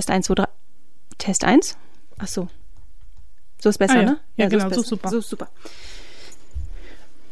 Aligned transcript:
Test 0.00 0.10
1, 0.10 0.26
2, 0.28 0.34
3. 0.34 0.46
Test 1.18 1.44
1? 1.44 1.76
Ach 2.16 2.26
so. 2.26 2.48
So 3.60 3.68
ist 3.68 3.76
besser, 3.76 3.96
Ah, 3.96 4.00
ja. 4.00 4.04
ne? 4.04 4.20
Ja, 4.36 4.46
so 4.48 4.56
genau, 4.56 4.68
ist 4.70 4.74
so 4.76 4.82
super. 4.82 5.08
So 5.10 5.18
ist 5.18 5.28
super. 5.28 5.50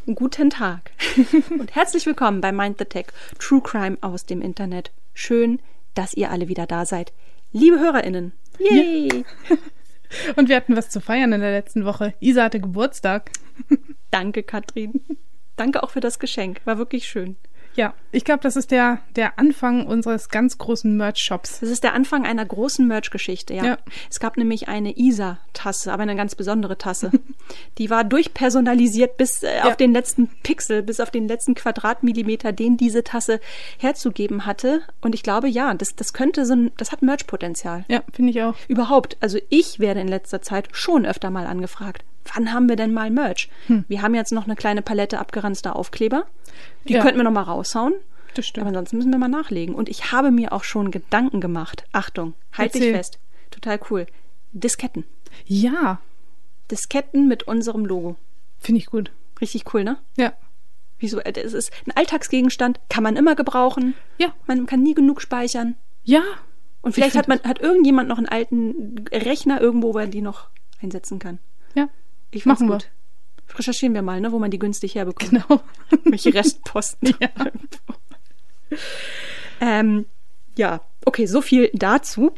Guten 0.05 0.51
Tag 0.51 0.91
und 1.49 1.73
herzlich 1.73 2.05
willkommen 2.05 2.41
bei 2.41 2.51
Mind 2.51 2.77
the 2.77 2.85
Tech, 2.85 3.07
True 3.39 3.61
Crime 3.63 3.97
aus 4.01 4.27
dem 4.27 4.43
Internet. 4.43 4.91
Schön, 5.15 5.59
dass 5.95 6.13
ihr 6.13 6.29
alle 6.29 6.47
wieder 6.47 6.67
da 6.67 6.85
seid. 6.85 7.11
Liebe 7.53 7.79
HörerInnen, 7.79 8.33
yay! 8.59 9.25
Und 10.35 10.47
wir 10.47 10.55
hatten 10.55 10.75
was 10.75 10.91
zu 10.91 11.01
feiern 11.01 11.33
in 11.33 11.41
der 11.41 11.51
letzten 11.51 11.85
Woche. 11.85 12.13
Isa 12.19 12.43
hatte 12.43 12.59
Geburtstag. 12.59 13.31
Danke, 14.11 14.43
Katrin. 14.43 15.01
Danke 15.55 15.81
auch 15.81 15.89
für 15.89 16.01
das 16.01 16.19
Geschenk. 16.19 16.61
War 16.65 16.77
wirklich 16.77 17.07
schön. 17.07 17.35
Ja, 17.79 17.93
ich 18.11 18.25
glaube, 18.25 18.41
das 18.41 18.57
ist 18.57 18.71
der, 18.71 18.99
der 19.15 19.39
Anfang 19.39 19.87
unseres 19.87 20.27
ganz 20.27 20.57
großen 20.57 20.97
Merch-Shops. 20.97 21.61
Das 21.61 21.69
ist 21.69 21.81
der 21.81 21.93
Anfang 21.93 22.25
einer 22.25 22.45
großen 22.45 22.85
Merch-Geschichte, 22.85 23.53
ja. 23.53 23.63
Ja. 23.63 23.77
Es 24.09 24.19
gab 24.19 24.35
nämlich 24.35 24.67
eine 24.67 24.97
ISA-Tasse, 24.97 25.93
aber 25.93 26.03
eine 26.03 26.17
ganz 26.17 26.35
besondere 26.35 26.77
Tasse. 26.77 27.09
Die 27.77 27.89
war 27.89 28.03
durchpersonalisiert 28.03 29.15
bis 29.15 29.43
äh, 29.43 29.61
auf 29.63 29.77
den 29.77 29.93
letzten 29.93 30.27
Pixel, 30.43 30.83
bis 30.83 30.99
auf 30.99 31.09
den 31.09 31.29
letzten 31.29 31.55
Quadratmillimeter, 31.55 32.51
den 32.51 32.75
diese 32.75 33.05
Tasse 33.05 33.39
herzugeben 33.77 34.45
hatte. 34.45 34.81
Und 34.99 35.15
ich 35.15 35.23
glaube, 35.23 35.47
ja, 35.47 35.73
das, 35.73 35.95
das 35.95 36.11
könnte 36.11 36.45
so 36.45 36.55
ein, 36.55 36.71
das 36.75 36.91
hat 36.91 37.01
Merch-Potenzial. 37.01 37.85
Ja, 37.87 38.03
finde 38.11 38.31
ich 38.31 38.43
auch. 38.43 38.55
Überhaupt, 38.67 39.15
also 39.21 39.39
ich 39.47 39.79
werde 39.79 40.01
in 40.01 40.09
letzter 40.09 40.41
Zeit 40.41 40.67
schon 40.73 41.05
öfter 41.05 41.29
mal 41.29 41.47
angefragt. 41.47 42.03
Wann 42.33 42.53
haben 42.53 42.69
wir 42.69 42.75
denn 42.75 42.93
mal 42.93 43.09
Merch? 43.09 43.49
Wir 43.87 44.01
haben 44.01 44.13
jetzt 44.15 44.31
noch 44.31 44.45
eine 44.45 44.55
kleine 44.55 44.81
Palette 44.81 45.19
abgeranzter 45.19 45.75
Aufkleber. 45.75 46.25
Die 46.87 46.93
Ja. 46.93 47.01
könnten 47.01 47.17
wir 47.17 47.23
noch 47.23 47.31
mal 47.31 47.41
raushauen. 47.43 47.93
Das 48.35 48.45
stimmt. 48.47 48.61
Aber 48.61 48.69
ansonsten 48.69 48.97
müssen 48.97 49.11
wir 49.11 49.17
mal 49.17 49.27
nachlegen. 49.27 49.73
Und 49.75 49.89
ich 49.89 50.11
habe 50.11 50.29
mir 50.31 50.53
auch 50.53 50.63
schon 50.63 50.91
Gedanken 50.91 51.41
gemacht. 51.41 51.85
Achtung, 51.91 52.33
halt 52.53 52.73
dich 52.75 52.81
Erzähl. 52.83 52.95
fest. 52.95 53.19
Total 53.51 53.79
cool. 53.89 54.05
Disketten. 54.53 55.03
Ja, 55.45 55.99
Disketten 56.71 57.27
mit 57.27 57.43
unserem 57.43 57.85
Logo. 57.85 58.15
finde 58.59 58.79
ich 58.79 58.85
gut. 58.87 59.11
Richtig 59.41 59.73
cool, 59.73 59.83
ne? 59.83 59.97
Ja. 60.17 60.33
Wieso? 60.99 61.19
äh, 61.19 61.31
Es 61.39 61.53
ist 61.53 61.71
ein 61.87 61.91
Alltagsgegenstand, 61.95 62.79
kann 62.89 63.03
man 63.03 63.15
immer 63.15 63.35
gebrauchen. 63.35 63.95
Ja. 64.17 64.33
Man 64.47 64.65
kann 64.65 64.83
nie 64.83 64.93
genug 64.93 65.21
speichern. 65.21 65.75
Ja. 66.03 66.21
Und 66.81 66.93
vielleicht 66.93 67.13
Ich 67.15 67.17
hat 67.17 67.27
man, 67.29 67.39
hat 67.43 67.59
irgendjemand 67.59 68.09
noch 68.09 68.17
einen 68.17 68.27
alten 68.27 69.05
Rechner 69.11 69.61
irgendwo, 69.61 69.93
wo 69.93 69.97
er 69.99 70.07
die 70.07 70.21
noch 70.21 70.49
einsetzen 70.81 71.19
kann. 71.19 71.39
Ich 72.31 72.45
Machen 72.45 72.67
wir. 72.67 72.75
gut. 72.75 72.89
Recherchieren 73.55 73.93
wir 73.95 74.01
mal, 74.01 74.21
ne, 74.21 74.31
wo 74.31 74.39
man 74.39 74.51
die 74.51 74.59
günstig 74.59 74.95
herbekommt. 74.95 75.31
Genau. 75.31 75.61
Welche 76.03 76.33
Restposten. 76.33 77.13
Ja. 77.19 77.29
ähm, 79.61 80.05
ja, 80.55 80.81
okay, 81.05 81.25
so 81.25 81.41
viel 81.41 81.71
dazu. 81.73 82.31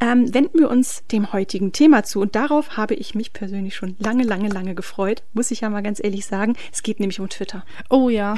Ähm, 0.00 0.32
wenden 0.34 0.58
wir 0.58 0.70
uns 0.70 1.04
dem 1.12 1.32
heutigen 1.32 1.72
Thema 1.72 2.02
zu. 2.02 2.20
Und 2.20 2.34
darauf 2.34 2.76
habe 2.76 2.94
ich 2.94 3.14
mich 3.14 3.32
persönlich 3.32 3.76
schon 3.76 3.96
lange, 3.98 4.24
lange, 4.24 4.48
lange 4.48 4.74
gefreut. 4.74 5.22
Muss 5.34 5.50
ich 5.50 5.60
ja 5.60 5.70
mal 5.70 5.82
ganz 5.82 6.02
ehrlich 6.02 6.26
sagen. 6.26 6.56
Es 6.72 6.82
geht 6.82 6.98
nämlich 6.98 7.20
um 7.20 7.28
Twitter. 7.28 7.64
Oh 7.90 8.08
ja. 8.08 8.36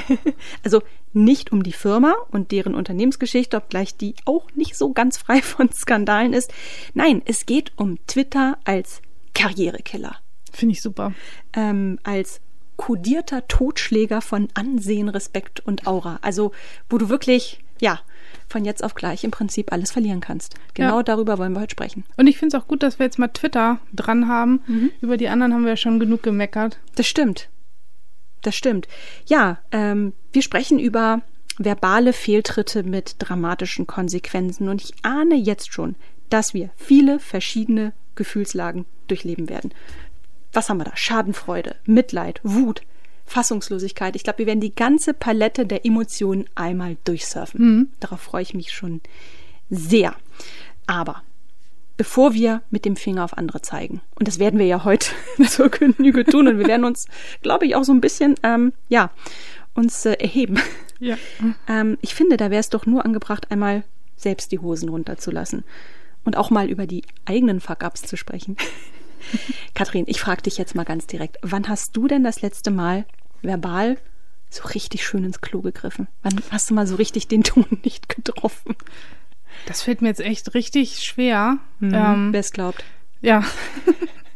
Also 0.63 0.81
nicht 1.13 1.51
um 1.51 1.63
die 1.63 1.73
Firma 1.73 2.15
und 2.29 2.51
deren 2.51 2.75
Unternehmensgeschichte, 2.75 3.57
obgleich 3.57 3.95
die 3.97 4.15
auch 4.25 4.51
nicht 4.53 4.75
so 4.75 4.93
ganz 4.93 5.17
frei 5.17 5.41
von 5.41 5.71
Skandalen 5.71 6.33
ist. 6.33 6.53
Nein, 6.93 7.21
es 7.25 7.45
geht 7.45 7.71
um 7.77 7.97
Twitter 8.05 8.57
als 8.63 9.01
Karrierekiller. 9.33 10.17
Finde 10.57 10.73
ich 10.73 10.81
super. 10.81 11.13
ähm, 11.53 11.99
als 12.03 12.41
kodierter 12.77 13.47
Totschläger 13.47 14.21
von 14.21 14.49
Ansehen, 14.53 15.09
Respekt 15.09 15.59
und 15.61 15.87
Aura. 15.87 16.19
Also, 16.21 16.51
wo 16.89 16.97
du 16.97 17.09
wirklich, 17.09 17.59
ja, 17.79 17.99
von 18.47 18.65
jetzt 18.65 18.83
auf 18.83 18.93
gleich 18.93 19.23
im 19.23 19.31
Prinzip 19.31 19.71
alles 19.71 19.91
verlieren 19.91 20.19
kannst. 20.21 20.55
Genau 20.73 20.97
Ja. 20.97 21.03
darüber 21.03 21.37
wollen 21.37 21.53
wir 21.53 21.61
heute 21.61 21.71
sprechen. 21.71 22.03
Und 22.17 22.27
ich 22.27 22.37
finde 22.37 22.55
es 22.55 22.61
auch 22.63 22.67
gut, 22.67 22.83
dass 22.83 22.99
wir 22.99 23.05
jetzt 23.05 23.17
mal 23.19 23.27
Twitter 23.29 23.79
dran 23.93 24.27
haben. 24.27 24.91
Über 25.01 25.17
die 25.17 25.27
anderen 25.29 25.53
haben 25.53 25.63
wir 25.63 25.71
ja 25.71 25.77
schon 25.77 25.99
genug 25.99 26.21
gemeckert. 26.23 26.79
Das 26.95 27.07
stimmt. 27.07 27.49
Das 28.43 28.55
stimmt. 28.55 28.87
Ja, 29.25 29.59
ähm, 29.71 30.13
wir 30.31 30.41
sprechen 30.43 30.77
über 30.79 31.21
verbale 31.57 32.13
Fehltritte 32.13 32.83
mit 32.83 33.15
dramatischen 33.19 33.87
Konsequenzen 33.87 34.69
und 34.69 34.83
ich 34.83 34.93
ahne 35.01 35.35
jetzt 35.35 35.73
schon, 35.73 35.95
dass 36.29 36.53
wir 36.53 36.69
viele 36.75 37.19
verschiedene 37.19 37.93
Gefühlslagen 38.15 38.85
durchleben 39.07 39.49
werden. 39.49 39.71
Was 40.57 40.71
haben 40.71 40.79
wir 40.79 40.85
da? 40.85 40.95
Schadenfreude, 40.97 41.75
Mitleid, 41.85 42.39
Wut, 42.41 42.81
Fassungslosigkeit. 43.27 44.15
Ich 44.15 44.23
glaube, 44.23 44.39
wir 44.39 44.47
werden 44.47 44.59
die 44.59 44.73
ganze 44.73 45.13
Palette 45.13 45.67
der 45.67 45.85
Emotionen 45.85 46.45
einmal 46.55 46.97
durchsurfen. 47.03 47.93
Darauf 47.99 48.21
freue 48.21 48.41
ich 48.41 48.55
mich 48.55 48.73
schon 48.73 49.01
sehr. 49.69 50.15
Aber 50.87 51.21
bevor 51.95 52.33
wir 52.33 52.63
mit 52.71 52.85
dem 52.85 52.95
Finger 52.95 53.23
auf 53.23 53.37
andere 53.37 53.61
zeigen. 53.61 54.01
Und 54.15 54.27
das 54.27 54.39
werden 54.39 54.57
wir 54.57 54.65
ja 54.65 54.83
heute 54.83 55.11
zur 55.47 55.69
Genüge 55.69 56.25
tun. 56.25 56.47
Und 56.47 56.57
wir 56.57 56.65
werden 56.65 56.85
uns, 56.85 57.05
glaube 57.43 57.67
ich, 57.67 57.75
auch 57.75 57.83
so 57.83 57.93
ein 57.93 58.01
bisschen, 58.01 58.33
ähm, 58.41 58.73
ja, 58.89 59.11
uns 59.75 60.07
äh, 60.07 60.13
erheben. 60.13 60.59
Ja. 60.97 61.17
Ähm, 61.67 61.99
ich 62.01 62.15
finde, 62.15 62.35
da 62.35 62.49
wäre 62.49 62.61
es 62.61 62.69
doch 62.69 62.87
nur 62.87 63.05
angebracht, 63.05 63.51
einmal 63.51 63.83
selbst 64.15 64.51
die 64.51 64.57
Hosen 64.57 64.89
runterzulassen. 64.89 65.65
Und 66.25 66.35
auch 66.35 66.49
mal 66.49 66.67
über 66.67 66.87
die 66.87 67.03
eigenen 67.25 67.59
Fuck-Ups 67.59 68.01
zu 68.01 68.17
sprechen. 68.17 68.57
Kathrin, 69.73 70.05
ich 70.07 70.19
frage 70.19 70.41
dich 70.43 70.57
jetzt 70.57 70.75
mal 70.75 70.85
ganz 70.85 71.07
direkt. 71.07 71.37
Wann 71.41 71.67
hast 71.67 71.95
du 71.95 72.07
denn 72.07 72.23
das 72.23 72.41
letzte 72.41 72.71
Mal 72.71 73.05
verbal 73.41 73.97
so 74.49 74.63
richtig 74.69 75.05
schön 75.05 75.23
ins 75.23 75.41
Klo 75.41 75.61
gegriffen? 75.61 76.07
Wann 76.23 76.35
hast 76.51 76.69
du 76.69 76.73
mal 76.73 76.87
so 76.87 76.95
richtig 76.95 77.27
den 77.27 77.43
Ton 77.43 77.65
nicht 77.83 78.09
getroffen? 78.09 78.75
Das 79.65 79.81
fällt 79.81 80.01
mir 80.01 80.09
jetzt 80.09 80.21
echt 80.21 80.53
richtig 80.53 81.03
schwer. 81.03 81.57
Ähm, 81.81 81.91
Ähm, 81.93 82.33
Wer 82.33 82.39
es 82.39 82.51
glaubt. 82.51 82.83
Ja. 83.21 83.43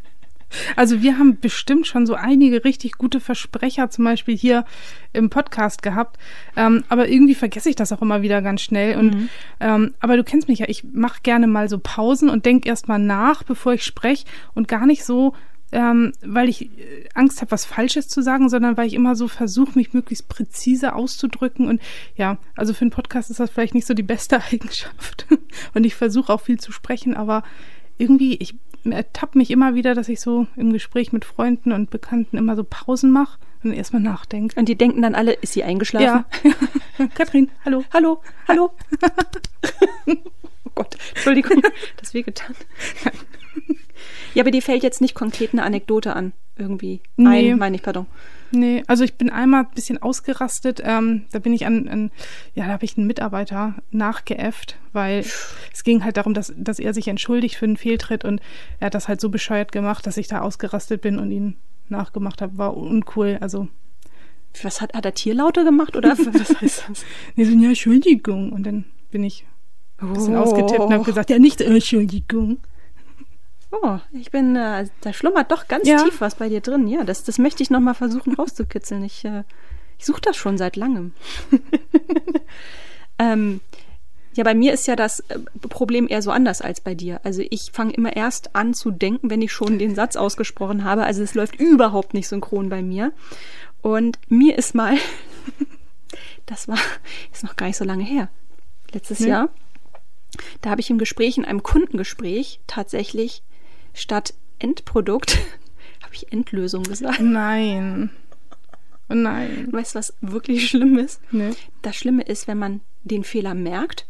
Also 0.75 1.01
wir 1.01 1.17
haben 1.17 1.39
bestimmt 1.39 1.87
schon 1.87 2.05
so 2.05 2.15
einige 2.15 2.63
richtig 2.63 2.93
gute 2.97 3.19
Versprecher 3.19 3.89
zum 3.89 4.05
Beispiel 4.05 4.37
hier 4.37 4.65
im 5.13 5.29
Podcast 5.29 5.81
gehabt. 5.81 6.17
Ähm, 6.55 6.83
aber 6.89 7.09
irgendwie 7.09 7.35
vergesse 7.35 7.69
ich 7.69 7.75
das 7.75 7.91
auch 7.91 8.01
immer 8.01 8.21
wieder 8.21 8.41
ganz 8.41 8.61
schnell. 8.61 8.97
Und 8.97 9.29
ähm, 9.59 9.93
aber 9.99 10.17
du 10.17 10.23
kennst 10.23 10.47
mich 10.47 10.59
ja, 10.59 10.69
ich 10.69 10.83
mache 10.83 11.21
gerne 11.23 11.47
mal 11.47 11.69
so 11.69 11.79
Pausen 11.79 12.29
und 12.29 12.45
denk 12.45 12.65
erst 12.65 12.87
mal 12.87 12.99
nach, 12.99 13.43
bevor 13.43 13.73
ich 13.73 13.83
spreche 13.83 14.25
und 14.53 14.67
gar 14.67 14.85
nicht 14.85 15.03
so, 15.03 15.33
ähm, 15.71 16.11
weil 16.21 16.49
ich 16.49 16.77
äh, 16.77 17.07
Angst 17.13 17.41
habe, 17.41 17.51
was 17.51 17.65
Falsches 17.65 18.07
zu 18.07 18.21
sagen, 18.21 18.49
sondern 18.49 18.77
weil 18.77 18.87
ich 18.87 18.93
immer 18.93 19.15
so 19.15 19.27
versuche, 19.27 19.77
mich 19.77 19.93
möglichst 19.93 20.27
präzise 20.27 20.93
auszudrücken. 20.93 21.67
Und 21.67 21.81
ja, 22.15 22.37
also 22.55 22.73
für 22.73 22.81
einen 22.81 22.91
Podcast 22.91 23.29
ist 23.29 23.39
das 23.39 23.49
vielleicht 23.49 23.73
nicht 23.73 23.87
so 23.87 23.93
die 23.93 24.03
beste 24.03 24.41
Eigenschaft. 24.51 25.27
Und 25.73 25.85
ich 25.85 25.95
versuche 25.95 26.31
auch 26.31 26.41
viel 26.41 26.59
zu 26.59 26.71
sprechen, 26.71 27.15
aber 27.15 27.43
irgendwie, 27.97 28.35
ich 28.35 28.55
ertappe 28.85 29.37
mich 29.37 29.51
immer 29.51 29.75
wieder, 29.75 29.93
dass 29.93 30.09
ich 30.09 30.19
so 30.19 30.47
im 30.55 30.73
Gespräch 30.73 31.13
mit 31.13 31.25
Freunden 31.25 31.71
und 31.71 31.89
Bekannten 31.89 32.37
immer 32.37 32.55
so 32.55 32.63
Pausen 32.63 33.11
mache 33.11 33.37
und 33.63 33.73
erstmal 33.73 34.01
nachdenke. 34.01 34.59
Und 34.59 34.67
die 34.67 34.75
denken 34.75 35.01
dann 35.01 35.15
alle, 35.15 35.33
ist 35.33 35.53
sie 35.53 35.63
eingeschlafen? 35.63 36.25
Ja. 36.43 37.07
Katrin, 37.13 37.49
hallo. 37.63 37.83
Hallo, 37.93 38.21
hallo. 38.47 38.71
oh 40.07 40.71
Gott, 40.73 40.97
Entschuldigung, 41.09 41.61
das 41.97 42.13
wehgetan. 42.13 42.55
Ja, 44.33 44.43
aber 44.43 44.51
dir 44.51 44.61
fällt 44.61 44.83
jetzt 44.83 45.01
nicht 45.01 45.13
konkret 45.13 45.53
eine 45.53 45.63
Anekdote 45.63 46.15
an, 46.15 46.33
irgendwie. 46.55 47.01
Nee. 47.17 47.51
Ein, 47.51 47.59
meine 47.59 47.75
ich, 47.75 47.83
pardon. 47.83 48.07
Nee, 48.51 48.83
also 48.87 49.03
ich 49.03 49.15
bin 49.15 49.29
einmal 49.29 49.63
ein 49.63 49.71
bisschen 49.73 50.01
ausgerastet. 50.01 50.81
Ähm, 50.83 51.23
da 51.31 51.39
bin 51.39 51.53
ich 51.53 51.65
an, 51.65 51.87
an 51.87 52.11
ja, 52.53 52.65
da 52.65 52.73
habe 52.73 52.85
ich 52.85 52.97
einen 52.97 53.07
Mitarbeiter 53.07 53.75
nachgeäfft, 53.91 54.77
weil 54.91 55.25
es 55.73 55.83
ging 55.83 56.03
halt 56.03 56.17
darum, 56.17 56.33
dass, 56.33 56.53
dass 56.57 56.79
er 56.79 56.93
sich 56.93 57.07
entschuldigt 57.07 57.55
für 57.55 57.65
einen 57.65 57.77
Fehltritt 57.77 58.25
und 58.25 58.41
er 58.79 58.87
hat 58.87 58.93
das 58.93 59.07
halt 59.07 59.21
so 59.21 59.29
bescheuert 59.29 59.71
gemacht, 59.71 60.05
dass 60.05 60.17
ich 60.17 60.27
da 60.27 60.41
ausgerastet 60.41 61.01
bin 61.01 61.17
und 61.17 61.31
ihn 61.31 61.55
nachgemacht 61.87 62.41
habe. 62.41 62.57
War 62.57 62.75
uncool. 62.75 63.37
Also, 63.39 63.69
Was 64.61 64.81
hat, 64.81 64.93
hat 64.93 65.05
er 65.05 65.13
Tierlaute 65.13 65.63
gemacht 65.63 65.95
oder 65.95 66.09
was 66.17 66.61
heißt 66.61 66.85
das? 66.89 67.05
nee, 67.35 67.45
so, 67.45 67.51
ja, 67.53 67.69
Entschuldigung. 67.69 68.51
Und 68.51 68.63
dann 68.65 68.85
bin 69.11 69.23
ich 69.23 69.45
ein 69.99 70.13
bisschen 70.13 70.35
ausgetippt 70.35 70.79
und 70.79 70.93
habe 70.93 71.03
gesagt, 71.03 71.29
ja, 71.29 71.39
nicht 71.39 71.61
Entschuldigung. 71.61 72.57
Oh, 73.71 73.99
ich 74.11 74.31
bin, 74.31 74.55
äh, 74.55 74.87
da 75.01 75.13
schlummert 75.13 75.51
doch 75.51 75.67
ganz 75.67 75.87
Ja. 75.87 76.03
tief 76.03 76.19
was 76.21 76.35
bei 76.35 76.49
dir 76.49 76.61
drin. 76.61 76.87
Ja, 76.87 77.03
das, 77.03 77.23
das 77.23 77.37
möchte 77.37 77.63
ich 77.63 77.69
noch 77.69 77.79
mal 77.79 77.93
versuchen 77.93 78.33
rauszukitzeln. 78.35 79.03
Ich, 79.03 79.23
äh, 79.25 79.43
ich 79.97 80.05
suche 80.05 80.21
das 80.21 80.35
schon 80.35 80.57
seit 80.57 80.75
langem. 80.75 81.13
ähm, 83.19 83.61
ja, 84.33 84.43
bei 84.43 84.53
mir 84.53 84.73
ist 84.73 84.87
ja 84.87 84.95
das 84.95 85.21
äh, 85.21 85.39
Problem 85.69 86.07
eher 86.09 86.21
so 86.21 86.31
anders 86.31 86.61
als 86.61 86.81
bei 86.81 86.95
dir. 86.95 87.19
Also 87.23 87.43
ich 87.49 87.71
fange 87.71 87.93
immer 87.93 88.15
erst 88.15 88.55
an 88.55 88.73
zu 88.73 88.91
denken, 88.91 89.29
wenn 89.29 89.41
ich 89.41 89.51
schon 89.51 89.79
den 89.79 89.95
Satz 89.95 90.15
ausgesprochen 90.15 90.83
habe. 90.83 91.03
Also 91.03 91.23
es 91.23 91.33
läuft 91.33 91.55
überhaupt 91.55 92.13
nicht 92.13 92.27
synchron 92.27 92.69
bei 92.69 92.81
mir. 92.81 93.11
Und 93.81 94.19
mir 94.27 94.57
ist 94.57 94.75
mal, 94.75 94.97
das 96.45 96.67
war, 96.67 96.77
ist 97.31 97.43
noch 97.43 97.55
gar 97.55 97.67
nicht 97.67 97.77
so 97.77 97.85
lange 97.85 98.03
her, 98.03 98.29
letztes 98.93 99.19
Nee. 99.21 99.29
Jahr, 99.29 99.49
da 100.61 100.69
habe 100.69 100.81
ich 100.81 100.89
im 100.89 100.97
Gespräch, 100.97 101.37
in 101.37 101.45
einem 101.45 101.63
Kundengespräch 101.63 102.59
tatsächlich 102.67 103.43
statt 103.93 104.33
Endprodukt, 104.59 105.37
habe 106.03 106.13
ich 106.13 106.31
Endlösung 106.31 106.83
gesagt. 106.83 107.19
Nein. 107.19 108.09
Nein. 109.07 109.67
Weißt 109.71 109.95
du, 109.95 109.99
was 109.99 110.13
wirklich 110.21 110.69
schlimm 110.69 110.97
ist? 110.97 111.21
Nee. 111.31 111.51
Das 111.81 111.95
Schlimme 111.95 112.23
ist, 112.23 112.47
wenn 112.47 112.57
man 112.57 112.81
den 113.03 113.23
Fehler 113.23 113.53
merkt 113.53 114.07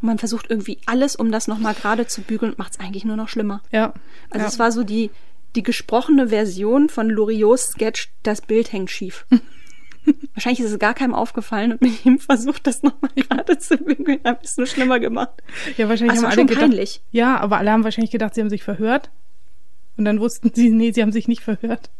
und 0.00 0.06
man 0.06 0.18
versucht 0.18 0.50
irgendwie 0.50 0.78
alles, 0.86 1.16
um 1.16 1.32
das 1.32 1.48
nochmal 1.48 1.74
gerade 1.74 2.06
zu 2.06 2.22
bügeln 2.22 2.52
und 2.52 2.58
macht 2.58 2.74
es 2.74 2.80
eigentlich 2.80 3.04
nur 3.04 3.16
noch 3.16 3.28
schlimmer. 3.28 3.62
Ja. 3.72 3.94
Also 4.30 4.44
ja. 4.44 4.48
es 4.48 4.58
war 4.58 4.70
so 4.70 4.84
die, 4.84 5.10
die 5.56 5.62
gesprochene 5.62 6.28
Version 6.28 6.88
von 6.88 7.08
Loriots 7.08 7.72
Sketch, 7.72 8.10
das 8.22 8.40
Bild 8.40 8.72
hängt 8.72 8.90
schief. 8.90 9.26
Wahrscheinlich 10.34 10.60
ist 10.60 10.72
es 10.72 10.78
gar 10.78 10.94
keinem 10.94 11.14
aufgefallen 11.14 11.72
und 11.72 11.80
mit 11.80 12.04
ihm 12.04 12.18
versucht, 12.18 12.66
das 12.66 12.82
nochmal 12.82 13.10
gerade 13.14 13.58
zu 13.58 13.78
bügeln. 13.78 14.20
Haben 14.24 14.40
es 14.42 14.56
nur 14.56 14.66
schlimmer 14.66 15.00
gemacht. 15.00 15.42
Ja, 15.78 15.88
wahrscheinlich 15.88 16.16
Das 16.16 16.22
haben 16.22 16.26
alle 16.26 16.34
schon 16.34 16.46
gedacht, 16.46 16.64
peinlich. 16.64 17.02
Ja, 17.10 17.38
aber 17.38 17.58
alle 17.58 17.70
haben 17.70 17.84
wahrscheinlich 17.84 18.10
gedacht, 18.10 18.34
sie 18.34 18.42
haben 18.42 18.50
sich 18.50 18.62
verhört. 18.62 19.10
Und 19.96 20.04
dann 20.04 20.20
wussten 20.20 20.50
sie, 20.54 20.70
nee, 20.70 20.92
sie 20.92 21.02
haben 21.02 21.12
sich 21.12 21.28
nicht 21.28 21.42
verhört. 21.42 21.90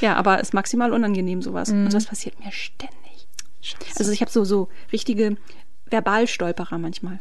Ja, 0.00 0.16
aber 0.16 0.36
es 0.36 0.48
ist 0.48 0.54
maximal 0.54 0.92
unangenehm 0.92 1.42
sowas. 1.42 1.70
Mhm. 1.70 1.84
Und 1.84 1.94
das 1.94 2.06
passiert 2.06 2.38
mir 2.44 2.50
ständig. 2.52 2.96
Also 3.98 4.10
ich 4.10 4.20
habe 4.20 4.30
so, 4.30 4.44
so 4.44 4.68
richtige 4.92 5.36
Verbalstolperer 5.86 6.78
manchmal. 6.78 7.20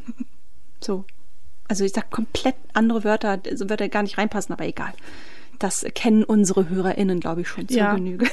So. 0.82 1.06
Also 1.68 1.84
ich 1.84 1.92
sag 1.92 2.10
komplett 2.10 2.56
andere 2.74 3.04
Wörter, 3.04 3.40
so 3.54 3.70
Wörter 3.70 3.90
gar 3.90 4.02
nicht 4.04 4.18
reinpassen, 4.18 4.54
aber 4.54 4.66
egal. 4.66 4.94
Das 5.60 5.86
kennen 5.94 6.24
unsere 6.24 6.70
HörerInnen, 6.70 7.20
glaube 7.20 7.42
ich, 7.42 7.48
schon 7.48 7.68
zur 7.68 7.78
Ja. 7.78 7.94
Genüge. 7.94 8.28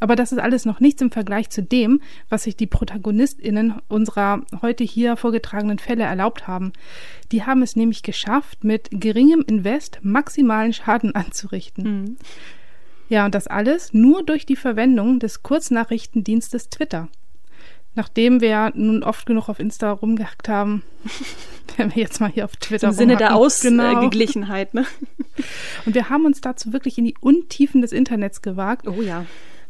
Aber 0.00 0.16
das 0.16 0.32
ist 0.32 0.38
alles 0.38 0.64
noch 0.64 0.80
nichts 0.80 1.02
im 1.02 1.10
Vergleich 1.10 1.50
zu 1.50 1.62
dem, 1.62 2.00
was 2.28 2.44
sich 2.44 2.56
die 2.56 2.66
ProtagonistInnen 2.66 3.80
unserer 3.88 4.42
heute 4.60 4.84
hier 4.84 5.16
vorgetragenen 5.16 5.78
Fälle 5.78 6.04
erlaubt 6.04 6.48
haben. 6.48 6.72
Die 7.30 7.44
haben 7.44 7.62
es 7.62 7.76
nämlich 7.76 8.02
geschafft, 8.02 8.64
mit 8.64 8.88
geringem 8.90 9.44
Invest 9.46 10.00
maximalen 10.02 10.72
Schaden 10.72 11.14
anzurichten. 11.14 12.16
Ja, 13.08 13.24
und 13.24 13.34
das 13.34 13.46
alles 13.46 13.92
nur 13.92 14.22
durch 14.24 14.46
die 14.46 14.56
Verwendung 14.56 15.18
des 15.18 15.42
Kurznachrichtendienstes 15.42 16.70
Twitter. 16.70 17.08
Nachdem 17.94 18.40
wir 18.40 18.72
nun 18.74 19.02
oft 19.02 19.26
genug 19.26 19.50
auf 19.50 19.60
Insta 19.60 19.90
rumgehackt 19.90 20.48
haben, 20.48 20.82
werden 21.76 21.94
wir 21.94 22.02
jetzt 22.02 22.20
mal 22.20 22.30
hier 22.30 22.46
auf 22.46 22.56
Twitter 22.56 22.88
Im 22.88 22.94
Sinne 22.94 23.16
der 23.16 23.32
rumhacken. 23.32 23.76
Genau. 23.76 23.84
Ausgeglichenheit, 23.84 24.72
ne? 24.72 24.86
Und 25.84 25.94
wir 25.94 26.08
haben 26.08 26.24
uns 26.24 26.40
dazu 26.40 26.72
wirklich 26.72 26.96
in 26.96 27.04
die 27.04 27.14
Untiefen 27.20 27.82
des 27.82 27.92
Internets 27.92 28.40
gewagt 28.40 28.88
Oh 28.88 29.02
ja. 29.02 29.26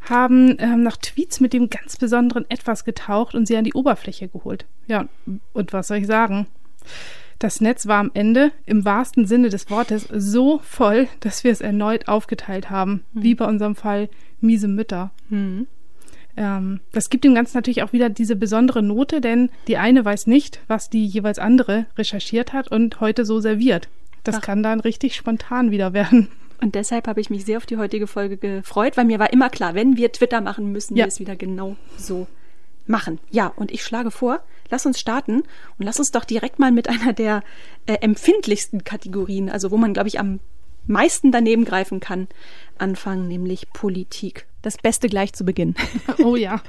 Haben 0.09 0.57
ähm, 0.59 0.83
nach 0.83 0.97
Tweets 0.97 1.41
mit 1.41 1.53
dem 1.53 1.71
ganz 1.71 1.97
besonderen 1.97 2.45
Etwas 2.49 2.85
getaucht 2.85 3.35
und 3.35 3.47
sie 3.47 3.57
an 3.57 3.65
die 3.65 3.75
Oberfläche 3.75 4.29
geholt. 4.29 4.67
Ja, 4.87 5.07
und 5.53 5.73
was 5.73 5.89
soll 5.89 5.99
ich 5.99 6.07
sagen? 6.07 6.47
Das 7.39 7.61
Netz 7.61 7.87
war 7.87 7.99
am 7.99 8.11
Ende 8.15 8.53
im 8.67 8.85
wahrsten 8.85 9.27
Sinne 9.27 9.49
des 9.49 9.69
Wortes 9.69 10.07
so 10.13 10.61
voll, 10.63 11.09
dass 11.21 11.43
wir 11.43 11.51
es 11.51 11.61
erneut 11.61 12.07
aufgeteilt 12.07 12.71
haben, 12.71 13.03
wie 13.13 13.35
bei 13.35 13.47
unserem 13.47 13.75
Fall 13.75 14.09
miese 14.41 14.69
Mütter. 14.69 15.11
Ähm, 16.37 16.81
das 16.93 17.11
gibt 17.11 17.25
dem 17.25 17.35
Ganzen 17.35 17.57
natürlich 17.57 17.83
auch 17.83 17.93
wieder 17.93 18.11
diese 18.11 18.37
besondere 18.37 18.83
Note, 18.83 19.21
denn 19.21 19.51
die 19.67 19.77
eine 19.77 20.05
weiß 20.05 20.27
nicht, 20.27 20.61
was 20.69 20.89
die 20.89 21.05
jeweils 21.05 21.39
andere 21.39 21.87
recherchiert 21.99 22.53
hat 22.53 22.69
und 22.69 23.01
heute 23.01 23.25
so 23.25 23.41
serviert. 23.41 23.89
Das 24.25 24.37
Ach. 24.37 24.41
kann 24.41 24.63
dann 24.63 24.81
richtig 24.81 25.17
spontan 25.17 25.71
wieder 25.71 25.93
werden. 25.93 26.29
Und 26.63 26.75
deshalb 26.77 27.09
habe 27.09 27.21
ich 27.21 27.29
mich 27.29 27.45
sehr 27.45 27.57
auf 27.59 27.67
die 27.67 27.77
heutige 27.77 28.07
Folge 28.07 28.37
gefreut, 28.37 28.97
weil 28.97 29.05
mir 29.05 29.19
war 29.19 29.33
immer 29.33 29.51
klar, 29.51 29.75
wenn 29.75 29.97
wir 29.97 30.13
Twitter 30.13 30.41
machen, 30.41 30.71
müssen 30.73 30.97
Ja. 30.97 31.05
wir 31.05 31.09
es 31.09 31.19
wieder 31.21 31.35
genau 31.37 31.77
so 31.97 32.29
machen. 32.87 33.19
Ja, 33.31 33.49
und 33.49 33.73
ich 33.73 33.83
schlage 33.85 34.11
vor, 34.13 34.41
lass 34.71 34.87
uns 34.87 35.01
starten 35.01 35.43
und 35.79 35.85
lass 35.85 35.99
uns 35.99 36.13
doch 36.13 36.25
direkt 36.25 36.59
mal 36.61 36.71
mit 36.73 36.89
einer 36.89 37.13
der 37.13 37.43
äh, 37.87 37.95
empfindlichsten 37.95 38.85
Kategorien, 38.85 39.51
also 39.51 39.71
wo 39.73 39.77
man, 39.77 39.93
glaube 39.93 40.09
ich, 40.09 40.21
am 40.21 40.39
meisten 40.87 41.33
daneben 41.33 41.65
greifen 41.65 42.01
kann, 42.01 42.29
anfangen, 42.79 43.29
nämlich 43.29 43.71
Politik. 43.73 44.47
Das 44.63 44.77
Beste 44.79 45.09
gleich 45.09 45.33
zu 45.33 45.45
Beginn. 45.45 45.75
Oh 46.25 46.37
ja. 46.37 46.63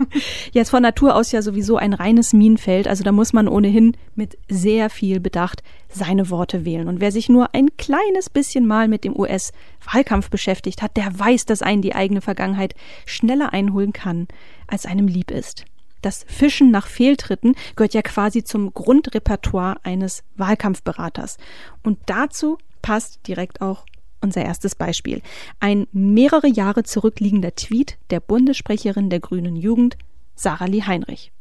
Jetzt 0.52 0.72
von 0.72 0.82
Natur 0.82 1.16
aus 1.16 1.32
ja 1.32 1.44
sowieso 1.44 1.78
ein 1.78 1.94
reines 1.94 2.34
Minenfeld, 2.34 2.88
also 2.88 3.04
da 3.04 3.12
muss 3.12 3.34
man 3.34 3.48
ohnehin 3.48 3.96
mit 4.16 4.38
sehr 4.50 4.90
viel 4.90 5.20
Bedacht 5.20 5.62
seine 5.90 6.32
Worte 6.32 6.66
wählen. 6.66 6.88
Und 6.88 7.00
wer 7.02 7.12
sich 7.12 7.30
nur 7.30 7.54
ein 7.54 7.70
kleines 7.78 8.32
bisschen 8.32 8.66
mal 8.66 8.88
mit 8.88 9.04
dem 9.04 9.18
US-Wahlkampf 9.18 10.32
beschäftigt 10.32 10.82
hat, 10.82 10.98
der 10.98 11.20
weiß, 11.20 11.46
dass 11.46 11.62
einen 11.62 11.84
die 11.84 11.94
eigene 11.94 12.22
Vergangenheit 12.22 12.74
schneller 13.06 13.54
einholen 13.54 13.94
kann, 13.94 14.28
als 14.66 14.88
einem 14.88 15.08
lieb 15.08 15.30
ist. 15.30 15.66
Das 16.02 16.26
Fischen 16.28 16.72
nach 16.72 16.88
Fehltritten 16.88 17.56
gehört 17.76 17.94
ja 17.94 18.02
quasi 18.02 18.44
zum 18.44 18.74
Grundrepertoire 18.74 19.78
eines 19.84 20.24
Wahlkampfberaters. 20.36 21.38
Und 21.84 22.00
dazu 22.08 22.58
passt 22.82 23.26
direkt 23.28 23.62
auch 23.62 23.86
unser 24.24 24.44
erstes 24.44 24.76
Beispiel. 24.76 25.22
Ein 25.60 25.88
mehrere 25.92 26.48
Jahre 26.48 26.84
zurückliegender 26.84 27.54
Tweet 27.56 27.98
der 28.10 28.20
Bundessprecherin 28.20 29.10
der 29.10 29.20
Grünen 29.20 29.56
Jugend, 29.56 29.98
Sarah 30.36 30.66
Lee 30.66 30.84
Heinrich. 30.84 31.32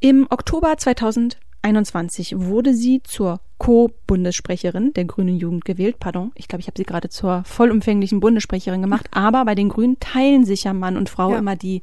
Im 0.00 0.26
Oktober 0.30 0.76
2021 0.76 2.34
wurde 2.38 2.74
sie 2.74 3.02
zur 3.02 3.40
Co-Bundessprecherin 3.58 4.92
der 4.92 5.06
Grünen 5.06 5.36
Jugend 5.38 5.64
gewählt. 5.64 5.98
Pardon, 5.98 6.32
ich 6.34 6.48
glaube, 6.48 6.60
ich 6.60 6.66
habe 6.66 6.76
sie 6.76 6.84
gerade 6.84 7.08
zur 7.08 7.42
vollumfänglichen 7.44 8.20
Bundessprecherin 8.20 8.82
gemacht. 8.82 9.06
Aber 9.12 9.44
bei 9.46 9.54
den 9.54 9.70
Grünen 9.70 9.98
teilen 10.00 10.44
sich 10.44 10.64
ja 10.64 10.74
Mann 10.74 10.96
und 10.98 11.08
Frau 11.08 11.30
Ja. 11.32 11.38
immer 11.38 11.56
die, 11.56 11.80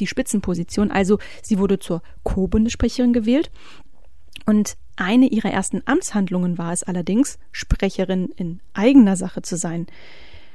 die 0.00 0.06
Spitzenposition. 0.06 0.90
Also 0.90 1.18
sie 1.42 1.58
wurde 1.58 1.78
zur 1.78 2.02
Co-Bundessprecherin 2.24 3.14
gewählt. 3.14 3.50
Und 4.44 4.74
eine 4.96 5.26
ihrer 5.26 5.50
ersten 5.50 5.82
Amtshandlungen 5.86 6.58
war 6.58 6.72
es 6.72 6.82
allerdings, 6.82 7.38
Sprecherin 7.50 8.30
in 8.36 8.60
eigener 8.74 9.16
Sache 9.16 9.42
zu 9.42 9.56
sein. 9.56 9.86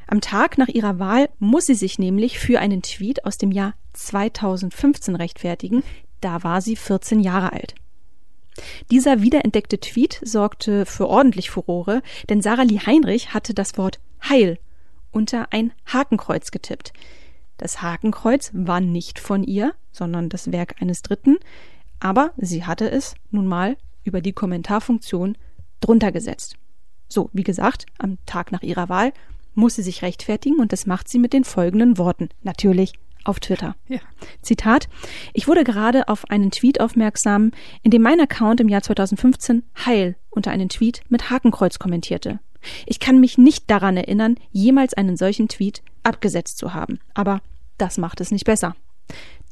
Am 0.08 0.22
Tag 0.22 0.58
nach 0.58 0.70
ihrer 0.70 1.00
Wahl 1.00 1.30
muss 1.40 1.66
sie 1.66 1.76
sich 1.76 2.00
nämlich 2.00 2.40
für 2.40 2.60
einen 2.60 2.82
Tweet 2.82 3.26
aus 3.26 3.38
dem 3.38 3.52
Jahr 3.52 3.74
2015 3.94 5.16
rechtfertigen. 5.16 5.84
Da 6.22 6.44
war 6.44 6.62
sie 6.62 6.76
14 6.76 7.20
Jahre 7.20 7.52
alt. 7.52 7.76
Dieser 8.90 9.22
wiederentdeckte 9.22 9.80
Tweet 9.80 10.20
sorgte 10.24 10.86
für 10.86 11.08
ordentlich 11.08 11.50
Furore, 11.50 12.02
denn 12.30 12.42
Sarah 12.42 12.64
Lee 12.64 12.80
Heinrich 12.80 13.34
hatte 13.34 13.54
das 13.54 13.78
Wort 13.78 14.00
Heil 14.28 14.58
unter 15.12 15.52
ein 15.52 15.74
Hakenkreuz 15.86 16.52
getippt. 16.52 16.94
Das 17.58 17.82
Hakenkreuz 17.82 18.52
war 18.54 18.80
nicht 18.80 19.20
von 19.20 19.44
ihr, 19.44 19.74
sondern 19.92 20.30
das 20.30 20.52
Werk 20.52 20.76
eines 20.82 21.02
Dritten, 21.02 21.38
aber 22.00 22.32
sie 22.38 22.66
hatte 22.66 22.90
es 22.90 23.16
nun 23.32 23.48
mal 23.48 23.78
über 24.08 24.22
die 24.22 24.34
Kommentarfunktion 24.34 25.38
drunter 25.82 26.12
gesetzt. 26.12 26.56
So, 27.08 27.30
wie 27.34 27.44
gesagt, 27.44 27.86
am 27.98 28.18
Tag 28.26 28.52
nach 28.52 28.64
ihrer 28.64 28.90
Wahl 28.90 29.14
muss 29.54 29.76
sie 29.76 29.84
sich 29.84 30.02
rechtfertigen 30.02 30.60
und 30.60 30.72
das 30.72 30.86
macht 30.86 31.08
sie 31.08 31.20
mit 31.20 31.34
den 31.34 31.44
folgenden 31.44 31.98
Worten. 31.98 32.30
Natürlich 32.44 32.94
auf 33.24 33.40
Twitter. 33.40 33.76
Ja. 33.88 34.00
Zitat, 34.42 34.88
ich 35.34 35.48
wurde 35.48 35.64
gerade 35.64 36.08
auf 36.08 36.30
einen 36.30 36.52
Tweet 36.52 36.82
aufmerksam, 36.82 37.52
in 37.84 37.92
dem 37.92 38.02
mein 38.02 38.20
Account 38.20 38.60
im 38.60 38.70
Jahr 38.70 38.82
2015 38.82 39.64
Heil 39.86 40.16
unter 40.30 40.52
einen 40.52 40.70
Tweet 40.70 41.02
mit 41.10 41.30
Hakenkreuz 41.30 41.80
kommentierte. 41.80 42.40
Ich 42.86 43.00
kann 43.00 43.20
mich 43.20 43.38
nicht 43.38 43.70
daran 43.70 43.98
erinnern, 43.98 44.36
jemals 44.52 44.94
einen 44.94 45.18
solchen 45.18 45.48
Tweet 45.48 45.84
abgesetzt 46.04 46.58
zu 46.58 46.74
haben. 46.74 47.00
Aber 47.14 47.42
das 47.78 47.98
macht 47.98 48.22
es 48.22 48.32
nicht 48.32 48.46
besser. 48.46 48.76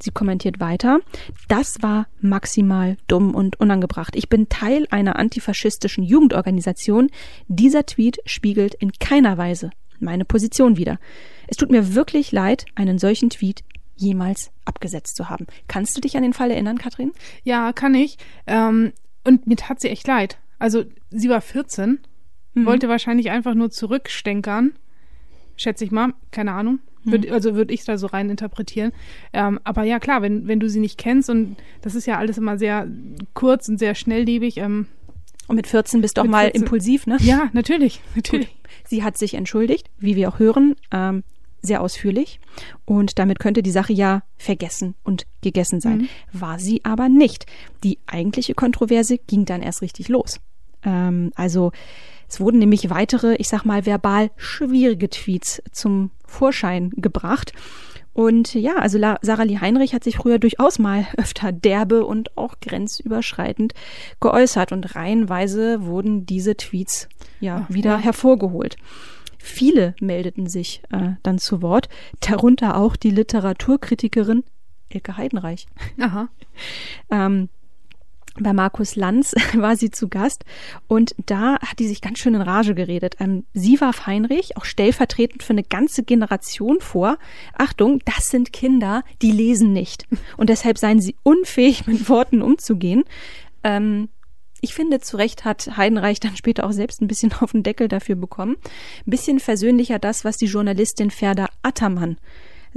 Sie 0.00 0.10
kommentiert 0.10 0.60
weiter, 0.60 1.00
das 1.48 1.82
war 1.82 2.06
maximal 2.20 2.98
dumm 3.06 3.34
und 3.34 3.58
unangebracht. 3.58 4.14
Ich 4.14 4.28
bin 4.28 4.48
Teil 4.48 4.86
einer 4.90 5.16
antifaschistischen 5.16 6.04
Jugendorganisation. 6.04 7.08
Dieser 7.48 7.86
Tweet 7.86 8.18
spiegelt 8.26 8.74
in 8.74 8.92
keiner 8.92 9.38
Weise 9.38 9.70
meine 10.00 10.24
Position 10.24 10.76
wider. 10.76 10.98
Es 11.46 11.56
tut 11.56 11.70
mir 11.70 11.94
wirklich 11.94 12.32
leid, 12.32 12.66
einen 12.74 12.98
solchen 12.98 13.30
Tweet 13.30 13.62
jemals 13.96 14.50
abgesetzt 14.64 15.16
zu 15.16 15.28
haben. 15.30 15.46
Kannst 15.68 15.96
du 15.96 16.00
dich 16.00 16.16
an 16.16 16.22
den 16.22 16.34
Fall 16.34 16.50
erinnern, 16.50 16.78
Katrin? 16.78 17.12
Ja, 17.44 17.72
kann 17.72 17.94
ich. 17.94 18.18
Ähm, 18.46 18.92
und 19.24 19.46
mir 19.46 19.56
tat 19.56 19.80
sie 19.80 19.88
echt 19.88 20.06
leid. 20.06 20.38
Also, 20.58 20.84
sie 21.10 21.28
war 21.28 21.40
14, 21.40 22.00
wollte 22.54 22.88
wahrscheinlich 22.88 23.30
einfach 23.30 23.54
nur 23.54 23.70
zurückstenkern. 23.70 24.72
Schätze 25.56 25.84
ich 25.84 25.90
mal, 25.90 26.14
keine 26.30 26.52
Ahnung. 26.52 26.80
Würd, 27.06 27.30
also 27.30 27.54
würde 27.54 27.72
ich 27.72 27.84
da 27.84 27.98
so 27.98 28.06
rein 28.06 28.28
interpretieren. 28.30 28.92
Ähm, 29.32 29.60
aber 29.64 29.84
ja, 29.84 29.98
klar, 29.98 30.22
wenn, 30.22 30.46
wenn 30.46 30.60
du 30.60 30.68
sie 30.68 30.80
nicht 30.80 30.98
kennst 30.98 31.30
und 31.30 31.56
das 31.82 31.94
ist 31.94 32.06
ja 32.06 32.18
alles 32.18 32.38
immer 32.38 32.58
sehr 32.58 32.86
kurz 33.34 33.68
und 33.68 33.78
sehr 33.78 33.94
schnelllebig. 33.94 34.58
Ähm, 34.58 34.86
Und 35.46 35.56
mit 35.56 35.66
14 35.66 36.00
bist 36.00 36.16
du 36.16 36.22
auch 36.22 36.26
mal 36.26 36.46
14 36.46 36.62
impulsiv, 36.62 37.06
ne? 37.06 37.16
ja, 37.20 37.48
natürlich, 37.52 38.00
natürlich. 38.14 38.54
Sie 38.88 39.02
hat 39.02 39.16
sich 39.16 39.34
entschuldigt, 39.34 39.88
wie 39.98 40.16
wir 40.16 40.28
auch 40.28 40.38
hören, 40.38 40.74
ähm, 40.92 41.22
sehr 41.62 41.80
ausführlich. 41.80 42.38
Und 42.84 43.18
damit 43.18 43.38
könnte 43.38 43.62
die 43.62 43.70
Sache 43.72 43.92
ja 43.92 44.22
vergessen 44.36 44.94
und 45.02 45.26
gegessen 45.40 45.80
sein. 45.80 46.08
War 46.32 46.58
sie 46.58 46.84
aber 46.84 47.08
nicht. 47.08 47.46
Die 47.82 47.98
eigentliche 48.06 48.54
Kontroverse 48.54 49.18
ging 49.18 49.44
dann 49.44 49.62
erst 49.62 49.82
richtig 49.82 50.08
los. 50.08 50.40
Ähm, 50.84 51.32
also 51.34 51.72
es 52.28 52.40
wurden 52.40 52.58
nämlich 52.58 52.90
weitere, 52.90 53.34
ich 53.36 53.48
sag 53.48 53.64
mal, 53.64 53.86
verbal 53.86 54.30
schwierige 54.36 55.08
Tweets 55.08 55.62
zum 55.72 56.10
Vorschein 56.26 56.90
gebracht. 56.96 57.52
Und 58.12 58.54
ja, 58.54 58.76
also 58.76 58.96
La 58.96 59.18
Sarah 59.20 59.42
Lee 59.42 59.58
Heinrich 59.60 59.92
hat 59.92 60.02
sich 60.02 60.16
früher 60.16 60.38
durchaus 60.38 60.78
mal 60.78 61.06
öfter 61.18 61.52
derbe 61.52 62.06
und 62.06 62.36
auch 62.38 62.54
grenzüberschreitend 62.60 63.74
geäußert 64.20 64.72
und 64.72 64.94
reihenweise 64.96 65.84
wurden 65.84 66.24
diese 66.24 66.56
Tweets 66.56 67.08
ja 67.40 67.66
Ach, 67.68 67.74
wieder 67.74 67.90
ja. 67.90 67.98
hervorgeholt. 67.98 68.76
Viele 69.38 69.94
meldeten 70.00 70.46
sich 70.46 70.82
äh, 70.90 71.10
dann 71.22 71.38
zu 71.38 71.60
Wort, 71.62 71.88
darunter 72.20 72.78
auch 72.78 72.96
die 72.96 73.10
Literaturkritikerin 73.10 74.44
Elke 74.88 75.16
Heidenreich. 75.16 75.66
Aha. 76.00 76.28
ähm, 77.10 77.48
bei 78.40 78.52
Markus 78.52 78.96
Lanz 78.96 79.34
war 79.54 79.76
sie 79.76 79.90
zu 79.90 80.08
Gast 80.08 80.44
und 80.88 81.14
da 81.26 81.58
hat 81.60 81.78
die 81.78 81.88
sich 81.88 82.00
ganz 82.00 82.18
schön 82.18 82.34
in 82.34 82.42
Rage 82.42 82.74
geredet. 82.74 83.16
Ähm, 83.20 83.44
sie 83.52 83.80
warf 83.80 84.06
Heinrich 84.06 84.56
auch 84.56 84.64
stellvertretend 84.64 85.42
für 85.42 85.52
eine 85.52 85.62
ganze 85.62 86.02
Generation 86.02 86.80
vor. 86.80 87.18
Achtung, 87.56 88.00
das 88.04 88.28
sind 88.28 88.52
Kinder, 88.52 89.02
die 89.22 89.32
lesen 89.32 89.72
nicht 89.72 90.06
und 90.36 90.50
deshalb 90.50 90.78
seien 90.78 91.00
sie 91.00 91.16
unfähig, 91.22 91.86
mit 91.86 92.08
Worten 92.08 92.42
umzugehen. 92.42 93.04
Ähm, 93.64 94.08
ich 94.60 94.74
finde, 94.74 95.00
zu 95.00 95.16
Recht 95.16 95.44
hat 95.44 95.76
Heidenreich 95.76 96.18
dann 96.18 96.36
später 96.36 96.64
auch 96.64 96.72
selbst 96.72 97.00
ein 97.00 97.08
bisschen 97.08 97.32
auf 97.40 97.52
den 97.52 97.62
Deckel 97.62 97.88
dafür 97.88 98.16
bekommen. 98.16 98.56
Ein 99.06 99.10
bisschen 99.10 99.40
versöhnlicher 99.40 99.98
das, 99.98 100.24
was 100.24 100.36
die 100.36 100.46
Journalistin 100.46 101.10
Ferda 101.10 101.48
Attermann 101.62 102.16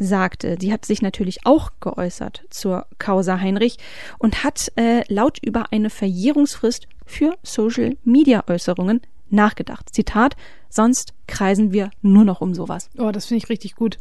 sagte. 0.02 0.58
Sie 0.60 0.72
hat 0.72 0.86
sich 0.86 1.02
natürlich 1.02 1.46
auch 1.46 1.72
geäußert 1.80 2.44
zur 2.50 2.86
Causa 2.98 3.40
Heinrich 3.40 3.78
und 4.18 4.44
hat 4.44 4.72
äh, 4.76 5.04
laut 5.12 5.40
über 5.42 5.72
eine 5.72 5.90
Verjährungsfrist 5.90 6.88
für 7.06 7.38
Social 7.44 7.98
Media 8.04 8.44
Äußerungen 8.48 9.02
nachgedacht. 9.30 9.94
Zitat, 9.94 10.36
sonst 10.70 11.14
kreisen 11.28 11.72
wir 11.72 11.92
nur 12.02 12.24
noch 12.24 12.42
um 12.42 12.54
sowas. 12.54 12.90
Oh, 12.98 13.12
das 13.12 13.28
finde 13.28 13.44
ich 13.44 13.50
richtig 13.50 13.76
gut. 13.76 13.98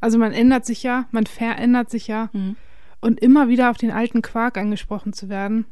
Also 0.00 0.18
man 0.18 0.32
ändert 0.32 0.64
sich 0.64 0.82
ja, 0.82 1.06
man 1.10 1.26
verändert 1.26 1.90
sich 1.90 2.06
ja 2.06 2.30
mhm. 2.32 2.56
und 3.00 3.20
immer 3.20 3.48
wieder 3.48 3.70
auf 3.70 3.76
den 3.76 3.90
alten 3.90 4.22
Quark 4.22 4.56
angesprochen 4.56 5.12
zu 5.12 5.28
werden. 5.28 5.66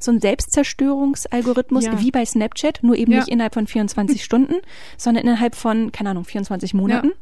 So 0.00 0.10
ein 0.10 0.20
Selbstzerstörungsalgorithmus 0.20 1.86
ja. 1.86 2.00
wie 2.00 2.10
bei 2.10 2.24
Snapchat, 2.24 2.80
nur 2.82 2.96
eben 2.96 3.12
ja. 3.12 3.18
nicht 3.18 3.28
innerhalb 3.28 3.54
von 3.54 3.66
24 3.66 4.22
Stunden, 4.24 4.54
sondern 4.96 5.24
innerhalb 5.24 5.54
von, 5.54 5.92
keine 5.92 6.10
Ahnung, 6.10 6.24
24 6.24 6.74
Monaten. 6.74 7.08
Ja. 7.08 7.14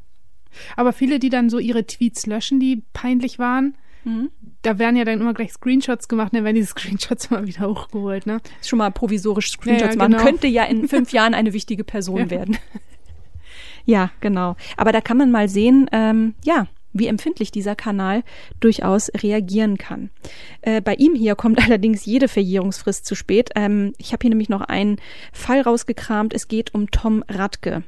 Aber 0.77 0.93
viele, 0.93 1.19
die 1.19 1.31
dann 1.31 1.51
so 1.51 1.59
ihre 1.59 1.87
Tweets 1.87 2.27
löschen, 2.27 2.61
die 2.61 2.83
peinlich 2.93 3.39
waren, 3.39 3.77
mhm. 4.05 4.31
da 4.63 4.79
werden 4.79 4.97
ja 4.97 5.05
dann 5.05 5.21
immer 5.21 5.35
gleich 5.35 5.53
Screenshots 5.53 6.09
gemacht, 6.09 6.35
dann 6.35 6.45
werden 6.45 6.57
diese 6.57 6.69
Screenshots 6.69 7.27
immer 7.31 7.47
wieder 7.47 7.69
hochgeholt, 7.69 8.27
ne? 8.27 8.41
Schon 8.63 8.79
mal 8.79 8.91
provisorisch 8.91 9.51
Screenshots 9.51 9.95
ja, 9.95 10.01
ja, 10.01 10.07
genau. 10.07 10.19
machen. 10.19 10.27
Könnte 10.29 10.47
ja 10.47 10.65
in 10.65 10.89
fünf 10.89 11.13
Jahren 11.13 11.35
eine 11.35 11.53
wichtige 11.53 11.85
Person 11.85 12.19
ja. 12.19 12.31
werden. 12.31 12.57
ja, 13.85 14.11
genau. 14.21 14.57
Aber 14.77 14.93
da 14.93 15.01
kann 15.01 15.17
man 15.17 15.31
mal 15.31 15.49
sehen, 15.49 15.89
ähm, 15.93 16.35
ja, 16.45 16.67
wie 16.99 17.07
empfindlich 17.07 17.51
dieser 17.51 17.77
Kanal 17.77 18.23
durchaus 18.61 19.11
reagieren 19.23 19.79
kann. 19.79 20.11
Äh, 20.63 20.81
bei 20.81 20.95
ihm 20.95 21.15
hier 21.15 21.35
kommt 21.35 21.63
allerdings 21.63 22.05
jede 22.05 22.29
Verjährungsfrist 22.29 23.05
zu 23.07 23.15
spät. 23.15 23.51
Ähm, 23.55 23.93
ich 23.99 24.13
habe 24.13 24.23
hier 24.23 24.31
nämlich 24.31 24.49
noch 24.49 24.63
einen 24.63 24.99
Fall 25.33 25.61
rausgekramt. 25.61 26.35
Es 26.35 26.49
geht 26.49 26.75
um 26.75 26.91
Tom 26.91 27.23
Radke. 27.29 27.85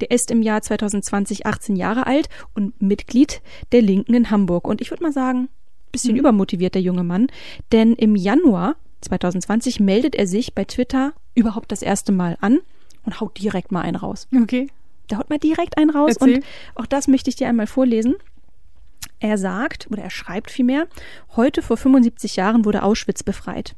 Der 0.00 0.10
ist 0.10 0.30
im 0.30 0.42
Jahr 0.42 0.62
2020 0.62 1.46
18 1.46 1.76
Jahre 1.76 2.06
alt 2.06 2.28
und 2.54 2.80
Mitglied 2.80 3.42
der 3.72 3.82
Linken 3.82 4.14
in 4.14 4.30
Hamburg. 4.30 4.66
Und 4.66 4.80
ich 4.80 4.90
würde 4.90 5.02
mal 5.02 5.12
sagen, 5.12 5.48
bisschen 5.92 6.12
mhm. 6.12 6.20
übermotiviert 6.20 6.74
der 6.74 6.82
junge 6.82 7.04
Mann, 7.04 7.28
denn 7.72 7.94
im 7.94 8.16
Januar 8.16 8.76
2020 9.02 9.80
meldet 9.80 10.14
er 10.14 10.26
sich 10.26 10.54
bei 10.54 10.64
Twitter 10.64 11.12
überhaupt 11.34 11.72
das 11.72 11.82
erste 11.82 12.12
Mal 12.12 12.36
an 12.40 12.60
und 13.04 13.20
haut 13.20 13.38
direkt 13.38 13.72
mal 13.72 13.82
einen 13.82 13.96
raus. 13.96 14.28
Okay. 14.34 14.68
Da 15.08 15.18
haut 15.18 15.30
mal 15.30 15.38
direkt 15.38 15.78
einen 15.78 15.90
raus 15.90 16.16
Erzähl. 16.20 16.36
und 16.36 16.44
auch 16.74 16.86
das 16.86 17.08
möchte 17.08 17.30
ich 17.30 17.36
dir 17.36 17.48
einmal 17.48 17.66
vorlesen. 17.66 18.14
Er 19.18 19.38
sagt, 19.38 19.88
oder 19.90 20.02
er 20.02 20.10
schreibt 20.10 20.50
vielmehr, 20.50 20.86
heute 21.36 21.62
vor 21.62 21.76
75 21.76 22.36
Jahren 22.36 22.64
wurde 22.64 22.82
Auschwitz 22.82 23.22
befreit. 23.22 23.74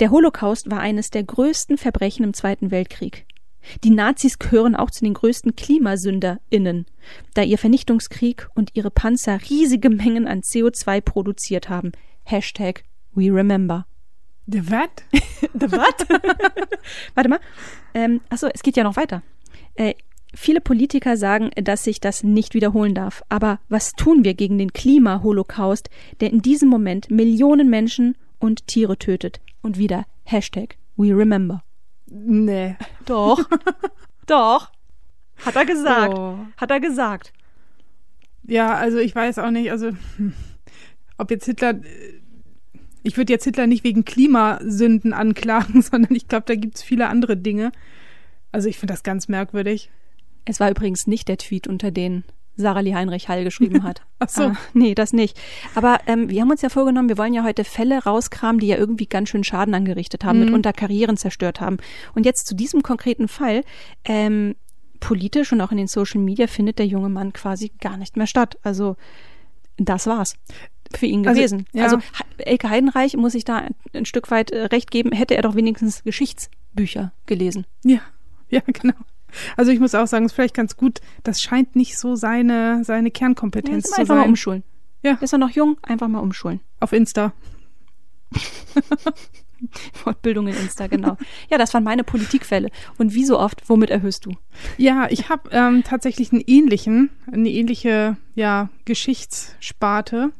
Der 0.00 0.10
Holocaust 0.10 0.70
war 0.70 0.80
eines 0.80 1.10
der 1.10 1.22
größten 1.22 1.78
Verbrechen 1.78 2.24
im 2.24 2.34
Zweiten 2.34 2.70
Weltkrieg. 2.70 3.26
Die 3.84 3.90
Nazis 3.90 4.38
gehören 4.38 4.74
auch 4.74 4.90
zu 4.90 5.04
den 5.04 5.14
größten 5.14 5.56
KlimasünderInnen, 5.56 6.86
da 7.34 7.42
ihr 7.42 7.58
Vernichtungskrieg 7.58 8.48
und 8.54 8.70
ihre 8.74 8.90
Panzer 8.90 9.40
riesige 9.48 9.90
Mengen 9.90 10.26
an 10.26 10.40
CO2 10.40 11.00
produziert 11.00 11.68
haben. 11.68 11.92
Hashtag 12.24 12.84
We 13.14 13.32
Remember. 13.32 13.86
The 14.46 14.70
what? 14.70 15.04
The 15.54 15.70
what? 15.70 16.06
Warte 17.14 17.28
mal. 17.28 17.40
Ähm, 17.94 18.20
achso, 18.28 18.48
es 18.52 18.62
geht 18.62 18.76
ja 18.76 18.84
noch 18.84 18.96
weiter. 18.96 19.22
Äh, 19.74 19.94
viele 20.34 20.60
Politiker 20.60 21.16
sagen, 21.16 21.50
dass 21.56 21.84
sich 21.84 22.00
das 22.00 22.24
nicht 22.24 22.54
wiederholen 22.54 22.94
darf. 22.94 23.22
Aber 23.28 23.60
was 23.68 23.92
tun 23.92 24.24
wir 24.24 24.34
gegen 24.34 24.58
den 24.58 24.72
Klimaholocaust, 24.72 25.90
der 26.20 26.30
in 26.30 26.42
diesem 26.42 26.68
Moment 26.68 27.10
Millionen 27.10 27.68
Menschen 27.70 28.16
und 28.38 28.66
Tiere 28.66 28.98
tötet? 28.98 29.40
Und 29.62 29.78
wieder 29.78 30.06
Hashtag 30.24 30.76
We 30.96 31.16
Remember. 31.16 31.62
Nee. 32.14 32.76
Doch. 33.06 33.48
Doch. 34.26 34.70
Hat 35.44 35.56
er 35.56 35.64
gesagt. 35.64 36.18
Oh. 36.18 36.38
Hat 36.56 36.70
er 36.70 36.80
gesagt. 36.80 37.32
Ja, 38.44 38.74
also 38.74 38.98
ich 38.98 39.14
weiß 39.14 39.38
auch 39.38 39.50
nicht, 39.50 39.70
also 39.70 39.90
hm, 40.16 40.34
ob 41.16 41.30
jetzt 41.30 41.46
Hitler. 41.46 41.80
Ich 43.02 43.16
würde 43.16 43.32
jetzt 43.32 43.44
Hitler 43.44 43.66
nicht 43.66 43.82
wegen 43.82 44.04
Klimasünden 44.04 45.12
anklagen, 45.12 45.82
sondern 45.82 46.14
ich 46.14 46.28
glaube, 46.28 46.44
da 46.46 46.54
gibt 46.54 46.76
es 46.76 46.82
viele 46.82 47.08
andere 47.08 47.36
Dinge. 47.36 47.72
Also 48.52 48.68
ich 48.68 48.78
finde 48.78 48.92
das 48.92 49.02
ganz 49.02 49.28
merkwürdig. 49.28 49.90
Es 50.44 50.60
war 50.60 50.70
übrigens 50.70 51.06
nicht 51.06 51.28
der 51.28 51.38
Tweet 51.38 51.66
unter 51.66 51.90
den 51.90 52.24
Sarah 52.56 52.80
Lee 52.80 52.94
Heinrich 52.94 53.28
Hall 53.28 53.44
geschrieben 53.44 53.82
hat. 53.82 54.02
Ach 54.18 54.28
so. 54.28 54.42
Ah, 54.42 54.56
nee, 54.74 54.94
das 54.94 55.12
nicht. 55.12 55.38
Aber 55.74 55.98
ähm, 56.06 56.28
wir 56.28 56.40
haben 56.40 56.50
uns 56.50 56.62
ja 56.62 56.68
vorgenommen, 56.68 57.08
wir 57.08 57.18
wollen 57.18 57.34
ja 57.34 57.44
heute 57.44 57.64
Fälle 57.64 58.04
rauskramen, 58.04 58.60
die 58.60 58.66
ja 58.66 58.76
irgendwie 58.76 59.06
ganz 59.06 59.30
schön 59.30 59.44
Schaden 59.44 59.74
angerichtet 59.74 60.24
haben, 60.24 60.38
mhm. 60.38 60.46
mitunter 60.46 60.72
Karrieren 60.72 61.16
zerstört 61.16 61.60
haben. 61.60 61.78
Und 62.14 62.26
jetzt 62.26 62.46
zu 62.46 62.54
diesem 62.54 62.82
konkreten 62.82 63.28
Fall, 63.28 63.62
ähm, 64.04 64.54
politisch 65.00 65.52
und 65.52 65.60
auch 65.60 65.72
in 65.72 65.78
den 65.78 65.88
Social 65.88 66.20
Media 66.20 66.46
findet 66.46 66.78
der 66.78 66.86
junge 66.86 67.08
Mann 67.08 67.32
quasi 67.32 67.72
gar 67.80 67.96
nicht 67.96 68.16
mehr 68.16 68.28
statt. 68.28 68.58
Also 68.62 68.96
das 69.76 70.06
war's 70.06 70.36
für 70.96 71.06
ihn 71.06 71.26
also, 71.26 71.38
gewesen. 71.38 71.66
Also, 71.74 71.78
ja. 71.78 71.84
also 71.84 71.98
Elke 72.38 72.68
Heidenreich 72.70 73.16
muss 73.16 73.34
ich 73.34 73.44
da 73.44 73.68
ein 73.92 74.04
Stück 74.04 74.30
weit 74.30 74.50
äh, 74.50 74.66
recht 74.66 74.90
geben, 74.90 75.12
hätte 75.12 75.34
er 75.34 75.42
doch 75.42 75.54
wenigstens 75.54 76.04
Geschichtsbücher 76.04 77.12
gelesen. 77.26 77.66
Ja, 77.84 78.00
ja, 78.48 78.60
genau. 78.66 78.94
Also 79.56 79.70
ich 79.70 79.80
muss 79.80 79.94
auch 79.94 80.06
sagen, 80.06 80.24
es 80.24 80.32
ist 80.32 80.36
vielleicht 80.36 80.54
ganz 80.54 80.76
gut, 80.76 81.00
das 81.22 81.40
scheint 81.40 81.76
nicht 81.76 81.98
so 81.98 82.14
seine, 82.14 82.84
seine 82.84 83.10
Kernkompetenz 83.10 83.84
ja, 83.84 83.94
zu 83.94 84.00
einfach 84.00 84.14
sein. 84.14 84.22
mal 84.22 84.28
umschulen. 84.28 84.62
Ja. 85.02 85.18
Ist 85.20 85.32
er 85.32 85.38
noch 85.38 85.50
jung? 85.50 85.78
Einfach 85.82 86.08
mal 86.08 86.20
umschulen. 86.20 86.60
Auf 86.80 86.92
Insta. 86.92 87.32
Fortbildung 89.92 90.48
in 90.48 90.56
Insta, 90.56 90.86
genau. 90.86 91.16
Ja, 91.50 91.58
das 91.58 91.72
waren 91.74 91.84
meine 91.84 92.04
Politikfälle. 92.04 92.68
Und 92.98 93.14
wie 93.14 93.24
so 93.24 93.38
oft, 93.38 93.68
womit 93.68 93.90
erhöhst 93.90 94.26
du? 94.26 94.32
Ja, 94.76 95.06
ich 95.10 95.28
habe 95.28 95.50
ähm, 95.52 95.84
tatsächlich 95.84 96.32
einen 96.32 96.42
ähnlichen, 96.46 97.10
eine 97.30 97.48
ähnliche 97.48 98.16
ja, 98.34 98.70
Geschichtssparte. 98.84 100.32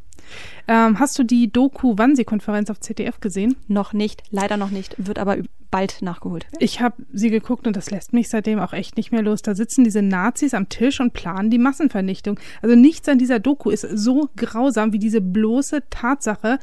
Ähm, 0.69 0.99
hast 0.99 1.19
du 1.19 1.25
die 1.25 1.51
Doku-Wannsee-Konferenz 1.51 2.71
auf 2.71 2.81
ZDF 2.81 3.21
gesehen? 3.21 3.57
Noch 3.69 3.93
nicht, 3.93 4.23
leider 4.31 4.57
noch 4.57 4.71
nicht, 4.71 4.95
wird 4.99 5.19
aber 5.19 5.39
bald 5.71 6.03
nachgeholt. 6.03 6.47
Ich 6.61 6.81
habe 6.81 7.03
sie 7.13 7.31
geguckt 7.31 7.67
und 7.67 7.77
das 7.77 7.91
lässt 7.91 8.13
mich 8.13 8.29
seitdem 8.29 8.61
auch 8.61 8.73
echt 8.73 8.97
nicht 8.97 9.11
mehr 9.11 9.23
los. 9.23 9.43
Da 9.43 9.55
sitzen 9.55 9.83
diese 9.85 10.03
Nazis 10.03 10.55
am 10.55 10.69
Tisch 10.69 11.01
und 11.01 11.15
planen 11.15 11.51
die 11.51 11.59
Massenvernichtung. 11.59 12.39
Also 12.61 12.77
nichts 12.77 13.09
an 13.09 13.19
dieser 13.19 13.41
Doku 13.41 13.71
ist 13.71 13.87
so 13.95 14.29
grausam 14.37 14.93
wie 14.93 14.99
diese 14.99 15.21
bloße 15.21 15.83
Tatsache, 15.91 16.59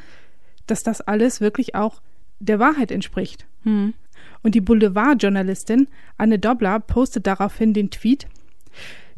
dass 0.68 0.84
das 0.84 1.02
alles 1.02 1.42
wirklich 1.42 1.76
auch 1.76 2.02
der 2.40 2.60
Wahrheit 2.60 2.92
entspricht. 2.92 3.46
Hm. 3.64 3.94
Und 4.44 4.56
die 4.56 4.62
Boulevardjournalistin 4.62 5.88
Anne 6.18 6.40
Dobler 6.40 6.80
postet 6.80 7.28
daraufhin 7.28 7.74
den 7.74 7.90
Tweet, 7.90 8.28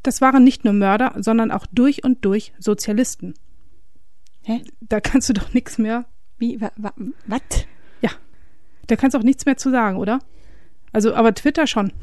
das 0.04 0.22
waren 0.22 0.44
nicht 0.44 0.64
nur 0.66 0.74
Mörder, 0.74 1.14
sondern 1.18 1.52
auch 1.52 1.68
durch 1.72 2.04
und 2.04 2.26
durch 2.26 2.54
Sozialisten. 2.58 3.36
Hä? 4.52 4.64
Da 4.82 5.00
kannst 5.00 5.30
du 5.30 5.34
doch 5.34 5.54
nichts 5.54 5.78
mehr. 5.78 6.06
Wie? 6.38 6.60
Was? 6.60 6.94
Ja. 8.02 8.10
Da 8.88 8.96
kannst 8.96 9.14
du 9.14 9.20
auch 9.20 9.24
nichts 9.24 9.46
mehr 9.46 9.58
zu 9.58 9.72
sagen, 9.72 9.98
oder? 9.98 10.20
Also, 10.92 11.14
aber 11.14 11.34
Twitter 11.34 11.68
schon. 11.68 11.94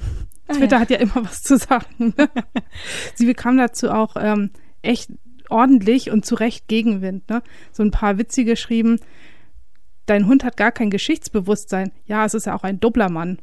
Ah, 0.46 0.54
Twitter 0.54 0.76
ja. 0.76 0.80
hat 0.80 0.90
ja 0.90 0.98
immer 0.98 1.16
was 1.24 1.42
zu 1.42 1.58
sagen. 1.58 2.14
Sie 3.14 3.26
bekam 3.26 3.58
dazu 3.58 3.90
auch 3.90 4.16
ähm, 4.18 4.50
echt 4.82 5.10
ordentlich 5.50 6.10
und 6.10 6.24
zu 6.24 6.34
Recht 6.34 6.68
Gegenwind. 6.68 7.28
Ne? 7.28 7.42
So 7.72 7.82
ein 7.82 7.90
paar 7.90 8.18
Witze 8.18 8.44
geschrieben. 8.44 9.00
Dein 10.06 10.26
Hund 10.26 10.44
hat 10.44 10.56
gar 10.56 10.72
kein 10.72 10.90
Geschichtsbewusstsein. 10.90 11.92
Ja, 12.06 12.24
es 12.24 12.34
ist 12.34 12.46
ja 12.46 12.54
auch 12.54 12.64
ein 12.64 12.80
Dopplermann. 12.80 13.38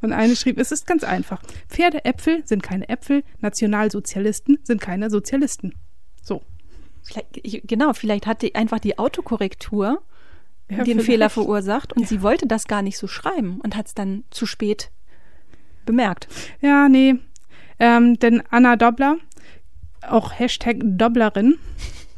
Und 0.00 0.12
eine 0.12 0.36
schrieb, 0.36 0.58
es 0.58 0.70
ist 0.70 0.86
ganz 0.86 1.02
einfach. 1.02 1.42
Pferdeäpfel 1.68 2.46
sind 2.46 2.62
keine 2.62 2.88
Äpfel, 2.88 3.24
Nationalsozialisten 3.40 4.58
sind 4.62 4.80
keine 4.80 5.10
Sozialisten. 5.10 5.74
Vielleicht, 7.04 7.68
genau, 7.68 7.92
vielleicht 7.92 8.26
hat 8.26 8.42
die 8.42 8.54
einfach 8.54 8.78
die 8.78 8.98
Autokorrektur 8.98 10.02
ja, 10.70 10.78
den 10.78 10.84
vielleicht. 10.84 11.06
Fehler 11.06 11.30
verursacht 11.30 11.92
und 11.92 12.02
ja. 12.02 12.08
sie 12.08 12.22
wollte 12.22 12.46
das 12.46 12.66
gar 12.66 12.82
nicht 12.82 12.98
so 12.98 13.06
schreiben 13.06 13.60
und 13.62 13.76
hat 13.76 13.86
es 13.86 13.94
dann 13.94 14.24
zu 14.30 14.46
spät 14.46 14.90
bemerkt. 15.84 16.28
Ja, 16.60 16.88
nee. 16.88 17.16
Ähm, 17.78 18.18
denn 18.18 18.42
Anna 18.50 18.76
Dobler, 18.76 19.18
auch 20.02 20.38
Hashtag 20.38 20.78
Doblerin, 20.82 21.58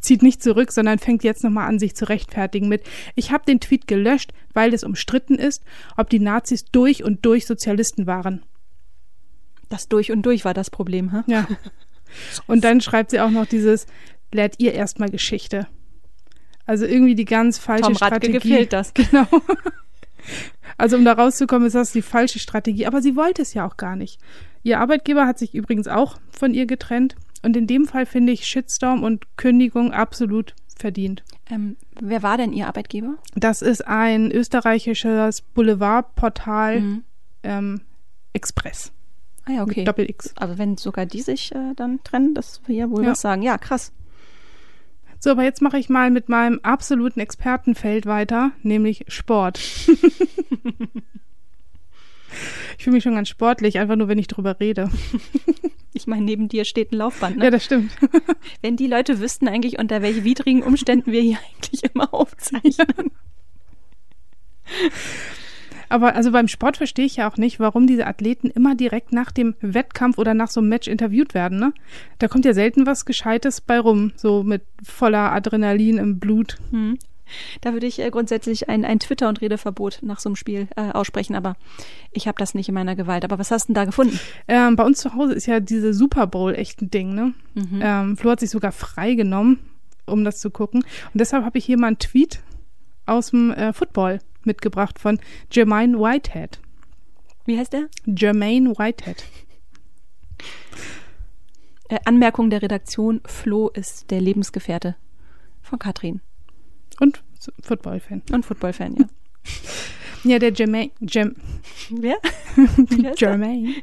zieht 0.01 0.23
nicht 0.23 0.43
zurück, 0.43 0.71
sondern 0.71 1.01
fängt 1.01 1.25
jetzt 1.25 1.43
nochmal 1.43 1.69
an, 1.69 1.81
sich 1.81 1.97
zu 1.97 2.09
rechtfertigen 2.09 2.69
mit, 2.69 2.85
ich 3.17 3.33
habe 3.33 3.45
den 3.45 3.59
Tweet 3.59 3.89
gelöscht, 3.89 4.33
weil 4.55 4.73
es 4.73 4.85
umstritten 4.85 5.35
ist, 5.35 5.65
ob 5.97 6.09
die 6.09 6.21
Nazis 6.21 6.65
durch 6.67 7.03
und 7.03 7.25
durch 7.27 7.47
Sozialisten 7.47 8.07
waren. 8.07 8.45
Das 9.69 9.89
durch 9.89 10.13
und 10.13 10.23
durch 10.23 10.45
war 10.45 10.55
das 10.55 10.71
Problem, 10.71 11.11
hä? 11.11 11.23
Ja. 11.27 11.49
Und 12.47 12.63
dann 12.63 12.81
schreibt 12.81 13.11
sie 13.11 13.19
auch 13.19 13.31
noch 13.31 13.47
dieses, 13.47 13.87
lehrt 14.33 14.57
ihr 14.59 14.73
erstmal 14.75 15.11
Geschichte. 15.11 15.67
Also 16.67 16.85
irgendwie 16.85 17.15
die 17.15 17.25
ganz 17.25 17.59
falsche 17.59 17.85
Tom 17.85 17.93
Radke 17.97 18.27
Strategie. 18.27 18.33
gefehlt 18.33 18.73
das. 18.73 18.93
Genau. 19.11 19.27
Also 20.79 20.97
um 20.97 21.05
da 21.05 21.13
rauszukommen, 21.13 21.67
ist 21.69 21.75
das 21.75 21.93
die 21.93 22.03
falsche 22.03 22.39
Strategie. 22.41 22.87
Aber 22.87 23.01
sie 23.01 23.15
wollte 23.17 23.43
es 23.43 23.55
ja 23.55 23.67
auch 23.67 23.77
gar 23.77 23.95
nicht. 23.97 24.21
Ihr 24.65 24.81
Arbeitgeber 24.81 25.27
hat 25.27 25.39
sich 25.39 25.55
übrigens 25.55 25.87
auch 25.87 26.19
von 26.31 26.53
ihr 26.53 26.67
getrennt. 26.67 27.15
Und 27.43 27.57
in 27.57 27.67
dem 27.69 27.87
Fall 27.87 28.07
finde 28.07 28.33
ich 28.33 28.45
Shitstorm 28.47 29.05
und 29.05 29.25
Kündigung 29.37 29.93
absolut 29.93 30.55
verdient. 30.77 31.23
Ähm, 31.49 31.77
wer 32.01 32.23
war 32.25 32.37
denn 32.37 32.53
Ihr 32.53 32.67
Arbeitgeber? 32.67 33.15
Das 33.37 33.63
ist 33.63 33.87
ein 33.87 34.33
österreichisches 34.33 35.43
Boulevardportal 35.43 36.81
Mhm. 36.81 37.05
ähm, 37.45 37.81
Express. 38.33 38.91
Ah 39.45 39.53
ja, 39.53 39.63
okay. 39.63 39.85
Doppel 39.85 40.11
X. 40.11 40.35
Also 40.37 40.59
wenn 40.59 40.77
sogar 40.77 41.07
die 41.07 41.23
sich 41.23 41.55
äh, 41.55 41.73
dann 41.77 42.03
trennen, 42.03 42.35
das 42.35 42.61
will 42.67 42.75
ja 42.77 42.91
wohl 42.91 43.05
Ja. 43.05 43.11
was 43.13 43.21
sagen. 43.21 43.43
Ja, 43.43 43.57
krass. 43.59 43.93
So, 45.19 45.31
aber 45.31 45.45
jetzt 45.45 45.63
mache 45.63 45.79
ich 45.79 45.89
mal 45.89 46.11
mit 46.11 46.29
meinem 46.29 46.61
absoluten 46.63 47.21
Expertenfeld 47.21 48.07
weiter, 48.07 48.53
nämlich 48.63 49.05
Sport. 49.09 49.59
ich 52.79 52.85
fühle 52.85 52.95
mich 52.95 53.05
schon 53.05 53.15
ganz 53.15 53.29
sportlich, 53.29 53.79
einfach 53.79 53.97
nur, 53.97 54.09
wenn 54.09 54.19
ich 54.19 54.29
drüber 54.29 54.61
rede. 54.61 54.91
Ich 55.97 56.07
meine, 56.07 56.27
neben 56.27 56.49
dir 56.49 56.67
steht 56.67 56.93
ein 56.93 56.97
Laufband. 56.97 57.39
Ne? 57.39 57.45
Ja, 57.45 57.51
das 57.51 57.65
stimmt. 57.65 57.91
Wenn 58.61 58.77
die 58.77 58.87
Leute 58.87 59.19
wüssten 59.19 59.49
eigentlich, 59.49 59.79
unter 59.79 60.03
welchen 60.03 60.25
widrigen 60.25 60.63
Umständen 60.63 61.11
wir 61.11 61.23
hier 61.23 61.39
eigentlich 61.57 61.85
immer 61.85 62.13
aufzeichnen. 62.13 63.11
Aber 65.89 66.15
also 66.15 66.33
beim 66.33 66.49
Sport 66.49 66.77
verstehe 66.77 67.07
ich 67.07 67.17
ja 67.17 67.31
auch 67.31 67.37
nicht, 67.37 67.61
warum 67.61 67.87
diese 67.87 68.07
Athleten 68.07 68.49
immer 68.49 68.75
direkt 68.75 69.13
nach 69.13 69.31
dem 69.31 69.55
Wettkampf 69.61 70.19
oder 70.19 70.35
nach 70.35 70.49
so 70.49 70.61
einem 70.61 70.69
Match 70.69 70.89
interviewt 70.89 71.35
werden. 71.35 71.59
Ne? 71.59 71.73
Da 72.19 72.29
kommt 72.29 72.45
ja 72.45 72.55
selten 72.55 72.87
was 72.87 73.05
Gescheites 73.05 73.61
bei 73.61 73.79
rum, 73.79 74.13
so 74.17 74.43
mit 74.43 74.63
voller 74.83 75.33
Adrenalin 75.33 75.99
im 75.99 76.19
Blut. 76.19 76.57
Hm. 76.71 76.99
Da 77.61 77.73
würde 77.73 77.87
ich 77.87 77.99
äh, 77.99 78.11
grundsätzlich 78.11 78.69
ein, 78.69 78.85
ein 78.85 79.01
Twitter- 79.01 79.29
und 79.29 79.41
Redeverbot 79.41 79.99
nach 80.03 80.21
so 80.21 80.29
einem 80.29 80.37
Spiel 80.37 80.69
äh, 80.77 80.93
aussprechen, 80.93 81.35
aber 81.35 81.57
ich 82.13 82.29
habe 82.29 82.39
das 82.39 82.55
nicht 82.55 82.69
in 82.69 82.75
meiner 82.75 82.97
Gewalt. 82.97 83.25
Aber 83.25 83.39
was 83.39 83.51
hast 83.51 83.65
du 83.65 83.73
denn 83.73 83.75
da 83.75 83.85
gefunden? 83.85 84.19
Ähm, 84.49 84.77
bei 84.77 84.85
uns 84.85 85.01
zu 85.01 85.15
Hause 85.15 85.33
ist 85.33 85.47
ja 85.47 85.61
diese 85.61 85.93
Super 85.93 86.27
Bowl 86.27 86.55
echt 86.55 86.83
ein 86.83 86.91
Ding. 86.91 87.15
Ne? 87.15 87.35
Ähm, 87.83 88.17
Flo 88.17 88.31
hat 88.31 88.41
sich 88.41 88.51
sogar 88.51 88.73
freigenommen, 88.73 89.59
um 90.07 90.25
das 90.25 90.39
zu 90.39 90.51
gucken. 90.51 90.83
Und 90.83 91.21
deshalb 91.21 91.45
habe 91.45 91.59
ich 91.59 91.65
hier 91.65 91.79
mal 91.79 91.89
einen 91.89 91.99
Tweet 91.99 92.41
aus 93.07 93.31
dem 93.31 93.51
äh, 93.53 93.73
Football 93.73 94.21
mitgebracht 94.47 94.99
von 94.99 95.19
Jermaine 95.51 95.99
Whitehead. 95.99 96.61
Wie 97.45 97.59
heißt 97.59 97.73
der? 97.73 97.89
Jermaine 98.05 98.71
Whitehead. 98.71 99.25
Äh, 101.89 101.99
Anmerkung 102.05 102.51
der 102.51 102.63
Redaktion, 102.63 103.21
Flo 103.27 103.69
ist 103.69 104.11
der 104.11 104.21
Lebensgefährte 104.21 104.97
von 105.63 105.79
Katrin. 105.79 106.21
Und 107.01 107.23
Football-Fan. 107.63 108.23
Und 108.33 108.45
Footballfan, 108.45 108.97
ja. 108.97 109.05
Ja, 110.25 110.41
der 110.41 110.53
Jermaine. 110.53 110.91
Jem, 111.01 111.37
Wer? 111.91 112.17
Jermaine. 113.17 113.77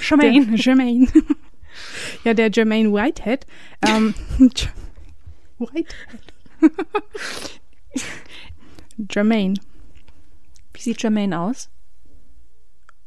Charmaine. 0.00 0.46
Der, 0.46 0.54
Jermaine. 0.54 1.08
ja, 2.24 2.34
der 2.34 2.50
Jermaine 2.52 2.92
Whitehead. 2.92 3.46
Ähm, 3.82 4.14
Whitehead. 5.58 6.34
Jermaine. 9.10 9.54
Wie 10.78 10.82
sieht 10.82 11.02
Jermaine 11.02 11.40
aus? 11.40 11.70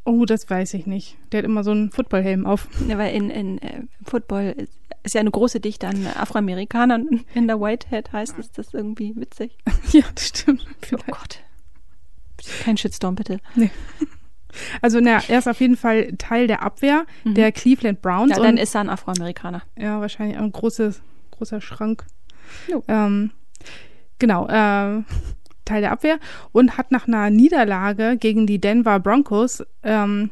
Oh, 0.04 0.26
das 0.26 0.50
weiß 0.50 0.74
ich 0.74 0.88
nicht. 0.88 1.18
Der 1.32 1.38
hat 1.38 1.46
immer 1.46 1.64
so 1.64 1.72
einen 1.72 1.90
Footballhelm 1.90 2.46
auf. 2.46 2.68
Ja, 2.86 2.98
weil 2.98 3.16
in, 3.16 3.30
in 3.30 3.60
äh, 3.60 3.84
Football 4.04 4.68
ist, 5.04 5.14
ja 5.14 5.22
eine 5.22 5.32
große 5.32 5.62
Dichte 5.62 5.88
an 5.88 6.06
Afroamerikanern. 6.06 7.24
In 7.34 7.48
der 7.48 7.62
Whitehead 7.62 8.12
heißt 8.12 8.38
es 8.40 8.52
das 8.52 8.74
irgendwie 8.74 9.16
witzig. 9.16 9.58
ja, 9.94 10.04
das 10.14 10.28
stimmt. 10.28 10.68
Oh. 10.92 10.98
Gott. 11.08 11.40
Kein 12.62 12.76
Shitstorm, 12.76 13.16
bitte. 13.16 13.40
Also, 14.82 15.00
na, 15.00 15.24
er 15.30 15.40
ist 15.40 15.48
auf 15.48 15.62
jeden 15.62 15.78
Fall 15.78 16.12
Teil 16.18 16.48
der 16.48 16.62
Abwehr 16.62 17.06
der 17.24 17.54
Cleveland 17.54 18.02
Browns. 18.02 18.32
Mhm. 18.32 18.38
Ja, 18.38 18.44
dann 18.44 18.58
ist 18.58 18.76
er 18.76 18.82
ein 18.82 18.90
Afroamerikaner. 18.90 19.62
ja, 19.78 20.02
wahrscheinlich 20.02 20.38
ein 20.38 20.52
großes, 20.52 21.02
großer 21.32 21.62
Schrank. 21.62 22.06
Jo. 22.68 22.84
Ähm, 22.90 23.32
genau, 24.20 24.48
äh, 24.50 25.04
Teil 25.72 25.82
der 25.82 25.92
Abwehr 25.92 26.20
und 26.52 26.78
hat 26.78 26.92
nach 26.92 27.08
einer 27.08 27.30
Niederlage 27.30 28.18
gegen 28.18 28.46
die 28.46 28.60
Denver 28.60 29.00
Broncos 29.00 29.64
ähm, 29.84 30.30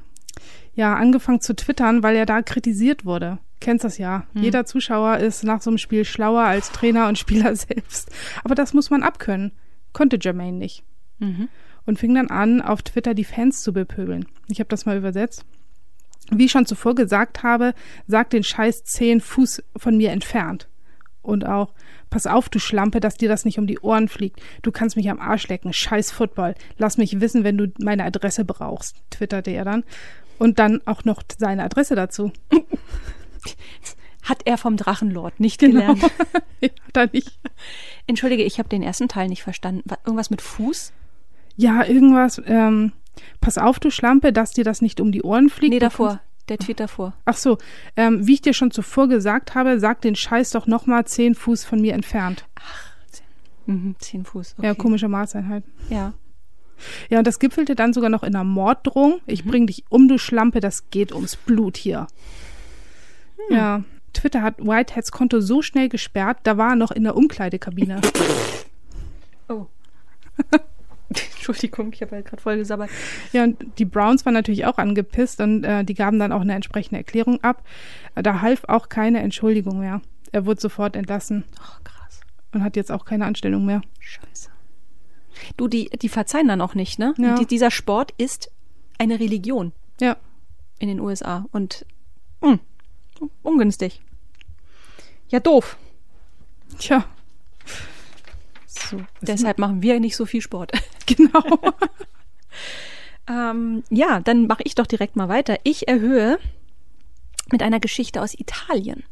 ja 0.75 0.95
angefangen 0.95 1.41
zu 1.41 1.55
twittern, 1.55 2.03
weil 2.03 2.15
er 2.15 2.25
da 2.25 2.41
kritisiert 2.41 3.05
wurde. 3.05 3.39
Kennst 3.59 3.83
das 3.83 3.97
ja. 3.97 4.25
Hm. 4.33 4.43
Jeder 4.43 4.65
Zuschauer 4.65 5.17
ist 5.17 5.43
nach 5.43 5.61
so 5.61 5.69
einem 5.69 5.77
Spiel 5.77 6.05
schlauer 6.05 6.43
als 6.43 6.71
Trainer 6.71 7.07
und 7.07 7.17
Spieler 7.17 7.55
selbst. 7.55 8.11
Aber 8.43 8.55
das 8.55 8.73
muss 8.73 8.89
man 8.89 9.03
abkönnen. 9.03 9.51
Konnte 9.93 10.17
Jermaine 10.21 10.57
nicht. 10.57 10.83
Mhm. 11.19 11.49
Und 11.85 11.97
fing 11.97 12.13
dann 12.13 12.29
an, 12.29 12.61
auf 12.61 12.83
Twitter 12.83 13.13
die 13.13 13.23
Fans 13.23 13.61
zu 13.61 13.73
bepöbeln. 13.73 14.27
Ich 14.47 14.59
habe 14.59 14.69
das 14.69 14.85
mal 14.85 14.97
übersetzt. 14.97 15.45
Wie 16.31 16.45
ich 16.45 16.51
schon 16.51 16.67
zuvor 16.67 16.93
gesagt 16.93 17.41
habe, 17.43 17.73
sag 18.07 18.29
den 18.29 18.43
Scheiß 18.43 18.83
zehn 18.83 19.19
Fuß 19.19 19.63
von 19.75 19.97
mir 19.97 20.11
entfernt. 20.11 20.67
Und 21.21 21.45
auch, 21.45 21.73
pass 22.09 22.27
auf, 22.27 22.49
du 22.49 22.59
Schlampe, 22.59 22.99
dass 22.99 23.15
dir 23.15 23.29
das 23.29 23.45
nicht 23.45 23.59
um 23.59 23.67
die 23.67 23.79
Ohren 23.79 24.07
fliegt. 24.07 24.39
Du 24.61 24.71
kannst 24.71 24.95
mich 24.95 25.09
am 25.09 25.19
Arsch 25.19 25.47
lecken. 25.47 25.73
Scheiß 25.73 26.11
Football. 26.11 26.55
Lass 26.77 26.97
mich 26.97 27.19
wissen, 27.21 27.43
wenn 27.43 27.57
du 27.57 27.67
meine 27.79 28.03
Adresse 28.05 28.45
brauchst, 28.45 28.95
twitterte 29.09 29.51
er 29.51 29.65
dann. 29.65 29.83
Und 30.37 30.57
dann 30.59 30.81
auch 30.85 31.03
noch 31.05 31.21
seine 31.37 31.63
Adresse 31.63 31.95
dazu. 31.95 32.31
Hat 34.23 34.41
er 34.45 34.57
vom 34.57 34.77
Drachenlord 34.77 35.39
nicht 35.39 35.59
Genau. 35.59 35.79
gelernt. 35.95 36.03
Hat 36.61 36.97
er 36.97 37.09
nicht. 37.11 37.39
Entschuldige, 38.07 38.43
ich 38.43 38.59
habe 38.59 38.69
den 38.69 38.83
ersten 38.83 39.07
Teil 39.07 39.27
nicht 39.27 39.43
verstanden. 39.43 39.81
Wa- 39.85 39.97
Irgendwas 40.05 40.29
mit 40.29 40.41
Fuß? 40.41 40.93
Ja, 41.55 41.83
irgendwas, 41.85 42.41
ähm, 42.45 42.93
pass 43.41 43.57
auf, 43.57 43.79
du 43.79 43.89
Schlampe, 43.89 44.31
dass 44.31 44.51
dir 44.51 44.63
das 44.63 44.81
nicht 44.81 45.01
um 45.01 45.11
die 45.11 45.23
Ohren 45.23 45.49
fliegt. 45.49 45.73
Nee, 45.73 45.79
davor. 45.79 46.21
Der 46.49 46.57
Tweet 46.57 46.79
davor. 46.79 47.13
Ach 47.25 47.37
so, 47.37 47.57
ähm, 47.95 48.25
wie 48.27 48.33
ich 48.33 48.41
dir 48.41 48.53
schon 48.53 48.71
zuvor 48.71 49.07
gesagt 49.07 49.55
habe, 49.55 49.79
sag 49.79 50.01
den 50.01 50.15
Scheiß 50.15 50.51
doch 50.51 50.65
noch 50.67 50.85
mal 50.87 51.05
zehn 51.05 51.35
Fuß 51.35 51.63
von 51.63 51.79
mir 51.79 51.93
entfernt. 51.93 52.45
Mhm, 53.67 53.95
zehn 53.99 54.25
Fuß. 54.25 54.55
Okay. 54.57 54.67
Ja, 54.67 54.73
komische 54.73 55.07
Maßeinheit. 55.07 55.63
Ja. 55.89 56.13
Ja, 57.09 57.19
und 57.19 57.27
das 57.27 57.39
gipfelte 57.39 57.75
dann 57.75 57.93
sogar 57.93 58.09
noch 58.09 58.23
in 58.23 58.33
einer 58.35 58.43
Morddrohung. 58.43 59.19
Ich 59.27 59.45
Mhm. 59.45 59.49
bring 59.49 59.67
dich 59.67 59.83
um, 59.89 60.07
du 60.07 60.17
Schlampe, 60.17 60.59
das 60.59 60.89
geht 60.89 61.11
ums 61.13 61.35
Blut 61.35 61.77
hier. 61.77 62.07
Hm. 63.49 63.55
Ja, 63.55 63.83
Twitter 64.13 64.41
hat 64.41 64.59
Whiteheads 64.59 65.11
Konto 65.11 65.39
so 65.41 65.61
schnell 65.61 65.87
gesperrt, 65.89 66.39
da 66.43 66.57
war 66.57 66.71
er 66.71 66.75
noch 66.75 66.91
in 66.91 67.03
der 67.03 67.15
Umkleidekabine. 67.15 68.01
Oh. 69.51 69.65
Entschuldigung, 71.35 71.91
ich 71.93 72.01
habe 72.01 72.15
halt 72.17 72.25
gerade 72.25 72.41
voll 72.41 72.57
gesabbert. 72.57 72.89
ja, 73.33 73.43
und 73.43 73.57
die 73.79 73.85
Browns 73.85 74.25
waren 74.25 74.33
natürlich 74.33 74.65
auch 74.65 74.77
angepisst 74.77 75.41
und 75.41 75.63
äh, 75.63 75.83
die 75.83 75.93
gaben 75.95 76.19
dann 76.19 76.31
auch 76.31 76.41
eine 76.41 76.53
entsprechende 76.53 76.97
Erklärung 76.97 77.43
ab. 77.43 77.63
Da 78.15 78.41
half 78.41 78.63
auch 78.65 78.89
keine 78.89 79.19
Entschuldigung 79.21 79.79
mehr. 79.79 80.01
Er 80.31 80.45
wurde 80.45 80.61
sofort 80.61 80.95
entlassen 80.95 81.43
Oh, 81.59 81.83
krass. 81.83 82.19
und 82.53 82.63
hat 82.63 82.75
jetzt 82.75 82.91
auch 82.91 83.05
keine 83.05 83.25
Anstellung 83.25 83.65
mehr. 83.65 83.81
Scheiße. 83.99 84.49
Du, 85.57 85.67
die, 85.67 85.89
die 86.01 86.09
verzeihen 86.09 86.47
dann 86.47 86.61
auch 86.61 86.75
nicht, 86.75 86.99
ne? 86.99 87.13
Ja. 87.17 87.35
Die, 87.39 87.45
dieser 87.45 87.71
Sport 87.71 88.13
ist 88.17 88.51
eine 88.97 89.19
Religion 89.19 89.71
Ja, 90.01 90.17
in 90.79 90.89
den 90.89 90.99
USA 90.99 91.45
und 91.51 91.85
mh, 92.41 92.59
ungünstig. 93.41 94.01
Ja, 95.29 95.39
doof. 95.39 95.77
tja. 96.77 97.05
So, 98.69 99.01
Deshalb 99.21 99.57
machen 99.57 99.81
wir 99.81 99.99
nicht 99.99 100.15
so 100.15 100.25
viel 100.25 100.41
Sport. 100.41 100.71
genau. 101.05 101.43
Ähm, 103.31 103.83
ja, 103.91 104.21
dann 104.21 104.47
mache 104.47 104.63
ich 104.65 104.73
doch 104.73 104.87
direkt 104.87 105.15
mal 105.15 105.29
weiter. 105.29 105.57
Ich 105.63 105.87
erhöhe 105.87 106.39
mit 107.51 107.61
einer 107.61 107.79
Geschichte 107.79 108.23
aus 108.23 108.33
Italien. 108.33 109.03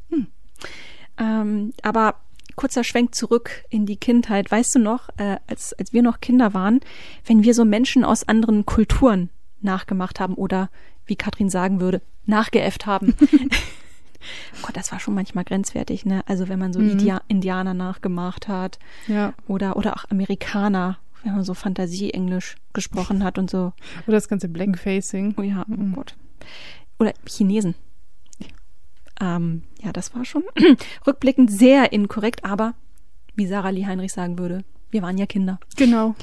Ähm, 1.19 1.73
aber 1.83 2.15
kurzer 2.55 2.83
Schwenk 2.83 3.13
zurück 3.13 3.63
in 3.69 3.85
die 3.85 3.97
Kindheit. 3.97 4.49
Weißt 4.49 4.73
du 4.73 4.79
noch, 4.79 5.09
äh, 5.17 5.37
als, 5.45 5.73
als 5.73 5.93
wir 5.93 6.01
noch 6.01 6.19
Kinder 6.19 6.55
waren, 6.55 6.79
wenn 7.25 7.43
wir 7.43 7.53
so 7.53 7.63
Menschen 7.63 8.03
aus 8.03 8.27
anderen 8.27 8.65
Kulturen 8.65 9.29
nachgemacht 9.61 10.19
haben 10.19 10.33
oder, 10.33 10.69
wie 11.05 11.15
Katrin 11.15 11.49
sagen 11.49 11.79
würde, 11.79 12.01
nachgeäfft 12.25 12.85
haben. 12.85 13.15
Gott, 14.61 14.75
das 14.77 14.91
war 14.91 14.99
schon 14.99 15.13
manchmal 15.13 15.43
grenzwertig, 15.43 16.05
ne? 16.05 16.23
Also 16.27 16.49
wenn 16.49 16.59
man 16.59 16.73
so 16.73 16.79
Idia 16.79 17.21
Indianer 17.27 17.73
nachgemacht 17.73 18.47
hat 18.47 18.79
ja. 19.07 19.33
oder, 19.47 19.77
oder 19.77 19.95
auch 19.95 20.05
Amerikaner, 20.09 20.97
wenn 21.23 21.33
man 21.33 21.43
so 21.43 21.53
Fantasie-Englisch 21.53 22.55
gesprochen 22.73 23.23
hat 23.23 23.37
und 23.37 23.49
so. 23.49 23.73
Oder 24.05 24.17
das 24.17 24.29
ganze 24.29 24.49
Blackfacing. 24.49 25.35
Oh 25.37 25.41
ja, 25.41 25.65
oh 25.69 25.95
Gott. 25.95 26.15
Oder 26.99 27.13
Chinesen. 27.27 27.75
Ähm, 29.19 29.63
ja, 29.81 29.91
das 29.91 30.13
war 30.15 30.25
schon 30.25 30.43
rückblickend 31.07 31.51
sehr 31.51 31.91
inkorrekt, 31.91 32.45
aber 32.45 32.75
wie 33.35 33.47
Sarah 33.47 33.69
Lee 33.69 33.85
Heinrich 33.85 34.13
sagen 34.13 34.37
würde, 34.37 34.63
wir 34.91 35.01
waren 35.01 35.17
ja 35.17 35.25
Kinder. 35.25 35.59
Genau. 35.75 36.15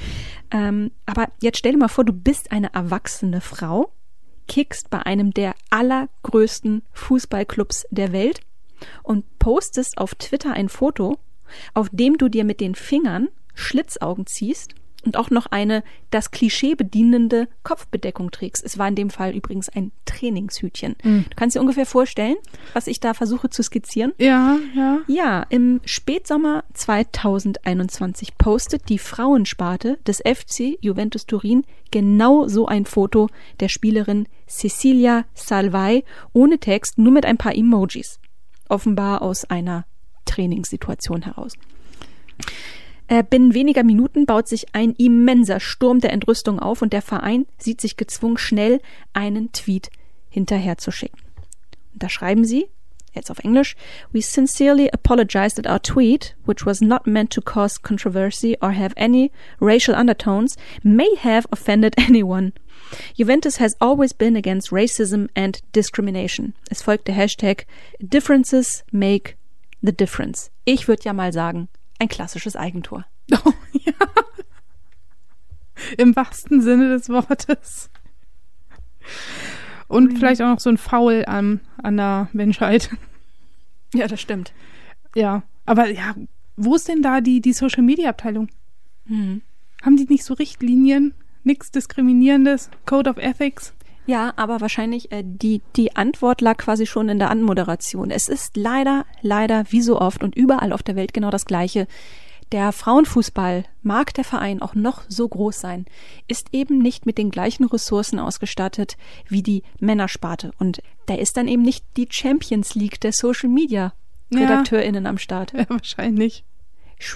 Ähm, 0.51 0.91
aber 1.07 1.29
jetzt 1.41 1.59
stell 1.59 1.73
dir 1.73 1.79
mal 1.79 1.89
vor, 1.89 2.05
du 2.05 2.13
bist 2.13 2.53
eine 2.53 2.73
erwachsene 2.73 3.41
Frau, 3.41 3.93
kickst 4.47 4.91
bei 4.91 5.05
einem 5.05 5.33
der 5.33 5.55
allergrößten 5.71 6.83
Fußballclubs 6.93 7.87
der 7.91 8.13
Welt 8.13 8.41
und 9.03 9.39
postest 9.39 9.99
auf 9.99 10.15
Twitter 10.15 10.53
ein 10.53 10.69
Foto, 10.69 11.19
auf 11.73 11.89
dem 11.93 12.19
du 12.19 12.29
dir 12.29 12.45
mit 12.45 12.61
den 12.61 12.75
Fingern 12.75 13.29
Schlitzaugen 13.55 14.27
ziehst 14.27 14.75
und 15.05 15.17
auch 15.17 15.31
noch 15.31 15.47
eine 15.47 15.83
das 16.11 16.31
Klischee 16.31 16.75
bedienende 16.75 17.49
Kopfbedeckung 17.63 18.31
trägst. 18.31 18.65
Es 18.65 18.79
war 18.79 18.89
in 18.89 18.95
dem 18.95 19.11
Fall 19.11 19.35
übrigens 19.35 19.69
ein 19.69 19.93
Trainingshütchen. 20.05 20.97
Mhm. 21.03 21.25
Du 21.29 21.37
kannst 21.37 21.57
dir 21.57 21.61
ungefähr 21.61 21.87
vorstellen, 21.87 22.37
was 22.73 22.87
ich 22.87 23.01
da 23.01 23.15
versuche 23.15 23.51
zu 23.51 23.63
skizzieren. 23.63 24.13
Ja, 24.19 24.59
ja. 24.75 25.01
Ja, 25.07 25.47
im 25.49 25.81
Spätsommer 25.85 26.65
2021 26.75 28.37
postet 28.39 28.89
die 28.89 28.99
Frauensparte 28.99 29.99
des 30.07 30.19
FC 30.19 30.79
Juventus 30.81 31.27
Turin 31.27 31.65
genau 31.91 32.49
so 32.49 32.67
ein 32.67 32.87
Foto 32.87 33.29
der 33.61 33.69
Spielerin 33.69 34.27
Cecilia 34.49 35.25
Salvai 35.35 36.05
ohne 36.33 36.59
Text, 36.59 36.99
nur 36.99 37.13
mit 37.13 37.25
ein 37.25 37.37
paar 37.37 37.55
Emojis. 37.55 38.19
Offenbar 38.69 39.23
aus 39.23 39.45
einer 39.45 39.85
Trainingssituation 40.25 41.23
heraus. 41.23 41.55
Äh, 43.07 43.23
binnen 43.23 43.53
weniger 43.53 43.85
Minuten 43.85 44.25
baut 44.25 44.49
sich 44.49 44.75
ein 44.75 44.95
immenser 44.95 45.61
Sturm 45.61 46.01
der 46.01 46.13
Entrüstung 46.13 46.59
auf 46.59 46.81
und 46.81 46.93
der 46.93 47.03
Verein 47.03 47.47
sieht 47.59 47.81
sich 47.81 47.97
gezwungen, 47.97 48.39
schnell 48.39 48.81
einen 49.13 49.53
Tweet 49.53 49.91
hinterherzuschicken. 50.31 51.21
Und 51.93 52.03
da 52.03 52.09
schreiben 52.09 52.45
sie, 52.45 52.67
jetzt 53.13 53.31
auf 53.31 53.39
Englisch, 53.41 53.77
We 54.13 54.23
sincerely 54.23 54.89
apologize 54.91 55.55
that 55.55 55.71
our 55.71 55.81
tweet, 55.81 56.35
which 56.47 56.65
was 56.65 56.81
not 56.81 57.07
meant 57.07 57.31
to 57.33 57.41
cause 57.41 57.81
controversy 57.81 58.57
or 58.61 58.73
have 58.73 58.95
any 58.97 59.31
racial 59.61 59.95
undertones, 59.95 60.57
may 60.83 61.09
have 61.23 61.47
offended 61.51 61.95
anyone. 61.99 62.53
Juventus 63.17 63.59
has 63.61 63.77
always 63.81 64.13
been 64.13 64.37
against 64.37 64.73
racism 64.73 65.29
and 65.35 65.61
discrimination. 65.73 66.55
Es 66.71 66.83
folgt 66.83 67.07
der 67.07 67.15
Hashtag 67.15 67.67
Differences 68.01 68.85
make 68.91 69.37
the 69.83 69.93
difference. 69.93 70.51
Ich 70.65 70.89
würde 70.89 71.05
ja 71.05 71.13
mal 71.13 71.33
sagen, 71.33 71.69
ein 71.99 72.09
klassisches 72.09 72.57
Eigentor. 72.57 73.05
Oh, 73.45 73.53
ja. 73.73 73.93
Im 75.97 76.15
wahrsten 76.15 76.61
Sinne 76.61 76.89
des 76.91 77.09
Wortes. 77.09 77.91
Und 79.89 80.13
mhm. 80.13 80.17
vielleicht 80.17 80.43
auch 80.43 80.49
noch 80.49 80.61
so 80.61 80.71
ein 80.71 80.79
Foul 80.79 81.25
an, 81.27 81.61
an 81.83 81.97
der 81.97 82.29
Menschheit. 82.33 82.91
Ja, 83.95 84.07
das 84.07 84.21
stimmt. 84.21 84.53
Ja, 85.15 85.43
aber 85.67 85.89
ja, 85.91 86.15
wo 86.57 86.75
ist 86.75 86.89
denn 86.89 87.03
da 87.03 87.21
die, 87.21 87.41
die 87.41 87.53
Social 87.53 87.83
Media 87.83 88.11
Abteilung? 88.11 88.49
Mhm. 89.07 89.43
Haben 89.83 89.97
die 89.97 90.07
nicht 90.07 90.25
so 90.25 90.35
Richtlinien? 90.35 91.15
Nichts 91.43 91.71
Diskriminierendes? 91.71 92.71
Code 92.87 93.11
of 93.11 93.19
Ethics? 93.19 93.75
Ja, 94.07 94.35
aber 94.37 94.61
wahrscheinlich 94.61 95.11
äh, 95.13 95.23
die, 95.25 95.63
die 95.77 95.97
Antwort 95.97 96.41
lag 96.41 96.59
quasi 96.59 96.87
schon 96.87 97.09
in 97.09 97.19
der 97.19 97.31
Anmoderation. 97.31 98.11
Es 98.11 98.29
ist 98.29 98.57
leider, 98.57 99.07
leider 99.23 99.65
wie 99.71 99.83
so 99.83 100.01
oft 100.01 100.23
und 100.23 100.37
überall 100.37 100.73
auf 100.73 100.83
der 100.83 100.97
Welt 100.97 101.15
genau 101.15 101.31
das 101.31 101.47
Gleiche. 101.47 101.87
Der 102.53 102.73
Frauenfußball, 102.73 103.65
mag 103.83 104.13
der 104.15 104.25
Verein 104.25 104.61
auch 104.61 104.75
noch 104.75 105.03
so 105.09 105.27
groß 105.27 105.59
sein, 105.59 105.87
ist 106.29 106.49
eben 106.53 106.79
nicht 106.79 107.07
mit 107.07 107.19
den 107.19 107.31
gleichen 107.31 107.65
Ressourcen 107.65 108.19
ausgestattet 108.19 108.97
wie 109.29 109.43
die 109.43 109.63
Männersparte. 109.81 110.53
Und 110.59 110.81
da 111.07 111.15
ist 111.15 111.37
dann 111.37 111.49
eben 111.49 111.63
nicht 111.63 111.85
die 111.97 112.07
Champions 112.11 112.75
League 112.75 113.01
der 113.01 113.13
Social 113.13 113.49
Media 113.49 113.95
RedakteurInnen 114.33 115.05
ja, 115.05 115.11
am 115.11 115.19
Start. 115.19 115.53
Ja, 115.53 115.69
wahrscheinlich. 115.69 116.45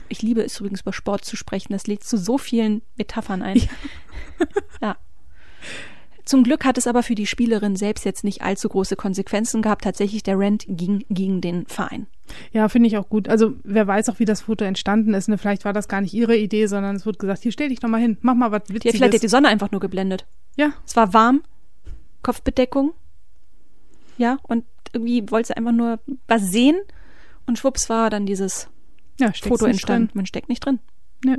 Ich 0.09 0.23
liebe 0.23 0.43
es 0.43 0.59
übrigens 0.59 0.81
über 0.81 0.93
Sport 0.93 1.25
zu 1.25 1.37
sprechen. 1.37 1.73
Das 1.73 1.87
lädt 1.87 2.03
zu 2.05 2.17
so 2.19 2.37
vielen 2.37 2.83
Metaphern 2.97 3.43
ein. 3.43 3.59
Ja. 3.59 3.69
ja. 4.83 4.97
Zum 6.29 6.45
Glück 6.45 6.67
hat 6.67 6.77
es 6.77 6.87
aber 6.87 7.03
für 7.03 7.15
die 7.15 7.25
Spielerin 7.25 7.75
selbst 7.75 8.05
jetzt 8.05 8.23
nicht 8.23 8.43
allzu 8.43 8.69
große 8.69 8.97
Konsequenzen 8.97 9.63
gehabt. 9.63 9.85
Tatsächlich, 9.85 10.23
der 10.23 10.39
Rent 10.39 10.67
ging 10.69 11.07
gegen 11.09 11.41
den 11.41 11.65
Verein. 11.65 12.07
Ja, 12.53 12.69
finde 12.69 12.89
ich 12.89 12.99
auch 12.99 13.09
gut. 13.09 13.31
Also 13.31 13.55
wer 13.65 13.87
weiß 13.87 14.11
auch, 14.11 14.19
wie 14.19 14.27
das 14.27 14.43
Foto 14.43 14.67
entstanden 14.67 15.15
ist. 15.15 15.31
Ne? 15.31 15.39
Vielleicht 15.39 15.65
war 15.65 15.73
das 15.73 15.89
gar 15.89 16.03
nicht 16.03 16.13
ihre 16.13 16.37
Idee, 16.37 16.67
sondern 16.67 16.97
es 16.97 17.07
wurde 17.07 17.17
gesagt, 17.17 17.45
hier 17.45 17.51
stell 17.51 17.71
dich 17.71 17.81
doch 17.81 17.89
mal 17.89 18.03
hin, 18.03 18.19
mach 18.21 18.35
mal 18.35 18.53
was 18.53 18.65
Witziges. 18.69 18.93
Ja, 18.93 18.99
vielleicht 18.99 19.15
hat 19.15 19.23
die 19.23 19.29
Sonne 19.29 19.49
einfach 19.49 19.71
nur 19.71 19.81
geblendet. 19.81 20.27
Ja. 20.59 20.75
Es 20.87 20.97
war 20.97 21.15
warm, 21.15 21.43
Kopfbedeckung. 22.21 22.93
Ja, 24.19 24.37
und 24.43 24.67
irgendwie 24.93 25.31
wollte 25.31 25.47
sie 25.47 25.57
einfach 25.57 25.73
nur 25.73 25.99
was 26.27 26.51
sehen 26.51 26.77
und 27.47 27.59
schwupps 27.59 27.89
war 27.89 28.11
dann 28.11 28.27
dieses 28.27 28.69
ja, 29.19 29.33
Foto 29.33 29.65
entstanden. 29.65 30.11
Man 30.13 30.27
steckt 30.27 30.51
nicht 30.51 30.61
drin. 30.61 30.79
Ja. 31.25 31.37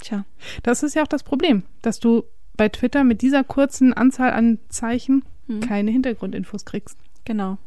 Tja. 0.00 0.24
Das 0.64 0.82
ist 0.82 0.96
ja 0.96 1.04
auch 1.04 1.08
das 1.08 1.22
Problem, 1.22 1.62
dass 1.82 2.00
du 2.00 2.24
bei 2.56 2.68
Twitter 2.68 3.04
mit 3.04 3.22
dieser 3.22 3.44
kurzen 3.44 3.92
Anzahl 3.92 4.32
an 4.32 4.58
Zeichen 4.68 5.24
hm. 5.46 5.60
keine 5.60 5.90
Hintergrundinfos 5.90 6.64
kriegst. 6.64 6.98
Genau. 7.24 7.58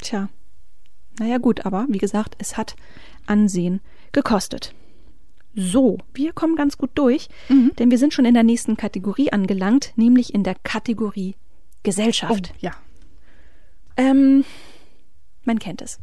Tja. 0.00 0.28
Naja 1.18 1.38
gut, 1.38 1.64
aber 1.64 1.86
wie 1.88 1.98
gesagt, 1.98 2.34
es 2.38 2.56
hat 2.56 2.74
Ansehen 3.26 3.80
gekostet. 4.12 4.74
So, 5.54 5.98
wir 6.12 6.32
kommen 6.32 6.56
ganz 6.56 6.76
gut 6.76 6.90
durch, 6.94 7.28
mhm. 7.48 7.72
denn 7.78 7.90
wir 7.92 7.98
sind 7.98 8.12
schon 8.12 8.24
in 8.24 8.34
der 8.34 8.42
nächsten 8.42 8.76
Kategorie 8.76 9.30
angelangt, 9.30 9.92
nämlich 9.94 10.34
in 10.34 10.42
der 10.42 10.56
Kategorie 10.56 11.36
Gesellschaft. 11.84 12.52
Oh, 12.52 12.56
ja. 12.58 12.72
Ähm, 13.96 14.44
man 15.44 15.60
kennt 15.60 15.80
es. 15.80 16.00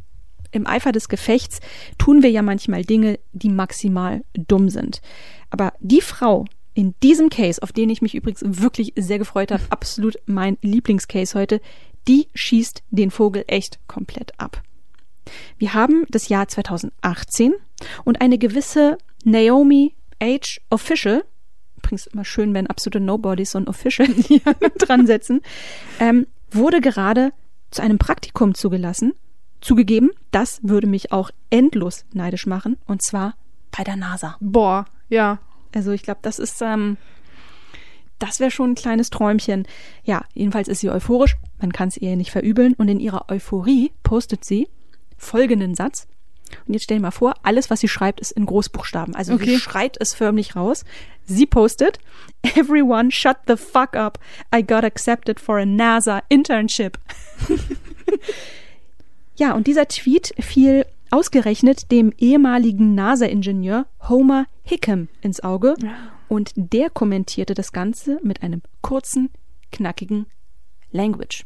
Im 0.52 0.66
Eifer 0.66 0.92
des 0.92 1.08
Gefechts 1.08 1.60
tun 1.98 2.22
wir 2.22 2.30
ja 2.30 2.40
manchmal 2.40 2.84
Dinge, 2.84 3.18
die 3.32 3.50
maximal 3.50 4.22
dumm 4.32 4.70
sind. 4.70 5.02
Aber 5.50 5.74
die 5.80 6.00
Frau, 6.00 6.46
in 6.74 6.94
diesem 7.02 7.28
Case, 7.28 7.62
auf 7.62 7.72
den 7.72 7.90
ich 7.90 8.02
mich 8.02 8.14
übrigens 8.14 8.42
wirklich 8.44 8.92
sehr 8.96 9.18
gefreut 9.18 9.52
habe, 9.52 9.62
absolut 9.70 10.16
mein 10.26 10.58
Lieblingscase 10.62 11.38
heute, 11.38 11.60
die 12.08 12.28
schießt 12.34 12.82
den 12.90 13.10
Vogel 13.10 13.44
echt 13.46 13.78
komplett 13.86 14.38
ab. 14.38 14.62
Wir 15.58 15.74
haben 15.74 16.04
das 16.08 16.28
Jahr 16.28 16.48
2018 16.48 17.54
und 18.04 18.20
eine 18.20 18.38
gewisse 18.38 18.98
Naomi 19.24 19.94
H. 20.20 20.60
Official, 20.70 21.24
übrigens 21.76 22.06
immer 22.06 22.24
schön, 22.24 22.54
wenn 22.54 22.66
absolute 22.66 23.00
Nobodies 23.00 23.52
so 23.52 23.58
ein 23.58 23.68
Official 23.68 24.08
dran 24.78 25.06
setzen, 25.06 25.40
ähm, 26.00 26.26
wurde 26.50 26.80
gerade 26.80 27.32
zu 27.70 27.82
einem 27.82 27.98
Praktikum 27.98 28.54
zugelassen. 28.54 29.14
Zugegeben, 29.60 30.10
das 30.32 30.60
würde 30.62 30.88
mich 30.88 31.12
auch 31.12 31.30
endlos 31.50 32.04
neidisch 32.12 32.46
machen, 32.46 32.78
und 32.86 33.02
zwar 33.02 33.36
bei 33.76 33.84
der 33.84 33.96
NASA. 33.96 34.36
Boah, 34.40 34.86
ja, 35.08 35.38
also 35.74 35.92
ich 35.92 36.02
glaube, 36.02 36.20
das 36.22 36.38
ist, 36.38 36.62
ähm, 36.62 36.96
das 38.18 38.40
wäre 38.40 38.50
schon 38.50 38.72
ein 38.72 38.74
kleines 38.76 39.10
Träumchen. 39.10 39.66
Ja, 40.04 40.24
jedenfalls 40.34 40.68
ist 40.68 40.80
sie 40.80 40.90
euphorisch, 40.90 41.36
man 41.60 41.72
kann 41.72 41.88
es 41.88 41.96
ihr 41.96 42.16
nicht 42.16 42.30
verübeln 42.30 42.74
und 42.74 42.88
in 42.88 43.00
ihrer 43.00 43.30
Euphorie 43.30 43.92
postet 44.02 44.44
sie 44.44 44.68
folgenden 45.16 45.74
Satz. 45.74 46.06
Und 46.66 46.74
jetzt 46.74 46.84
stell 46.84 46.98
dir 46.98 47.02
mal 47.02 47.10
vor, 47.10 47.34
alles, 47.42 47.70
was 47.70 47.80
sie 47.80 47.88
schreibt, 47.88 48.20
ist 48.20 48.32
in 48.32 48.46
Großbuchstaben. 48.46 49.14
Also 49.14 49.34
okay. 49.34 49.46
sie 49.46 49.58
schreit 49.58 49.96
es 49.98 50.14
förmlich 50.14 50.54
raus. 50.54 50.84
Sie 51.24 51.46
postet, 51.46 51.98
Everyone 52.42 53.10
shut 53.10 53.38
the 53.46 53.56
fuck 53.56 53.94
up. 53.96 54.18
I 54.54 54.62
got 54.62 54.84
accepted 54.84 55.40
for 55.40 55.58
a 55.58 55.64
NASA 55.64 56.22
internship. 56.28 56.98
ja, 59.36 59.54
und 59.54 59.66
dieser 59.66 59.88
Tweet 59.88 60.34
fiel 60.40 60.84
ausgerechnet 61.12 61.90
dem 61.92 62.12
ehemaligen 62.18 62.94
NASA-Ingenieur 62.94 63.86
Homer 64.08 64.46
Hickam 64.64 65.08
ins 65.20 65.42
Auge 65.44 65.74
und 66.28 66.52
der 66.56 66.90
kommentierte 66.90 67.54
das 67.54 67.72
Ganze 67.72 68.18
mit 68.22 68.42
einem 68.42 68.62
kurzen, 68.80 69.30
knackigen 69.70 70.26
Language. 70.90 71.44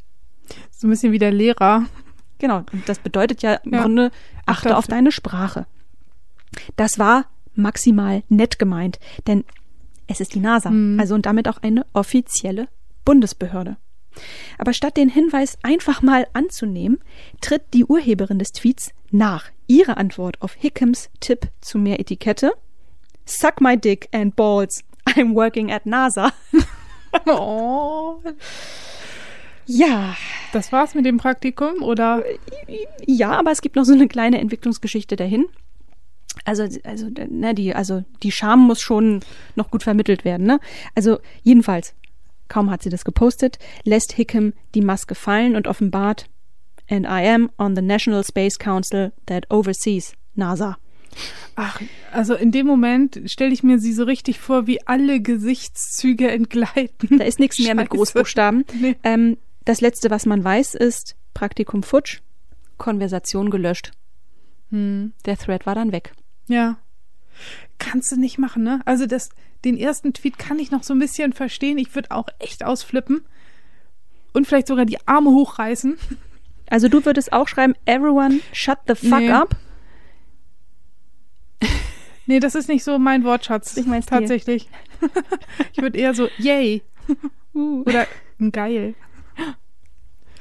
So 0.71 0.87
ein 0.87 0.91
bisschen 0.91 1.13
wie 1.13 1.19
der 1.19 1.33
Lehrer. 1.33 1.85
Genau, 2.39 2.59
und 2.73 2.89
das 2.89 3.01
bedeutet 3.01 3.43
ja 3.43 3.55
im 3.55 3.75
ja. 3.75 3.83
Grunde, 3.83 4.11
achte 4.47 4.75
Ach, 4.75 4.79
auf 4.79 4.87
deine 4.87 5.11
Sprache. 5.11 5.67
Das 6.77 6.99
war 6.99 7.27
maximal 7.55 8.23
nett 8.29 8.59
gemeint, 8.59 9.01
denn 9.27 9.45
es 10.07 10.21
ist 10.21 10.35
die 10.35 10.41
NASA, 10.41 10.71
mhm. 10.71 11.01
also 11.01 11.15
und 11.17 11.27
damit 11.27 11.49
auch 11.49 11.59
eine 11.63 11.85
offizielle 11.93 12.69
Bundesbehörde. 13.05 13.79
Aber 14.59 14.73
statt 14.73 14.97
den 14.97 15.09
Hinweis 15.09 15.59
einfach 15.63 16.03
mal 16.03 16.27
anzunehmen, 16.35 16.99
tritt 17.41 17.63
die 17.75 17.85
Urheberin 17.85 18.39
des 18.39 18.53
Tweets 18.53 18.93
nach. 19.11 19.51
Ihre 19.67 19.97
Antwort 19.97 20.41
auf 20.43 20.55
Hickams 20.55 21.11
Tipp 21.21 21.49
zu 21.61 21.79
mehr 21.79 22.01
Etikette 22.01 22.53
Suck 23.27 23.61
my 23.61 23.77
dick 23.77 24.09
and 24.13 24.37
balls. 24.37 24.85
I'm 25.07 25.35
working 25.35 25.73
at 25.73 25.85
NASA. 25.85 26.33
oh. 27.27 28.21
Ja. 29.67 30.17
Das 30.53 30.71
war's 30.73 30.95
mit 30.95 31.05
dem 31.05 31.19
Praktikum, 31.19 31.83
oder? 31.83 32.23
Ja, 33.05 33.33
aber 33.33 33.51
es 33.51 33.61
gibt 33.61 33.77
noch 33.77 33.85
so 33.85 33.93
eine 33.93 34.09
kleine 34.09 34.41
Entwicklungsgeschichte 34.41 35.17
dahin. 35.17 35.47
Also, 36.45 36.69
also, 36.85 37.09
ne, 37.29 37.55
die, 37.55 37.75
also, 37.75 38.05
die 38.23 38.31
Scham 38.31 38.61
muss 38.61 38.81
schon 38.81 39.21
noch 39.57 39.71
gut 39.71 39.83
vermittelt 39.83 40.25
werden, 40.25 40.47
ne? 40.47 40.61
Also, 40.95 41.19
jedenfalls, 41.43 41.95
kaum 42.49 42.71
hat 42.71 42.83
sie 42.83 42.91
das 42.91 43.05
gepostet, 43.05 43.59
lässt 43.85 44.13
Hickam 44.13 44.53
die 44.75 44.83
Maske 44.83 45.15
fallen 45.15 45.57
und 45.57 45.67
offenbart, 45.67 46.27
and 46.89 47.07
I 47.07 47.27
am 47.27 47.51
on 47.59 47.75
the 47.75 47.83
National 47.83 48.23
Space 48.25 48.59
Council 48.59 49.13
that 49.27 49.45
oversees 49.51 50.15
NASA. 50.35 50.77
Ach, 51.55 51.81
also 52.13 52.35
in 52.35 52.53
dem 52.53 52.67
Moment 52.67 53.23
stelle 53.27 53.53
ich 53.53 53.63
mir 53.63 53.79
sie 53.79 53.93
so 53.93 54.05
richtig 54.05 54.39
vor, 54.39 54.67
wie 54.67 54.87
alle 54.87 55.21
Gesichtszüge 55.21 56.31
entgleiten. 56.31 57.19
Da 57.19 57.25
ist 57.25 57.41
nichts 57.41 57.59
mehr 57.59 57.75
mit 57.75 57.89
Großbuchstaben. 57.91 58.65
Nee. 58.79 58.97
Ähm, 59.03 59.39
das 59.65 59.81
letzte, 59.81 60.11
was 60.11 60.27
man 60.27 60.45
weiß, 60.45 60.75
ist 60.75 61.17
Praktikum 61.33 61.83
Futsch 61.83 62.21
Konversation 62.77 63.51
gelöscht. 63.51 63.93
Hm. 64.71 65.13
Der 65.25 65.39
Thread 65.39 65.67
war 65.67 65.75
dann 65.75 65.93
weg. 65.93 66.13
Ja. 66.49 66.79
Kannst 67.79 68.13
du 68.13 68.17
nicht 68.17 68.39
machen, 68.39 68.63
ne? 68.63 68.81
Also 68.85 69.07
das, 69.07 69.31
den 69.65 69.77
ersten 69.77 70.13
Tweet 70.13 70.39
kann 70.39 70.59
ich 70.59 70.71
noch 70.71 70.83
so 70.83 70.95
ein 70.95 70.99
bisschen 70.99 71.33
verstehen. 71.33 71.79
Ich 71.79 71.95
würde 71.95 72.11
auch 72.11 72.29
echt 72.39 72.65
ausflippen. 72.65 73.25
Und 74.33 74.47
vielleicht 74.47 74.67
sogar 74.67 74.85
die 74.85 75.07
Arme 75.07 75.31
hochreißen. 75.31 75.97
Also 76.69 76.89
du 76.89 77.05
würdest 77.05 77.33
auch 77.33 77.49
schreiben, 77.49 77.75
everyone 77.85 78.41
shut 78.53 78.79
the 78.87 78.95
fuck 78.95 79.21
Nee. 79.21 79.31
up. 79.31 79.57
Nee, 82.29 82.41
das 82.41 82.57
ist 82.57 82.69
nicht 82.69 82.83
so 82.83 82.99
mein 82.99 83.23
Wortschatz. 83.23 83.77
Ich 83.77 83.87
mein 83.87 84.03
Stil. 84.03 84.19
Tatsächlich. 84.19 84.69
ich 85.73 85.81
würde 85.81 85.97
eher 85.97 86.13
so, 86.13 86.29
yay. 86.39 86.83
Oder 87.55 88.09
geil. 88.51 88.95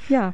Ja, 0.09 0.33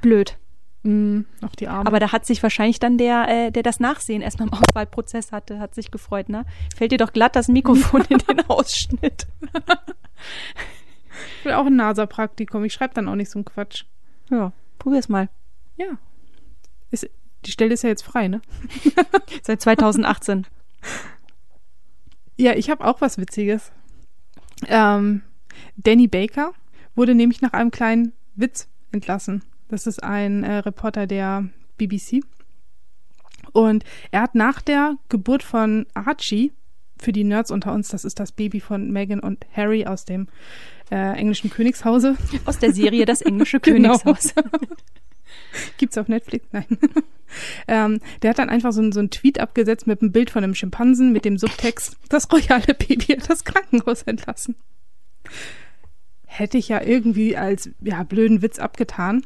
blöd. 0.00 0.38
Mm, 0.84 1.22
auf 1.42 1.54
die 1.54 1.68
Arme. 1.68 1.86
Aber 1.86 2.00
da 2.00 2.12
hat 2.12 2.24
sich 2.24 2.42
wahrscheinlich 2.42 2.78
dann 2.80 2.96
der, 2.96 3.28
äh, 3.28 3.50
der 3.52 3.62
das 3.62 3.78
Nachsehen 3.78 4.22
erstmal 4.22 4.48
im 4.48 4.54
Auswahlprozess 4.54 5.32
hatte, 5.32 5.58
hat 5.58 5.74
sich 5.74 5.90
gefreut, 5.90 6.30
ne? 6.30 6.46
Fällt 6.74 6.92
dir 6.92 6.98
doch 6.98 7.12
glatt 7.12 7.36
das 7.36 7.48
Mikrofon 7.48 8.02
in 8.08 8.16
den 8.18 8.40
Ausschnitt. 8.48 9.26
ich 11.38 11.44
will 11.44 11.52
auch 11.52 11.66
ein 11.66 11.76
NASA-Praktikum. 11.76 12.64
Ich 12.64 12.72
schreibe 12.72 12.94
dann 12.94 13.06
auch 13.08 13.16
nicht 13.16 13.30
so 13.30 13.38
einen 13.38 13.44
Quatsch. 13.44 13.84
Ja, 14.30 14.52
probier's 14.86 15.08
mal. 15.08 15.28
Ja. 15.76 15.98
Ist, 16.92 17.10
die 17.44 17.50
Stelle 17.50 17.74
ist 17.74 17.82
ja 17.82 17.88
jetzt 17.88 18.04
frei, 18.04 18.28
ne? 18.28 18.40
Seit 19.42 19.60
2018. 19.60 20.46
Ja, 22.36 22.52
ich 22.54 22.70
habe 22.70 22.84
auch 22.84 23.00
was 23.00 23.18
Witziges. 23.18 23.72
Ähm, 24.68 25.22
Danny 25.76 26.06
Baker 26.06 26.52
wurde 26.94 27.16
nämlich 27.16 27.42
nach 27.42 27.52
einem 27.52 27.72
kleinen 27.72 28.12
Witz 28.36 28.68
entlassen. 28.92 29.42
Das 29.66 29.88
ist 29.88 30.04
ein 30.04 30.44
äh, 30.44 30.58
Reporter 30.58 31.08
der 31.08 31.48
BBC. 31.78 32.20
Und 33.52 33.84
er 34.12 34.22
hat 34.22 34.36
nach 34.36 34.62
der 34.62 34.98
Geburt 35.08 35.42
von 35.42 35.86
Archie, 35.94 36.52
für 36.98 37.12
die 37.12 37.24
Nerds 37.24 37.50
unter 37.50 37.72
uns, 37.72 37.88
das 37.88 38.04
ist 38.04 38.20
das 38.20 38.32
Baby 38.32 38.60
von 38.60 38.90
Meghan 38.90 39.20
und 39.20 39.44
Harry 39.54 39.86
aus 39.86 40.04
dem 40.04 40.28
äh, 40.90 41.16
englischen 41.18 41.50
Königshause. 41.50 42.16
Aus 42.44 42.58
der 42.58 42.72
Serie 42.72 43.04
Das 43.06 43.20
englische 43.20 43.60
Genau. 43.60 43.98
Königshaus. 43.98 44.34
Gibt's 45.78 45.98
auf 45.98 46.08
Netflix? 46.08 46.46
Nein. 46.52 46.66
ähm, 47.66 48.00
der 48.22 48.30
hat 48.30 48.38
dann 48.38 48.48
einfach 48.50 48.72
so, 48.72 48.80
ein- 48.80 48.92
so 48.92 49.00
einen 49.00 49.10
Tweet 49.10 49.40
abgesetzt 49.40 49.86
mit 49.86 50.00
einem 50.00 50.12
Bild 50.12 50.30
von 50.30 50.44
einem 50.44 50.54
Schimpansen 50.54 51.12
mit 51.12 51.24
dem 51.24 51.38
Subtext, 51.38 51.96
das 52.08 52.30
royale 52.32 52.74
Baby 52.74 53.16
hat 53.16 53.28
das 53.28 53.44
Krankenhaus 53.44 54.02
entlassen. 54.02 54.54
Hätte 56.26 56.58
ich 56.58 56.68
ja 56.68 56.82
irgendwie 56.82 57.36
als 57.36 57.70
ja, 57.80 58.02
blöden 58.04 58.42
Witz 58.42 58.58
abgetan. 58.58 59.22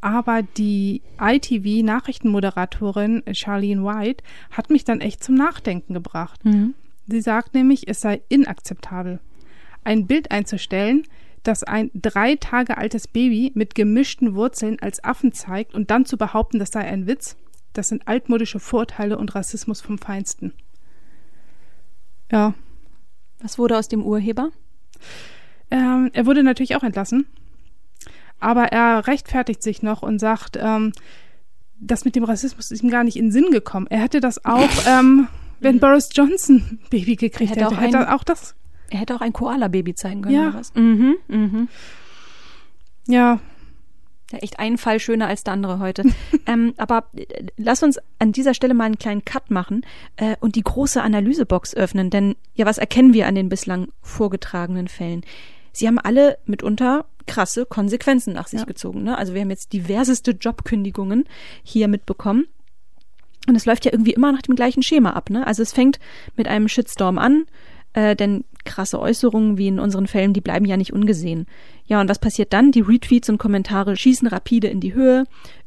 Aber 0.00 0.42
die 0.42 1.02
ITV-Nachrichtenmoderatorin 1.18 3.22
Charlene 3.32 3.82
White 3.84 4.22
hat 4.50 4.70
mich 4.70 4.84
dann 4.84 5.00
echt 5.00 5.24
zum 5.24 5.34
Nachdenken 5.34 5.94
gebracht. 5.94 6.44
Mhm. 6.44 6.74
Sie 7.06 7.20
sagt 7.20 7.54
nämlich, 7.54 7.88
es 7.88 8.00
sei 8.00 8.22
inakzeptabel, 8.28 9.20
ein 9.84 10.06
Bild 10.06 10.30
einzustellen, 10.30 11.04
das 11.42 11.62
ein 11.62 11.90
drei 11.94 12.36
Tage 12.36 12.78
altes 12.78 13.06
Baby 13.06 13.52
mit 13.54 13.74
gemischten 13.74 14.34
Wurzeln 14.34 14.78
als 14.80 15.04
Affen 15.04 15.32
zeigt 15.32 15.74
und 15.74 15.90
dann 15.90 16.06
zu 16.06 16.16
behaupten, 16.16 16.58
das 16.58 16.70
sei 16.70 16.80
ein 16.80 17.06
Witz, 17.06 17.36
das 17.74 17.88
sind 17.88 18.08
altmodische 18.08 18.60
Vorurteile 18.60 19.18
und 19.18 19.34
Rassismus 19.34 19.82
vom 19.82 19.98
Feinsten. 19.98 20.54
Ja, 22.32 22.54
Was 23.40 23.58
wurde 23.58 23.76
aus 23.76 23.88
dem 23.88 24.02
Urheber? 24.02 24.50
ähm, 25.70 26.10
er 26.14 26.24
wurde 26.24 26.42
natürlich 26.42 26.76
auch 26.76 26.82
entlassen, 26.82 27.26
aber 28.40 28.64
er 28.72 29.06
rechtfertigt 29.06 29.62
sich 29.62 29.82
noch 29.82 30.02
und 30.02 30.18
sagt, 30.18 30.56
ähm, 30.58 30.92
das 31.78 32.06
mit 32.06 32.16
dem 32.16 32.24
Rassismus 32.24 32.70
ist 32.70 32.82
ihm 32.82 32.90
gar 32.90 33.04
nicht 33.04 33.16
in 33.16 33.30
Sinn 33.30 33.50
gekommen. 33.50 33.86
Er 33.90 33.98
hätte 33.98 34.20
das 34.20 34.44
auch, 34.46 34.70
ähm, 34.86 35.28
wenn 35.64 35.80
Boris 35.80 36.08
Johnson 36.12 36.56
ein 36.56 36.78
Baby 36.90 37.16
gekriegt 37.16 37.50
hätte 37.50 37.64
hätte, 37.64 37.68
auch 37.76 37.80
hätte 37.80 37.96
er 37.98 38.14
auch 38.14 38.22
das. 38.24 38.54
Er 38.90 39.00
hätte 39.00 39.14
auch 39.16 39.20
ein 39.20 39.32
Koala-Baby 39.32 39.94
zeigen 39.94 40.22
können 40.22 40.34
Ja. 40.34 40.48
oder 40.50 40.58
was? 40.58 40.72
Mhm, 40.74 41.16
mhm. 41.28 41.68
Ja, 43.06 43.40
Ja, 44.32 44.38
echt 44.38 44.58
ein 44.58 44.78
Fall 44.78 45.00
schöner 45.00 45.26
als 45.28 45.44
der 45.44 45.52
andere 45.52 45.78
heute. 45.80 46.04
ähm, 46.46 46.72
aber 46.78 47.04
äh, 47.14 47.24
lass 47.56 47.82
uns 47.82 47.98
an 48.18 48.32
dieser 48.32 48.54
Stelle 48.54 48.72
mal 48.74 48.84
einen 48.84 48.98
kleinen 48.98 49.24
Cut 49.24 49.50
machen 49.50 49.84
äh, 50.16 50.36
und 50.40 50.56
die 50.56 50.62
große 50.62 51.02
Analysebox 51.02 51.74
öffnen. 51.74 52.08
Denn 52.10 52.34
ja, 52.54 52.64
was 52.66 52.78
erkennen 52.78 53.12
wir 53.12 53.26
an 53.26 53.34
den 53.34 53.48
bislang 53.48 53.88
vorgetragenen 54.00 54.88
Fällen? 54.88 55.22
Sie 55.72 55.86
haben 55.86 55.98
alle 55.98 56.38
mitunter 56.46 57.04
krasse 57.26 57.66
Konsequenzen 57.66 58.32
nach 58.34 58.46
sich 58.48 58.60
Ja. 58.60 58.66
gezogen. 58.66 59.02
Ne? 59.02 59.16
Also 59.18 59.34
wir 59.34 59.40
haben 59.42 59.50
jetzt 59.50 59.72
diverseste 59.72 60.30
Jobkündigungen 60.32 61.24
hier 61.62 61.88
mitbekommen. 61.88 62.46
Und 63.46 63.56
es 63.56 63.66
läuft 63.66 63.84
ja 63.84 63.92
irgendwie 63.92 64.12
immer 64.14 64.32
nach 64.32 64.42
dem 64.42 64.54
gleichen 64.56 64.82
Schema 64.82 65.10
ab. 65.10 65.30
Ne? 65.30 65.46
Also 65.46 65.62
es 65.62 65.72
fängt 65.72 65.98
mit 66.36 66.48
einem 66.48 66.68
Shitstorm 66.68 67.18
an, 67.18 67.44
äh, 67.92 68.16
denn 68.16 68.44
krasse 68.64 68.98
Äußerungen 68.98 69.58
wie 69.58 69.68
in 69.68 69.78
unseren 69.78 70.06
Fällen, 70.06 70.32
die 70.32 70.40
bleiben 70.40 70.64
ja 70.64 70.76
nicht 70.76 70.92
ungesehen. 70.92 71.46
Ja, 71.86 72.00
und 72.00 72.08
was 72.08 72.18
passiert 72.18 72.52
dann? 72.52 72.72
Die 72.72 72.80
Retweets 72.80 73.28
und 73.28 73.38
Kommentare 73.38 73.96
schießen 73.96 74.26
rapide 74.28 74.68
in 74.68 74.80
die 74.80 74.94
Höhe. 74.94 75.24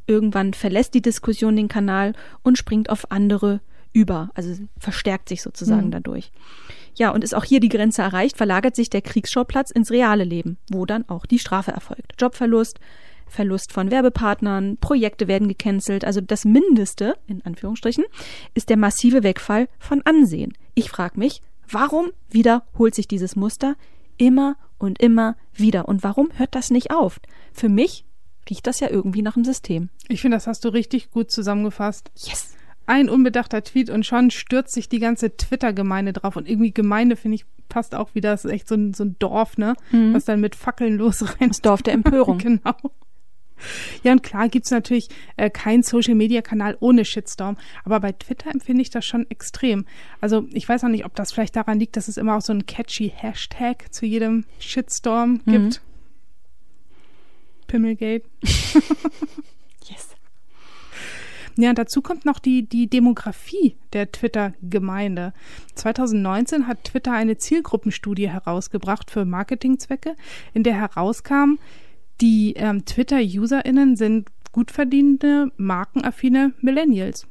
Irgendwann 0.08 0.54
verlässt 0.54 0.94
die 0.96 1.02
Diskussion 1.02 1.56
den 1.56 1.68
Kanal 1.68 2.14
und 2.42 2.58
springt 2.58 2.90
auf 2.90 3.12
andere 3.12 3.62
über. 3.94 4.30
Also 4.34 4.56
verstärkt 4.80 5.30
sich 5.30 5.42
sozusagen 5.42 5.88
Mhm. 5.88 5.92
dadurch. 5.92 6.32
Ja, 6.96 7.12
und 7.12 7.24
ist 7.24 7.36
auch 7.36 7.44
hier 7.44 7.60
die 7.60 7.70
Grenze 7.70 8.02
erreicht, 8.02 8.38
verlagert 8.38 8.76
sich 8.76 8.90
der 8.90 9.02
Kriegsschauplatz 9.02 9.70
ins 9.70 9.92
reale 9.92 10.24
Leben, 10.24 10.58
wo 10.72 10.86
dann 10.88 11.08
auch 11.08 11.28
die 11.28 11.38
Strafe 11.40 11.72
erfolgt. 11.72 12.14
Jobverlust, 12.20 12.80
Verlust 13.28 13.72
von 13.72 13.92
Werbepartnern, 13.92 14.78
Projekte 14.78 15.28
werden 15.28 15.48
gecancelt. 15.48 16.06
Also 16.06 16.22
das 16.22 16.46
Mindeste, 16.46 17.16
in 17.28 17.42
Anführungsstrichen, 17.44 18.06
ist 18.54 18.70
der 18.70 18.78
massive 18.78 19.24
Wegfall 19.24 19.68
von 19.80 20.02
Ansehen. 20.04 20.54
Ich 20.74 20.90
frage 20.90 21.20
mich, 21.20 21.42
warum 21.70 22.12
wiederholt 22.30 22.96
sich 22.96 23.08
dieses 23.08 23.36
Muster 23.36 23.76
immer 24.18 24.56
und 24.78 25.02
immer 25.02 25.36
wieder? 25.54 25.88
Und 25.88 26.04
warum 26.04 26.30
hört 26.36 26.56
das 26.56 26.72
nicht 26.72 26.92
auf? 26.92 27.20
Für 27.54 27.70
mich 27.70 28.06
riecht 28.50 28.68
das 28.68 28.80
ja 28.80 28.90
irgendwie 28.90 29.22
nach 29.22 29.34
dem 29.34 29.44
System. 29.44 29.90
ich 30.08 30.22
finde, 30.22 30.38
das 30.38 30.48
hast 30.48 30.64
du 30.66 30.70
richtig 30.70 31.12
gut 31.12 31.32
zusammengefasst. 31.32 32.12
Yes. 32.16 32.54
Ein 32.86 33.10
unbedachter 33.10 33.64
Tweet 33.64 33.90
und 33.90 34.06
schon 34.06 34.32
stürzt 34.32 34.74
sich 34.74 34.88
die 34.88 35.00
ganze 35.00 35.36
Twitter-Gemeinde 35.36 36.14
drauf. 36.14 36.38
Und 36.38 36.48
irgendwie 36.48 36.72
Gemeinde, 36.72 37.18
finde 37.18 37.36
ich, 37.36 37.46
passt 37.68 37.94
auch 37.94 38.16
wieder. 38.16 38.32
Das 38.32 38.46
ist 38.46 38.52
echt 38.52 38.68
so 38.70 38.76
ein, 38.76 38.94
so 38.94 39.04
ein 39.04 39.18
Dorf, 39.20 39.58
ne? 39.58 39.76
Mhm. 39.92 40.14
Was 40.14 40.24
dann 40.24 40.40
mit 40.40 40.56
Fackeln 40.56 40.96
losrennt. 40.96 41.52
Das 41.52 41.62
Dorf 41.62 41.82
der 41.82 41.94
Empörung. 41.94 42.38
genau. 42.38 42.76
Ja, 44.04 44.12
und 44.12 44.24
klar 44.24 44.50
gibt's 44.50 44.72
natürlich 44.72 45.10
äh, 45.38 45.50
keinen 45.50 45.84
Social-Media-Kanal 45.84 46.78
ohne 46.80 47.04
Shitstorm, 47.06 47.58
aber 47.84 48.00
bei 48.00 48.12
Twitter 48.12 48.52
empfinde 48.52 48.82
ich 48.82 48.90
das 48.90 49.06
schon 49.06 49.30
extrem. 49.30 49.86
Also 50.22 50.48
ich 50.52 50.68
weiß 50.68 50.84
auch 50.84 50.90
nicht, 50.90 51.06
ob 51.06 51.16
das 51.16 51.32
vielleicht 51.32 51.56
daran 51.56 51.80
liegt, 51.80 51.96
dass 51.98 52.08
es 52.08 52.18
immer 52.18 52.38
auch 52.38 52.42
so 52.42 52.54
einen 52.54 52.66
catchy 52.66 53.12
Hashtag 53.16 53.92
zu 53.94 54.06
jedem 54.06 54.46
Shitstorm 54.60 55.42
Mhm. 55.46 55.52
gibt. 55.52 55.82
Pimmelgate. 57.68 58.24
Yes. 59.90 60.10
Ja, 61.56 61.74
dazu 61.74 62.02
kommt 62.02 62.26
noch 62.26 62.40
die, 62.40 62.68
die 62.68 62.88
Demografie 62.88 63.78
der 63.94 64.12
Twitter-Gemeinde. 64.12 65.34
2019 65.76 66.68
hat 66.68 66.84
Twitter 66.84 67.14
eine 67.14 67.38
Zielgruppenstudie 67.38 68.30
herausgebracht 68.30 69.10
für 69.10 69.24
Marketingzwecke, 69.26 70.16
in 70.54 70.64
der 70.64 70.76
herauskam, 70.76 71.58
die 72.22 72.54
ähm, 72.56 72.86
Twitter-UserInnen 72.86 73.96
sind 73.96 74.30
gut 74.52 74.72
verdienende, 74.72 75.52
markenaffine 75.58 76.54
Millennials. 76.62 77.28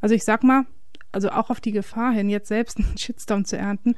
Also 0.00 0.14
ich 0.14 0.24
sag 0.24 0.42
mal, 0.42 0.66
also 1.12 1.30
auch 1.30 1.50
auf 1.50 1.60
die 1.60 1.72
Gefahr 1.72 2.12
hin, 2.12 2.28
jetzt 2.28 2.48
selbst 2.48 2.78
einen 2.78 2.96
Shitstorm 2.98 3.44
zu 3.44 3.56
ernten, 3.56 3.94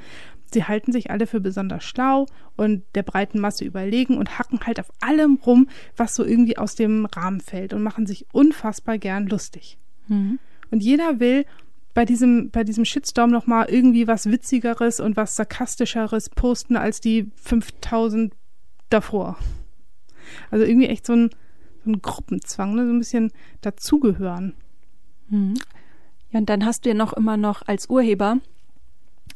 sie 0.52 0.64
halten 0.64 0.92
sich 0.92 1.10
alle 1.10 1.26
für 1.26 1.40
besonders 1.40 1.84
schlau 1.84 2.26
und 2.56 2.84
der 2.94 3.02
breiten 3.02 3.40
Masse 3.40 3.64
überlegen 3.64 4.16
und 4.16 4.38
hacken 4.38 4.60
halt 4.64 4.78
auf 4.78 4.90
allem 5.00 5.38
rum, 5.44 5.68
was 5.96 6.14
so 6.14 6.24
irgendwie 6.24 6.58
aus 6.58 6.76
dem 6.76 7.06
Rahmen 7.06 7.40
fällt 7.40 7.72
und 7.72 7.82
machen 7.82 8.06
sich 8.06 8.26
unfassbar 8.32 8.98
gern 8.98 9.26
lustig. 9.26 9.78
Mhm. 10.08 10.38
Und 10.70 10.82
jeder 10.82 11.20
will 11.20 11.44
bei 11.92 12.04
diesem, 12.04 12.50
bei 12.50 12.64
diesem 12.64 12.84
Shitstorm 12.84 13.30
nochmal 13.30 13.66
irgendwie 13.68 14.06
was 14.06 14.30
Witzigeres 14.30 15.00
und 15.00 15.16
was 15.16 15.36
Sarkastischeres 15.36 16.30
posten 16.30 16.76
als 16.76 17.00
die 17.00 17.30
5000 17.36 18.34
davor. 18.90 19.38
Also 20.50 20.64
irgendwie 20.64 20.88
echt 20.88 21.06
so 21.06 21.12
ein, 21.14 21.30
so 21.84 21.90
ein 21.90 22.02
Gruppenzwang, 22.02 22.74
ne? 22.74 22.86
so 22.86 22.92
ein 22.92 22.98
bisschen 22.98 23.32
dazugehören. 23.60 24.54
Mhm. 25.28 25.54
Ja, 26.30 26.40
und 26.40 26.48
dann 26.48 26.64
hast 26.64 26.84
du 26.84 26.88
ja 26.90 26.94
noch 26.94 27.12
immer 27.12 27.36
noch 27.36 27.62
als 27.66 27.88
Urheber 27.88 28.38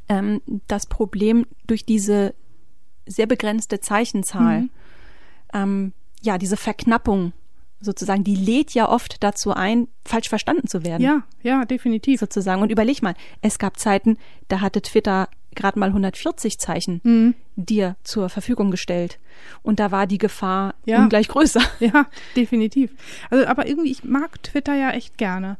ähm, 0.08 0.40
das 0.66 0.86
Problem 0.86 1.46
durch 1.66 1.84
diese 1.84 2.34
sehr 3.06 3.26
begrenzte 3.26 3.80
Zeichenzahl, 3.80 4.62
Mhm. 4.62 4.70
ähm, 5.54 5.92
ja, 6.22 6.36
diese 6.38 6.56
Verknappung 6.56 7.32
sozusagen, 7.80 8.24
die 8.24 8.34
lädt 8.34 8.74
ja 8.74 8.88
oft 8.88 9.22
dazu 9.22 9.52
ein, 9.54 9.86
falsch 10.04 10.28
verstanden 10.28 10.66
zu 10.66 10.84
werden. 10.84 11.02
Ja, 11.02 11.22
ja, 11.42 11.64
definitiv. 11.64 12.18
Sozusagen. 12.20 12.60
Und 12.60 12.72
überleg 12.72 13.02
mal, 13.02 13.14
es 13.40 13.58
gab 13.58 13.78
Zeiten, 13.78 14.18
da 14.48 14.60
hatte 14.60 14.82
Twitter 14.82 15.28
gerade 15.58 15.78
mal 15.78 15.88
140 15.90 16.58
Zeichen 16.58 17.00
Mhm. 17.04 17.34
dir 17.56 17.96
zur 18.02 18.28
Verfügung 18.30 18.70
gestellt. 18.70 19.18
Und 19.62 19.78
da 19.80 19.90
war 19.90 20.06
die 20.06 20.16
Gefahr 20.18 20.74
Ja. 20.86 21.02
ungleich 21.02 21.28
größer. 21.28 21.60
Ja, 21.80 22.06
definitiv. 22.36 22.92
Also, 23.30 23.46
aber 23.46 23.66
irgendwie, 23.68 23.90
ich 23.90 24.04
mag 24.04 24.42
Twitter 24.42 24.74
ja 24.74 24.90
echt 24.92 25.18
gerne. 25.18 25.58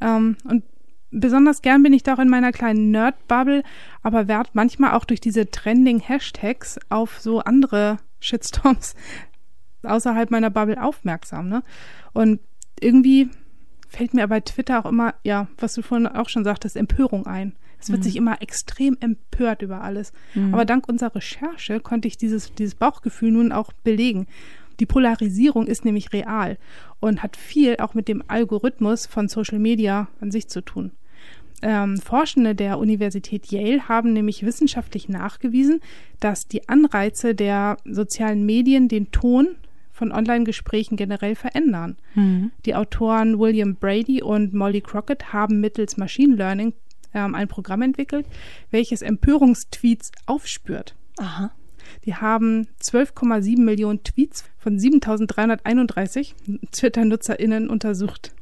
Ähm, 0.00 0.36
und 0.48 0.64
besonders 1.10 1.62
gern 1.62 1.82
bin 1.84 1.92
ich 1.92 2.02
da 2.02 2.14
auch 2.14 2.18
in 2.18 2.28
meiner 2.28 2.50
kleinen 2.50 2.90
Nerd-Bubble, 2.90 3.62
aber 4.02 4.26
werd 4.26 4.50
manchmal 4.54 4.92
auch 4.94 5.04
durch 5.04 5.20
diese 5.20 5.48
Trending-Hashtags 5.50 6.78
auf 6.88 7.20
so 7.20 7.40
andere 7.40 7.98
Shitstorms 8.20 8.94
außerhalb 9.84 10.30
meiner 10.30 10.50
Bubble 10.50 10.82
aufmerksam. 10.82 11.48
Ne? 11.48 11.62
Und 12.12 12.40
irgendwie 12.80 13.28
fällt 13.88 14.14
mir 14.14 14.26
bei 14.26 14.40
Twitter 14.40 14.80
auch 14.80 14.88
immer, 14.88 15.14
ja, 15.22 15.46
was 15.58 15.74
du 15.74 15.82
vorhin 15.82 16.06
auch 16.08 16.28
schon 16.28 16.42
sagtest, 16.44 16.76
Empörung 16.76 17.26
ein. 17.26 17.54
Es 17.84 17.92
wird 17.92 18.02
sich 18.02 18.16
immer 18.16 18.40
extrem 18.40 18.96
empört 19.00 19.60
über 19.60 19.82
alles. 19.82 20.12
Aber 20.52 20.64
dank 20.64 20.88
unserer 20.88 21.14
Recherche 21.14 21.80
konnte 21.80 22.08
ich 22.08 22.16
dieses, 22.16 22.54
dieses 22.54 22.74
Bauchgefühl 22.74 23.30
nun 23.30 23.52
auch 23.52 23.72
belegen. 23.84 24.26
Die 24.80 24.86
Polarisierung 24.86 25.66
ist 25.66 25.84
nämlich 25.84 26.12
real 26.14 26.56
und 26.98 27.22
hat 27.22 27.36
viel 27.36 27.76
auch 27.76 27.92
mit 27.92 28.08
dem 28.08 28.22
Algorithmus 28.26 29.04
von 29.06 29.28
Social 29.28 29.58
Media 29.58 30.08
an 30.20 30.30
sich 30.30 30.48
zu 30.48 30.62
tun. 30.62 30.92
Ähm, 31.62 31.98
Forschende 31.98 32.54
der 32.54 32.78
Universität 32.78 33.46
Yale 33.52 33.86
haben 33.86 34.14
nämlich 34.14 34.44
wissenschaftlich 34.44 35.08
nachgewiesen, 35.10 35.80
dass 36.20 36.48
die 36.48 36.68
Anreize 36.68 37.34
der 37.34 37.76
sozialen 37.84 38.46
Medien 38.46 38.88
den 38.88 39.10
Ton 39.12 39.56
von 39.92 40.10
Online-Gesprächen 40.10 40.96
generell 40.96 41.36
verändern. 41.36 41.96
Die 42.66 42.74
Autoren 42.74 43.38
William 43.38 43.76
Brady 43.76 44.22
und 44.22 44.52
Molly 44.52 44.80
Crockett 44.80 45.32
haben 45.32 45.60
mittels 45.60 45.96
Machine 45.96 46.34
Learning 46.34 46.72
ähm, 47.14 47.34
ein 47.34 47.48
Programm 47.48 47.82
entwickelt, 47.82 48.26
welches 48.70 49.02
Empörungstweets 49.02 50.12
aufspürt. 50.26 50.94
Aha. 51.18 51.52
Die 52.04 52.14
haben 52.14 52.66
12,7 52.82 53.60
Millionen 53.60 54.02
Tweets 54.02 54.44
von 54.58 54.78
7331 54.78 56.34
Twitter-NutzerInnen 56.72 57.68
untersucht. 57.68 58.32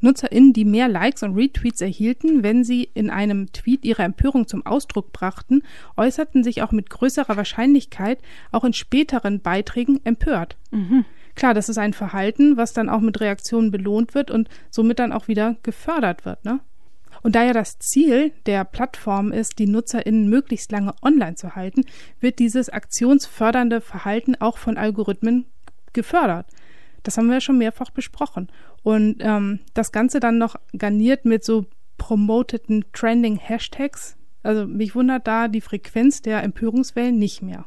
NutzerInnen, 0.00 0.52
die 0.52 0.64
mehr 0.64 0.88
Likes 0.88 1.22
und 1.22 1.34
Retweets 1.34 1.80
erhielten, 1.80 2.42
wenn 2.42 2.64
sie 2.64 2.88
in 2.94 3.10
einem 3.10 3.52
Tweet 3.52 3.84
ihre 3.84 4.02
Empörung 4.02 4.46
zum 4.46 4.64
Ausdruck 4.64 5.12
brachten, 5.12 5.62
äußerten 5.96 6.44
sich 6.44 6.62
auch 6.62 6.70
mit 6.70 6.90
größerer 6.90 7.36
Wahrscheinlichkeit 7.36 8.18
auch 8.52 8.64
in 8.64 8.74
späteren 8.74 9.40
Beiträgen 9.40 10.00
empört. 10.04 10.56
Klar, 11.34 11.54
das 11.54 11.68
ist 11.68 11.78
ein 11.78 11.92
Verhalten, 11.92 12.56
was 12.56 12.72
dann 12.72 12.88
auch 12.88 13.00
mit 13.00 13.20
Reaktionen 13.20 13.70
belohnt 13.70 14.14
wird 14.14 14.30
und 14.30 14.48
somit 14.70 14.98
dann 14.98 15.12
auch 15.12 15.28
wieder 15.28 15.56
gefördert 15.62 16.24
wird, 16.24 16.44
ne? 16.44 16.60
Und 17.26 17.34
da 17.34 17.42
ja 17.42 17.52
das 17.52 17.80
Ziel 17.80 18.30
der 18.46 18.62
Plattform 18.62 19.32
ist, 19.32 19.58
die 19.58 19.66
NutzerInnen 19.66 20.28
möglichst 20.30 20.70
lange 20.70 20.94
online 21.02 21.34
zu 21.34 21.56
halten, 21.56 21.84
wird 22.20 22.38
dieses 22.38 22.68
aktionsfördernde 22.68 23.80
Verhalten 23.80 24.36
auch 24.36 24.58
von 24.58 24.76
Algorithmen 24.76 25.44
gefördert. 25.92 26.46
Das 27.02 27.18
haben 27.18 27.26
wir 27.26 27.34
ja 27.34 27.40
schon 27.40 27.58
mehrfach 27.58 27.90
besprochen. 27.90 28.46
Und 28.84 29.16
ähm, 29.18 29.58
das 29.74 29.90
Ganze 29.90 30.20
dann 30.20 30.38
noch 30.38 30.54
garniert 30.78 31.24
mit 31.24 31.42
so 31.44 31.66
promoteten 31.98 32.84
Trending 32.92 33.38
Hashtags. 33.38 34.16
Also 34.44 34.64
mich 34.64 34.94
wundert 34.94 35.26
da 35.26 35.48
die 35.48 35.60
Frequenz 35.60 36.22
der 36.22 36.44
Empörungswellen 36.44 37.18
nicht 37.18 37.42
mehr. 37.42 37.66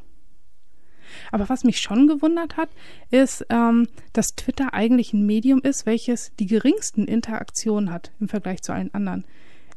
Aber 1.33 1.49
was 1.49 1.65
mich 1.65 1.81
schon 1.81 2.07
gewundert 2.07 2.55
hat, 2.55 2.69
ist, 3.11 3.45
ähm, 3.49 3.89
dass 4.13 4.35
Twitter 4.35 4.73
eigentlich 4.73 5.11
ein 5.11 5.25
Medium 5.25 5.59
ist, 5.61 5.85
welches 5.85 6.33
die 6.37 6.45
geringsten 6.45 7.03
Interaktionen 7.09 7.91
hat 7.91 8.13
im 8.21 8.29
Vergleich 8.29 8.61
zu 8.61 8.71
allen 8.71 8.93
anderen. 8.93 9.25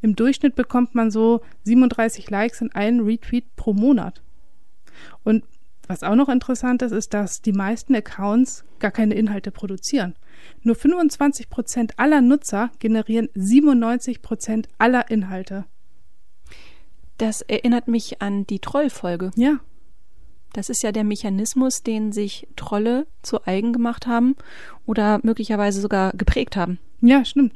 Im 0.03 0.17
Durchschnitt 0.17 0.55
bekommt 0.55 0.95
man 0.95 1.11
so 1.11 1.39
37 1.63 2.29
Likes 2.29 2.61
und 2.61 2.75
einen 2.75 2.99
Retweet 2.99 3.55
pro 3.55 3.73
Monat. 3.73 4.21
Und 5.23 5.45
was 5.87 6.03
auch 6.03 6.15
noch 6.15 6.27
interessant 6.27 6.81
ist, 6.81 6.91
ist, 6.91 7.13
dass 7.13 7.41
die 7.41 7.53
meisten 7.53 7.95
Accounts 7.95 8.65
gar 8.79 8.91
keine 8.91 9.15
Inhalte 9.15 9.49
produzieren. 9.49 10.15
Nur 10.61 10.75
25 10.75 11.49
Prozent 11.49 11.99
aller 11.99 12.19
Nutzer 12.19 12.69
generieren 12.79 13.29
97 13.33 14.21
Prozent 14.21 14.67
aller 14.77 15.09
Inhalte. 15.09 15.65
Das 17.17 17.41
erinnert 17.41 17.87
mich 17.87 18.21
an 18.21 18.45
die 18.45 18.59
Trollfolge. 18.59 19.31
Ja, 19.35 19.59
Das 20.51 20.69
ist 20.69 20.83
ja 20.83 20.91
der 20.91 21.05
Mechanismus, 21.05 21.81
den 21.81 22.11
sich 22.11 22.45
Trolle 22.57 23.07
zu 23.21 23.45
eigen 23.45 23.71
gemacht 23.71 24.05
haben 24.05 24.35
oder 24.85 25.21
möglicherweise 25.23 25.79
sogar 25.79 26.11
geprägt 26.11 26.57
haben. 26.57 26.77
ja, 26.99 27.23
stimmt. 27.23 27.53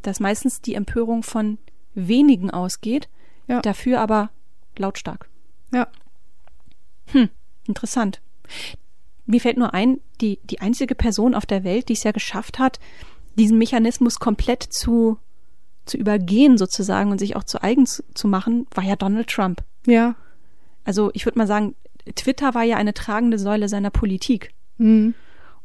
Dass 0.00 0.18
meistens 0.18 0.62
die 0.62 0.74
Empörung 0.74 1.22
von 1.22 1.58
wenigen 2.08 2.50
ausgeht, 2.50 3.08
Ja. 3.46 3.60
dafür 3.60 4.00
aber 4.00 4.30
lautstark. 4.76 5.28
Ja, 5.72 5.88
Interessant. 7.66 8.20
Mir 9.26 9.40
fällt 9.40 9.56
nur 9.58 9.74
ein, 9.74 10.00
die, 10.20 10.38
die 10.44 10.60
einzige 10.60 10.94
Person 10.94 11.34
auf 11.34 11.46
der 11.46 11.62
Welt, 11.64 11.88
die 11.88 11.92
es 11.92 12.02
ja 12.02 12.10
geschafft 12.12 12.58
hat, 12.58 12.80
diesen 13.36 13.58
Mechanismus 13.58 14.18
komplett 14.18 14.62
zu, 14.62 15.18
zu 15.86 15.96
übergehen 15.96 16.58
sozusagen 16.58 17.10
und 17.12 17.18
sich 17.18 17.36
auch 17.36 17.44
zu 17.44 17.62
eigen 17.62 17.86
zu, 17.86 18.02
zu 18.14 18.26
machen, 18.28 18.66
war 18.74 18.82
ja 18.84 18.96
Donald 18.96 19.28
Trump. 19.28 19.62
ja. 19.86 20.14
Also 20.82 21.10
ich 21.12 21.26
würde 21.26 21.38
mal 21.38 21.46
sagen, 21.46 21.74
Twitter 22.14 22.54
war 22.54 22.62
ja 22.64 22.76
eine 22.78 22.94
tragende 22.94 23.38
Säule 23.38 23.68
seiner 23.68 23.90
Politik. 23.90 24.52
Mhm. 24.78 25.14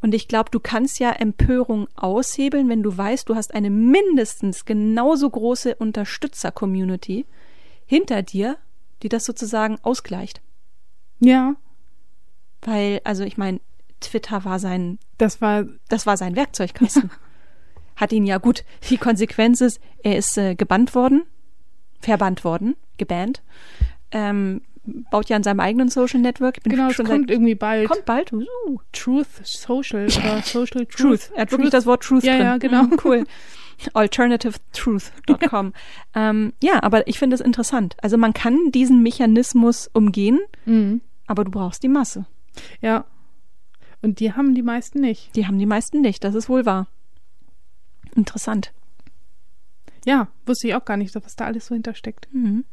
Und 0.06 0.14
ich 0.14 0.28
glaube, 0.28 0.52
du 0.52 0.60
kannst 0.60 1.00
ja 1.00 1.10
Empörung 1.14 1.88
aushebeln, 1.96 2.70
wenn 2.70 2.84
du 2.84 2.96
weißt, 2.96 3.28
du 3.28 3.34
hast 3.34 3.56
eine 3.56 3.72
mindestens 3.72 4.64
genauso 4.64 5.28
große 5.28 5.74
Unterstützer-Community 5.74 7.26
hinter 7.88 8.22
dir, 8.22 8.60
die 9.02 9.10
das 9.10 9.26
sozusagen 9.26 9.80
ausgleicht. 9.82 10.42
Ja, 11.20 11.56
Weil, 12.62 13.02
also 13.04 13.24
ich 13.24 13.40
meine, 13.40 13.60
Twitter 14.00 14.46
war 14.46 14.60
sein, 14.60 15.00
das 15.18 15.42
war 15.42 15.66
das 15.88 16.06
war 16.06 16.18
sein 16.18 16.36
Werkzeugkasten. 16.36 17.10
Hat 17.96 18.14
ihn 18.14 18.28
ja 18.28 18.38
gut. 18.38 18.64
Die 18.92 19.00
Konsequenz 19.00 19.60
ist, 19.60 19.80
er 20.04 20.18
ist 20.18 20.38
äh, 20.38 20.54
gebannt 20.54 20.94
worden, 20.94 21.24
verbannt 22.00 22.44
worden, 22.44 22.76
gebannt. 22.98 23.42
Ähm, 24.12 24.62
baut 25.12 25.30
ja 25.30 25.36
an 25.36 25.44
seinem 25.44 25.60
eigenen 25.60 25.90
Social 25.90 26.20
Network. 26.22 26.64
Genau, 26.64 26.88
es 26.90 26.96
schon 26.96 27.06
kommt 27.06 27.22
seit, 27.28 27.32
irgendwie 27.32 27.56
bald. 27.56 27.88
kommt 27.90 28.06
bald. 28.06 28.32
Uh, 28.34 28.44
Truth 28.92 29.28
Social 29.44 30.06
oder 30.18 30.42
Social 30.44 30.86
Truth. 30.86 30.90
Truth. 30.98 31.32
Er 31.36 31.42
hat 31.44 31.52
wirklich 31.52 31.72
das 31.72 31.86
Wort 31.86 32.04
Truth 32.04 32.24
Ja, 32.24 32.34
drin. 32.36 32.46
ja, 32.46 32.58
genau. 32.58 32.84
Mhm, 32.84 33.00
cool. 33.04 33.24
Alternativetruth.com. 33.94 35.74
ähm, 36.16 36.54
ja, 36.62 36.82
aber 36.84 37.08
ich 37.08 37.20
finde 37.20 37.36
es 37.36 37.42
interessant. 37.42 37.96
Also 38.02 38.18
man 38.18 38.34
kann 38.34 38.72
diesen 38.72 39.02
Mechanismus 39.04 39.90
umgehen, 39.94 40.40
Mhm. 40.66 41.02
aber 41.28 41.44
du 41.44 41.52
brauchst 41.52 41.84
die 41.84 41.88
Masse. 41.90 42.26
Ja. 42.82 43.06
Und 44.02 44.20
die 44.20 44.34
haben 44.34 44.56
die 44.56 44.62
meisten 44.62 45.02
nicht. 45.02 45.36
Die 45.36 45.48
haben 45.48 45.58
die 45.60 45.66
meisten 45.66 46.02
nicht, 46.02 46.24
das 46.24 46.36
ist 46.36 46.48
wohl 46.48 46.66
wahr. 46.66 46.88
Interessant. 48.16 48.72
Ja, 50.06 50.28
wusste 50.46 50.68
ich 50.68 50.76
auch 50.76 50.86
gar 50.86 50.96
nicht, 50.98 51.14
was 51.16 51.36
da 51.36 51.46
alles 51.46 51.66
so 51.66 51.74
hintersteckt. 51.76 52.28
Mhm. 52.32 52.64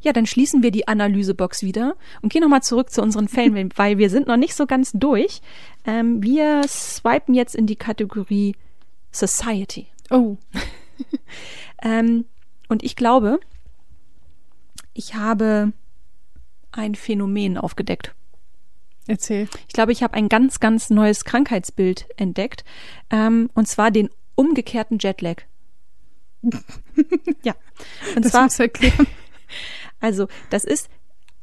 Ja, 0.00 0.12
dann 0.12 0.26
schließen 0.26 0.62
wir 0.62 0.70
die 0.70 0.88
Analysebox 0.88 1.62
wieder 1.62 1.94
und 2.22 2.32
gehen 2.32 2.42
nochmal 2.42 2.62
zurück 2.62 2.90
zu 2.90 3.02
unseren 3.02 3.28
Fällen, 3.28 3.70
weil 3.76 3.98
wir 3.98 4.10
sind 4.10 4.26
noch 4.26 4.36
nicht 4.36 4.54
so 4.54 4.66
ganz 4.66 4.92
durch. 4.92 5.40
Ähm, 5.84 6.22
wir 6.22 6.62
swipen 6.66 7.34
jetzt 7.34 7.54
in 7.54 7.66
die 7.66 7.76
Kategorie 7.76 8.56
Society. 9.12 9.86
Oh, 10.10 10.36
Ähm, 11.82 12.26
und 12.68 12.82
ich 12.82 12.96
glaube, 12.96 13.40
ich 14.92 15.14
habe 15.14 15.72
ein 16.72 16.94
Phänomen 16.94 17.56
aufgedeckt. 17.58 18.14
erzähl. 19.06 19.48
Ich 19.66 19.72
glaube, 19.72 19.92
ich 19.92 20.02
habe 20.02 20.14
ein 20.14 20.28
ganz, 20.28 20.60
ganz 20.60 20.90
neues 20.90 21.24
Krankheitsbild 21.24 22.06
entdeckt. 22.16 22.64
Ähm, 23.10 23.50
und 23.54 23.66
zwar 23.66 23.90
den 23.90 24.10
umgekehrten 24.34 24.98
Jetlag. 25.00 25.42
ja. 27.42 27.54
Und 28.14 28.24
Das 28.24 28.32
zwar, 28.32 28.44
musst 28.44 28.58
du 28.58 28.64
erklären. 28.64 29.06
Also, 30.00 30.28
das 30.50 30.64
ist, 30.64 30.88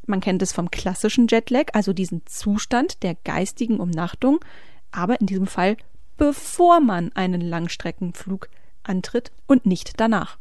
man 0.05 0.21
kennt 0.21 0.41
es 0.41 0.53
vom 0.53 0.71
klassischen 0.71 1.27
Jetlag, 1.27 1.65
also 1.73 1.93
diesen 1.93 2.25
Zustand 2.25 3.03
der 3.03 3.15
geistigen 3.23 3.79
Umnachtung, 3.79 4.39
aber 4.91 5.19
in 5.19 5.27
diesem 5.27 5.47
Fall 5.47 5.77
bevor 6.17 6.79
man 6.79 7.11
einen 7.13 7.41
Langstreckenflug 7.41 8.49
antritt 8.83 9.31
und 9.45 9.65
nicht 9.67 9.99
danach. 9.99 10.37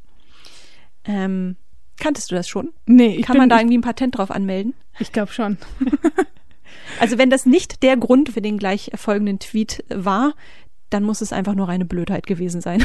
Ähm, 1.05 1.57
kanntest 1.99 2.31
du 2.31 2.35
das 2.35 2.49
schon? 2.49 2.73
Nee, 2.87 3.21
Kann 3.21 3.37
man 3.37 3.49
da 3.51 3.59
irgendwie 3.59 3.77
ein 3.77 3.83
Patent 3.83 4.17
drauf 4.17 4.31
anmelden? 4.31 4.75
ich 4.99 5.13
glaube 5.13 5.33
schon. 5.33 5.59
Also 7.01 7.19
wenn 7.19 7.31
das 7.31 7.47
nicht 7.47 7.83
der 7.83 7.97
Grund 7.97 8.29
für 8.31 8.41
den 8.43 8.59
gleich 8.59 8.91
folgenden 8.95 9.39
Tweet 9.39 9.85
war, 9.89 10.35
dann 10.91 11.03
muss 11.03 11.21
es 11.21 11.33
einfach 11.33 11.55
nur 11.55 11.69
reine 11.69 11.85
Blödheit 11.85 12.27
gewesen 12.27 12.61
sein. 12.61 12.85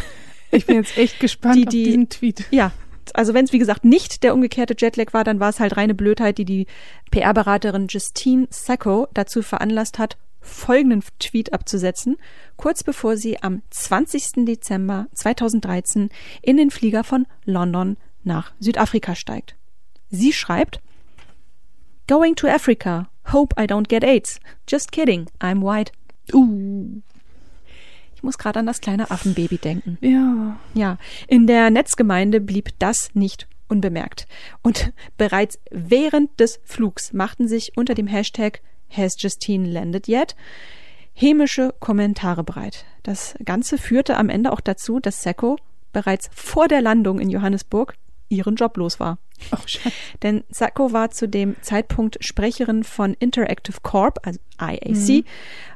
Ich 0.52 0.66
bin 0.66 0.76
jetzt 0.76 0.98
echt 0.98 1.20
gespannt 1.20 1.56
Die- 1.58 1.68
auf 1.68 1.72
die- 1.72 1.84
diesen 1.84 2.10
Tweet. 2.10 2.46
Ja, 2.52 2.72
also 3.16 3.34
wenn 3.34 3.46
es 3.46 3.54
wie 3.54 3.60
gesagt 3.60 3.86
nicht 3.86 4.24
der 4.24 4.34
umgekehrte 4.34 4.76
Jetlag 4.78 5.14
war, 5.14 5.24
dann 5.24 5.40
war 5.40 5.50
es 5.50 5.60
halt 5.60 5.78
reine 5.78 5.94
Blödheit, 5.94 6.38
die 6.38 6.46
die 6.46 6.68
PR-Beraterin 7.12 7.88
Justine 7.88 8.48
Sacco 8.50 9.08
dazu 9.14 9.42
veranlasst 9.42 10.00
hat, 10.00 10.18
folgenden 10.42 11.04
Tweet 11.20 11.54
abzusetzen, 11.54 12.18
kurz 12.58 12.84
bevor 12.84 13.16
sie 13.18 13.42
am 13.42 13.62
20. 13.70 14.46
Dezember 14.46 15.08
2013 15.14 16.10
in 16.42 16.58
den 16.58 16.72
Flieger 16.72 17.04
von 17.04 17.28
London 17.46 17.98
nach 18.24 18.52
Südafrika 18.60 19.16
steigt. 19.16 19.56
Sie 20.10 20.34
schreibt, 20.34 20.82
Going 22.08 22.36
to 22.36 22.48
Africa. 22.48 23.10
Hope 23.32 23.56
I 23.58 23.66
don't 23.66 23.88
get 23.88 24.04
AIDS. 24.04 24.40
Just 24.68 24.92
kidding. 24.92 25.28
I'm 25.40 25.62
white. 25.62 25.92
Uh. 26.34 27.02
Ich 28.22 28.24
muss 28.24 28.38
gerade 28.38 28.60
an 28.60 28.68
das 28.68 28.82
kleine 28.82 29.10
Affenbaby 29.10 29.58
denken. 29.58 29.98
Ja. 30.00 30.56
Ja, 30.76 30.98
in 31.28 31.48
der 31.48 31.72
Netzgemeinde 31.72 32.40
blieb 32.40 32.70
das 32.78 33.10
nicht 33.16 33.48
unbemerkt. 33.68 34.28
Und 34.62 34.94
bereits 35.18 35.58
während 35.72 36.40
des 36.40 36.60
Flugs 36.64 37.14
machten 37.14 37.48
sich 37.48 37.76
unter 37.78 37.96
dem 37.96 38.06
Hashtag 38.06 38.62
Has 38.92 39.16
Justine 39.18 39.68
landed 39.68 40.08
yet? 40.08 40.36
hämische 41.14 41.74
Kommentare 41.80 42.44
bereit. 42.44 42.86
Das 43.02 43.34
Ganze 43.44 43.80
führte 43.80 44.18
am 44.18 44.30
Ende 44.30 44.52
auch 44.52 44.62
dazu, 44.62 45.00
dass 45.00 45.24
Sacco 45.24 45.58
bereits 45.92 46.30
vor 46.32 46.68
der 46.68 46.82
Landung 46.82 47.20
in 47.20 47.32
Johannesburg 47.32 47.96
ihren 48.30 48.56
Job 48.56 48.78
los 48.78 49.00
war. 49.00 49.18
Oh. 49.52 49.58
Denn 50.22 50.44
Sacco 50.50 50.94
war 50.94 51.10
zu 51.10 51.28
dem 51.28 51.56
Zeitpunkt 51.62 52.24
Sprecherin 52.24 52.84
von 52.84 53.16
Interactive 53.16 53.78
Corp, 53.82 54.20
also 54.26 54.40
IAC. 54.62 55.10
Ähm, 55.10 55.24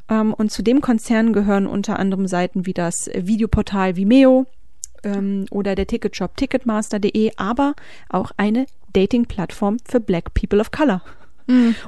und 0.08 0.52
zu 0.52 0.62
dem 0.62 0.82
Konzern 0.82 1.34
gehören 1.34 1.66
unter 1.66 1.98
anderem 2.00 2.28
Seiten 2.28 2.66
wie 2.66 2.74
das 2.74 3.10
Videoportal 3.14 3.96
Vimeo 3.96 4.46
ähm, 5.04 5.46
oder 5.50 5.76
der 5.76 5.88
Ticketshop 5.88 6.38
Ticketmaster.de, 6.38 7.32
aber 7.38 7.74
auch 8.10 8.32
eine 8.38 8.68
Dating-Plattform 8.94 9.78
für 9.84 10.00
Black 10.00 10.34
People 10.34 10.60
of 10.60 10.72
Color. 10.72 11.02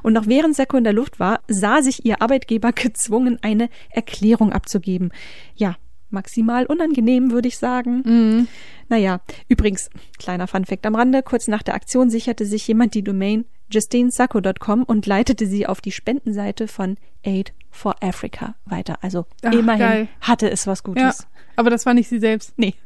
Und 0.04 0.14
noch 0.14 0.28
während 0.28 0.56
Sacco 0.56 0.78
in 0.78 0.84
der 0.84 0.94
Luft 0.94 1.20
war, 1.20 1.42
sah 1.48 1.82
sich 1.82 2.06
ihr 2.06 2.22
Arbeitgeber 2.22 2.72
gezwungen, 2.76 3.40
eine 3.42 3.70
Erklärung 3.90 4.52
abzugeben. 4.54 5.12
Ja, 5.56 5.76
maximal 6.10 6.66
unangenehm, 6.66 7.32
würde 7.32 7.48
ich 7.48 7.58
sagen. 7.58 8.04
Mhm. 8.06 8.48
Naja, 8.90 9.20
übrigens, 9.50 9.90
kleiner 10.18 10.48
Funfact 10.48 10.86
am 10.86 10.96
Rande, 10.96 11.24
kurz 11.24 11.48
nach 11.48 11.64
der 11.64 11.74
Aktion 11.74 12.10
sicherte 12.10 12.46
sich 12.46 12.68
jemand 12.68 12.94
die 12.94 13.04
Domain 13.04 13.46
justinesacco.com 13.72 14.84
und 14.84 15.06
leitete 15.06 15.46
sie 15.48 15.66
auf 15.68 15.82
die 15.82 15.92
Spendenseite 15.92 16.68
von 16.68 16.98
Aid 17.24 17.54
for 17.70 17.96
Africa 18.02 18.56
weiter. 18.66 18.98
Also 19.02 19.26
Ach, 19.44 19.52
immerhin 19.52 19.80
geil. 19.80 20.08
hatte 20.22 20.50
es 20.50 20.68
was 20.68 20.80
Ja. 20.80 20.84
Gutes. 20.94 21.28
Aber 21.56 21.70
das 21.70 21.86
war 21.86 21.94
nicht 21.94 22.10
sie 22.10 22.20
selbst. 22.20 22.54
Nee. 22.58 22.74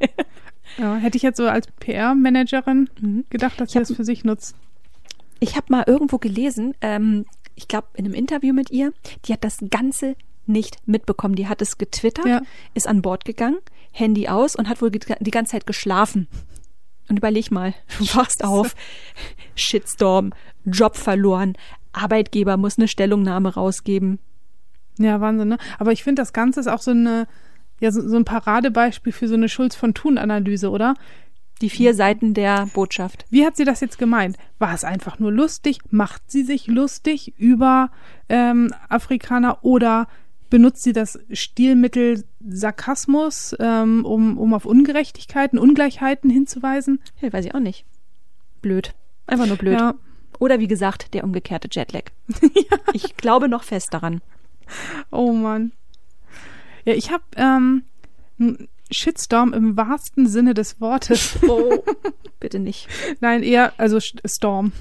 Ja, 0.78 0.94
hätte 0.96 1.16
ich 1.16 1.22
jetzt 1.22 1.36
so 1.36 1.46
als 1.48 1.66
PR-Managerin 1.80 2.88
Mhm. 3.00 3.24
gedacht, 3.28 3.60
dass 3.60 3.72
sie 3.72 3.78
das 3.80 3.92
für 3.92 4.04
sich 4.04 4.24
nutzt. 4.24 4.54
Ich 5.38 5.56
habe 5.56 5.66
mal 5.68 5.84
irgendwo 5.86 6.16
gelesen, 6.18 6.74
ähm, 6.80 7.26
ich 7.56 7.68
glaube 7.68 7.88
in 7.94 8.06
einem 8.06 8.14
Interview 8.14 8.54
mit 8.54 8.70
ihr, 8.70 8.92
die 9.26 9.32
hat 9.34 9.44
das 9.44 9.58
Ganze 9.70 10.14
nicht 10.46 10.78
mitbekommen. 10.86 11.34
Die 11.34 11.46
hat 11.48 11.60
es 11.60 11.76
getwittert, 11.78 12.24
Ja. 12.26 12.40
ist 12.72 12.86
an 12.86 13.02
Bord 13.02 13.24
gegangen, 13.26 13.58
Handy 13.90 14.28
aus 14.28 14.56
und 14.56 14.68
hat 14.68 14.80
wohl 14.80 14.90
die 14.90 15.30
ganze 15.30 15.52
Zeit 15.52 15.66
geschlafen. 15.66 16.26
Und 17.08 17.16
überleg 17.18 17.50
mal, 17.50 17.74
du 17.98 18.04
wachst 18.14 18.44
auf, 18.44 18.74
Shitstorm, 19.54 20.32
Job 20.64 20.96
verloren, 20.96 21.54
Arbeitgeber 21.92 22.56
muss 22.56 22.78
eine 22.78 22.88
Stellungnahme 22.88 23.54
rausgeben. 23.54 24.18
Ja, 24.98 25.20
Wahnsinn, 25.20 25.48
ne? 25.48 25.58
Aber 25.78 25.92
ich 25.92 26.04
finde, 26.04 26.22
das 26.22 26.32
Ganze 26.32 26.60
ist 26.60 26.68
auch 26.68 26.80
so 26.80 26.90
eine, 26.90 27.26
ja, 27.80 27.90
so, 27.90 28.06
so 28.06 28.16
ein 28.16 28.24
Paradebeispiel 28.24 29.12
für 29.12 29.28
so 29.28 29.34
eine 29.34 29.48
Schulz 29.48 29.74
von 29.74 29.94
Thun-Analyse, 29.94 30.70
oder? 30.70 30.94
Die 31.60 31.70
vier 31.70 31.94
Seiten 31.94 32.34
der 32.34 32.66
Botschaft. 32.74 33.24
Wie 33.30 33.46
hat 33.46 33.56
sie 33.56 33.64
das 33.64 33.80
jetzt 33.80 33.98
gemeint? 33.98 34.36
War 34.58 34.74
es 34.74 34.84
einfach 34.84 35.18
nur 35.18 35.30
lustig? 35.30 35.78
Macht 35.90 36.30
sie 36.30 36.42
sich 36.42 36.66
lustig 36.66 37.34
über 37.38 37.90
ähm, 38.28 38.74
Afrikaner 38.88 39.58
oder 39.62 40.08
benutzt 40.52 40.82
sie 40.82 40.92
das 40.92 41.18
Stilmittel 41.32 42.24
Sarkasmus, 42.46 43.56
ähm, 43.58 44.04
um, 44.04 44.36
um 44.36 44.52
auf 44.52 44.66
Ungerechtigkeiten, 44.66 45.58
Ungleichheiten 45.58 46.28
hinzuweisen? 46.28 47.00
Ja, 47.22 47.32
weiß 47.32 47.46
ich 47.46 47.54
auch 47.54 47.60
nicht. 47.60 47.86
Blöd. 48.60 48.94
Einfach 49.26 49.46
nur 49.46 49.56
blöd. 49.56 49.80
Ja. 49.80 49.94
Oder 50.38 50.60
wie 50.60 50.66
gesagt, 50.66 51.14
der 51.14 51.24
umgekehrte 51.24 51.68
Jetlag. 51.72 52.10
Ich 52.92 53.16
glaube 53.16 53.48
noch 53.48 53.62
fest 53.62 53.94
daran. 53.94 54.20
Oh 55.10 55.32
Mann. 55.32 55.72
Ja, 56.84 56.92
ich 56.92 57.10
habe 57.10 57.24
ähm, 57.36 57.84
einen 58.38 58.68
Shitstorm 58.90 59.54
im 59.54 59.78
wahrsten 59.78 60.26
Sinne 60.26 60.52
des 60.52 60.82
Wortes. 60.82 61.38
Oh, 61.48 61.82
bitte 62.40 62.58
nicht. 62.58 62.88
Nein, 63.20 63.42
eher, 63.42 63.72
also 63.78 64.00
Storm. 64.00 64.72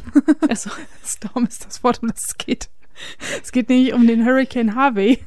Also, 0.49 0.69
Storm 1.05 1.45
ist 1.45 1.65
das 1.65 1.81
Wort, 1.81 2.01
um 2.01 2.09
das 2.09 2.25
es 2.25 2.37
geht. 2.37 2.69
Es 3.41 3.51
geht 3.51 3.69
nämlich 3.69 3.93
um 3.93 4.07
den 4.07 4.25
Hurricane 4.25 4.75
Harvey. 4.75 5.19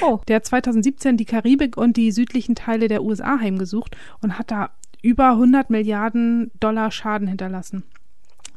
oh, 0.00 0.20
Der 0.28 0.36
hat 0.36 0.46
2017 0.46 1.16
die 1.16 1.24
Karibik 1.24 1.76
und 1.76 1.96
die 1.96 2.12
südlichen 2.12 2.54
Teile 2.54 2.88
der 2.88 3.02
USA 3.02 3.38
heimgesucht 3.38 3.96
und 4.20 4.38
hat 4.38 4.50
da 4.50 4.70
über 5.02 5.30
100 5.30 5.70
Milliarden 5.70 6.50
Dollar 6.58 6.90
Schaden 6.90 7.28
hinterlassen. 7.28 7.84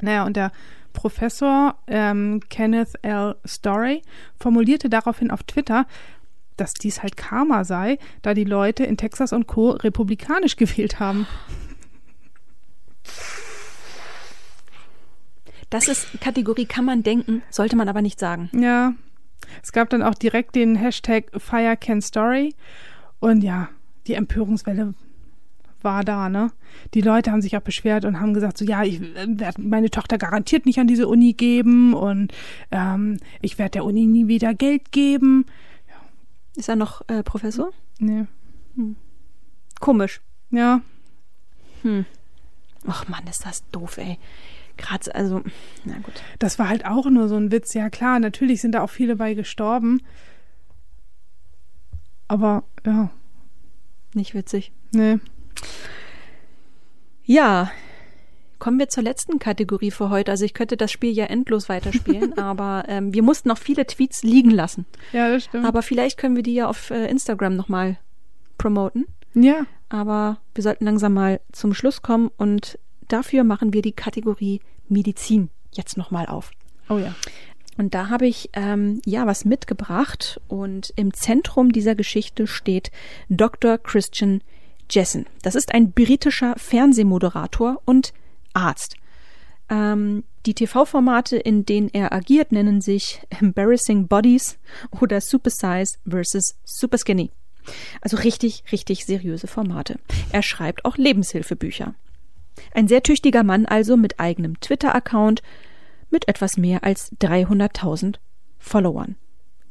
Naja, 0.00 0.24
und 0.24 0.36
der 0.36 0.52
Professor 0.92 1.76
ähm, 1.86 2.40
Kenneth 2.48 2.94
L. 3.02 3.36
Story 3.46 4.02
formulierte 4.38 4.88
daraufhin 4.88 5.30
auf 5.30 5.42
Twitter, 5.44 5.86
dass 6.56 6.74
dies 6.74 7.02
halt 7.02 7.16
Karma 7.16 7.64
sei, 7.64 7.98
da 8.22 8.34
die 8.34 8.44
Leute 8.44 8.84
in 8.84 8.96
Texas 8.96 9.32
und 9.32 9.46
Co. 9.46 9.70
republikanisch 9.70 10.56
gewählt 10.56 10.98
haben. 11.00 11.26
Das 15.70 15.88
ist 15.88 16.20
Kategorie 16.20 16.66
kann 16.66 16.84
man 16.84 17.02
denken, 17.02 17.42
sollte 17.50 17.76
man 17.76 17.88
aber 17.88 18.02
nicht 18.02 18.18
sagen. 18.18 18.50
Ja, 18.52 18.94
es 19.62 19.72
gab 19.72 19.90
dann 19.90 20.02
auch 20.02 20.14
direkt 20.14 20.54
den 20.54 20.76
Hashtag 20.76 21.30
Fire 21.36 21.76
Can 21.76 22.02
Story 22.02 22.54
und 23.20 23.42
ja, 23.42 23.68
die 24.06 24.14
Empörungswelle 24.14 24.94
war 25.82 26.04
da, 26.04 26.28
ne? 26.28 26.52
Die 26.92 27.00
Leute 27.00 27.32
haben 27.32 27.40
sich 27.40 27.56
auch 27.56 27.62
beschwert 27.62 28.04
und 28.04 28.20
haben 28.20 28.34
gesagt, 28.34 28.58
so 28.58 28.64
ja, 28.64 28.84
ich 28.84 29.00
werde 29.00 29.62
meine 29.62 29.90
Tochter 29.90 30.18
garantiert 30.18 30.66
nicht 30.66 30.78
an 30.78 30.86
diese 30.86 31.08
Uni 31.08 31.32
geben 31.32 31.94
und 31.94 32.32
ähm, 32.70 33.18
ich 33.40 33.58
werde 33.58 33.72
der 33.72 33.84
Uni 33.84 34.06
nie 34.06 34.28
wieder 34.28 34.52
Geld 34.54 34.92
geben. 34.92 35.46
Ist 36.56 36.68
er 36.68 36.76
noch 36.76 37.08
äh, 37.08 37.22
Professor? 37.22 37.70
Nee. 37.98 38.26
Komisch. 39.80 40.20
Ja, 40.50 40.82
Ach 42.86 43.08
Mann, 43.08 43.26
ist 43.28 43.44
das 43.44 43.68
doof, 43.70 43.98
ey. 43.98 44.18
Gerade, 44.80 45.14
also, 45.14 45.42
na 45.84 45.98
gut. 45.98 46.14
das 46.38 46.58
war 46.58 46.68
halt 46.68 46.86
auch 46.86 47.06
nur 47.10 47.28
so 47.28 47.36
ein 47.36 47.52
Witz. 47.52 47.74
Ja 47.74 47.90
klar, 47.90 48.18
natürlich 48.18 48.60
sind 48.60 48.72
da 48.72 48.82
auch 48.82 48.90
viele 48.90 49.16
bei 49.16 49.34
gestorben. 49.34 50.00
Aber 52.28 52.64
ja, 52.86 53.10
Nicht 54.14 54.34
witzig. 54.34 54.72
nee. 54.92 55.18
Ja, 57.24 57.70
kommen 58.58 58.78
wir 58.78 58.88
zur 58.88 59.02
letzten 59.04 59.38
Kategorie 59.38 59.90
für 59.90 60.10
heute. 60.10 60.30
Also 60.32 60.44
ich 60.44 60.54
könnte 60.54 60.76
das 60.76 60.90
Spiel 60.90 61.12
ja 61.12 61.26
endlos 61.26 61.68
weiterspielen, 61.68 62.36
aber 62.38 62.84
ähm, 62.88 63.14
wir 63.14 63.22
mussten 63.22 63.48
noch 63.48 63.58
viele 63.58 63.86
Tweets 63.86 64.22
liegen 64.22 64.50
lassen. 64.50 64.84
Ja, 65.12 65.30
das 65.30 65.44
stimmt. 65.44 65.64
Aber 65.64 65.82
vielleicht 65.82 66.18
können 66.18 66.36
wir 66.36 66.42
die 66.42 66.54
ja 66.54 66.68
auf 66.68 66.90
äh, 66.90 67.06
Instagram 67.08 67.54
nochmal 67.56 67.98
promoten. 68.58 69.06
ja, 69.34 69.64
Aber 69.88 70.38
wir 70.54 70.62
sollten 70.62 70.84
langsam 70.84 71.14
mal 71.14 71.40
zum 71.52 71.72
Schluss 71.72 72.02
kommen 72.02 72.30
und 72.36 72.78
dafür 73.12 73.44
machen 73.44 73.72
wir 73.72 73.82
die 73.82 73.92
Kategorie 73.92 74.60
Medizin 74.88 75.50
jetzt 75.72 75.96
nochmal 75.96 76.26
auf. 76.26 76.50
oh 76.88 76.98
ja. 76.98 77.14
Und 77.76 77.94
da 77.94 78.10
habe 78.10 78.26
ich 78.26 78.50
ähm, 78.52 79.00
ja 79.06 79.26
was 79.26 79.46
mitgebracht 79.46 80.38
und 80.48 80.92
im 80.96 81.14
Zentrum 81.14 81.72
dieser 81.72 81.94
Geschichte 81.94 82.46
steht 82.46 82.90
Dr. 83.30 83.78
Christian 83.78 84.42
Jessen. 84.90 85.26
Das 85.42 85.54
ist 85.54 85.72
ein 85.72 85.92
britischer 85.92 86.54
Fernsehmoderator 86.58 87.80
und 87.86 88.12
Arzt. 88.52 88.96
Ähm, 89.70 90.24
die 90.46 90.54
TV-Formate, 90.54 91.36
in 91.36 91.64
denen 91.64 91.88
er 91.90 92.12
agiert, 92.12 92.52
nennen 92.52 92.80
sich 92.80 93.22
Embarrassing 93.30 94.08
Bodies 94.08 94.58
oder 95.00 95.20
Super 95.20 95.50
Size 95.50 95.98
vs. 96.06 96.56
Super 96.64 96.98
Skinny. 96.98 97.30
Also 98.00 98.16
richtig, 98.16 98.64
richtig 98.72 99.04
seriöse 99.04 99.46
Formate. 99.46 99.98
Er 100.32 100.42
schreibt 100.42 100.84
auch 100.84 100.96
Lebenshilfebücher. 100.96 101.94
Ein 102.72 102.88
sehr 102.88 103.02
tüchtiger 103.02 103.42
Mann 103.42 103.66
also 103.66 103.96
mit 103.96 104.20
eigenem 104.20 104.60
Twitter-Account 104.60 105.42
mit 106.10 106.28
etwas 106.28 106.56
mehr 106.56 106.84
als 106.84 107.12
300.000 107.20 108.16
Followern. 108.58 109.16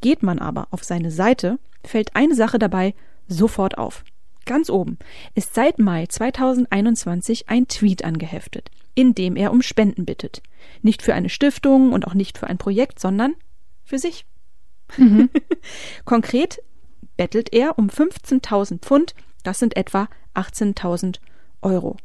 Geht 0.02 0.24
man 0.24 0.39
aber 0.39 0.68
auf 0.72 0.84
seine 0.84 1.12
Seite, 1.12 1.60
fällt 1.84 2.16
eine 2.16 2.36
Sache 2.36 2.60
dabei 2.60 2.93
sofort 3.28 3.78
auf. 3.78 4.04
Ganz 4.45 4.70
oben 4.70 4.97
ist 5.36 5.54
seit 5.54 5.80
Mai 5.80 6.08
2021 6.08 7.50
ein 7.50 7.68
Tweet 7.68 8.04
angeheftet, 8.04 8.72
in 8.95 9.14
dem 9.14 9.36
er 9.36 9.52
um 9.52 9.62
Spenden 9.62 10.06
bittet. 10.06 10.41
Nicht 10.82 11.02
für 11.02 11.14
eine 11.14 11.30
Stiftung 11.30 11.93
und 11.93 12.08
auch 12.08 12.14
nicht 12.14 12.38
für 12.38 12.47
ein 12.47 12.58
Projekt, 12.58 13.00
sondern 13.00 13.36
für 13.84 14.00
sich. 14.00 14.26
Konkret 16.06 16.64
bettelt 17.16 17.54
er 17.54 17.78
um 17.78 17.89
15.000 17.89 18.80
Pfund, 18.80 19.14
das 19.43 19.60
sind 19.60 19.78
etwa 19.78 20.08
18.000 20.34 21.20
Euro. 21.62 21.97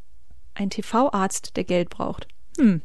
Ein 0.55 0.71
TV-Arzt, 0.71 1.57
der 1.57 1.65
Geld 1.65 1.91
braucht. 1.91 2.29
Hm. 2.59 2.81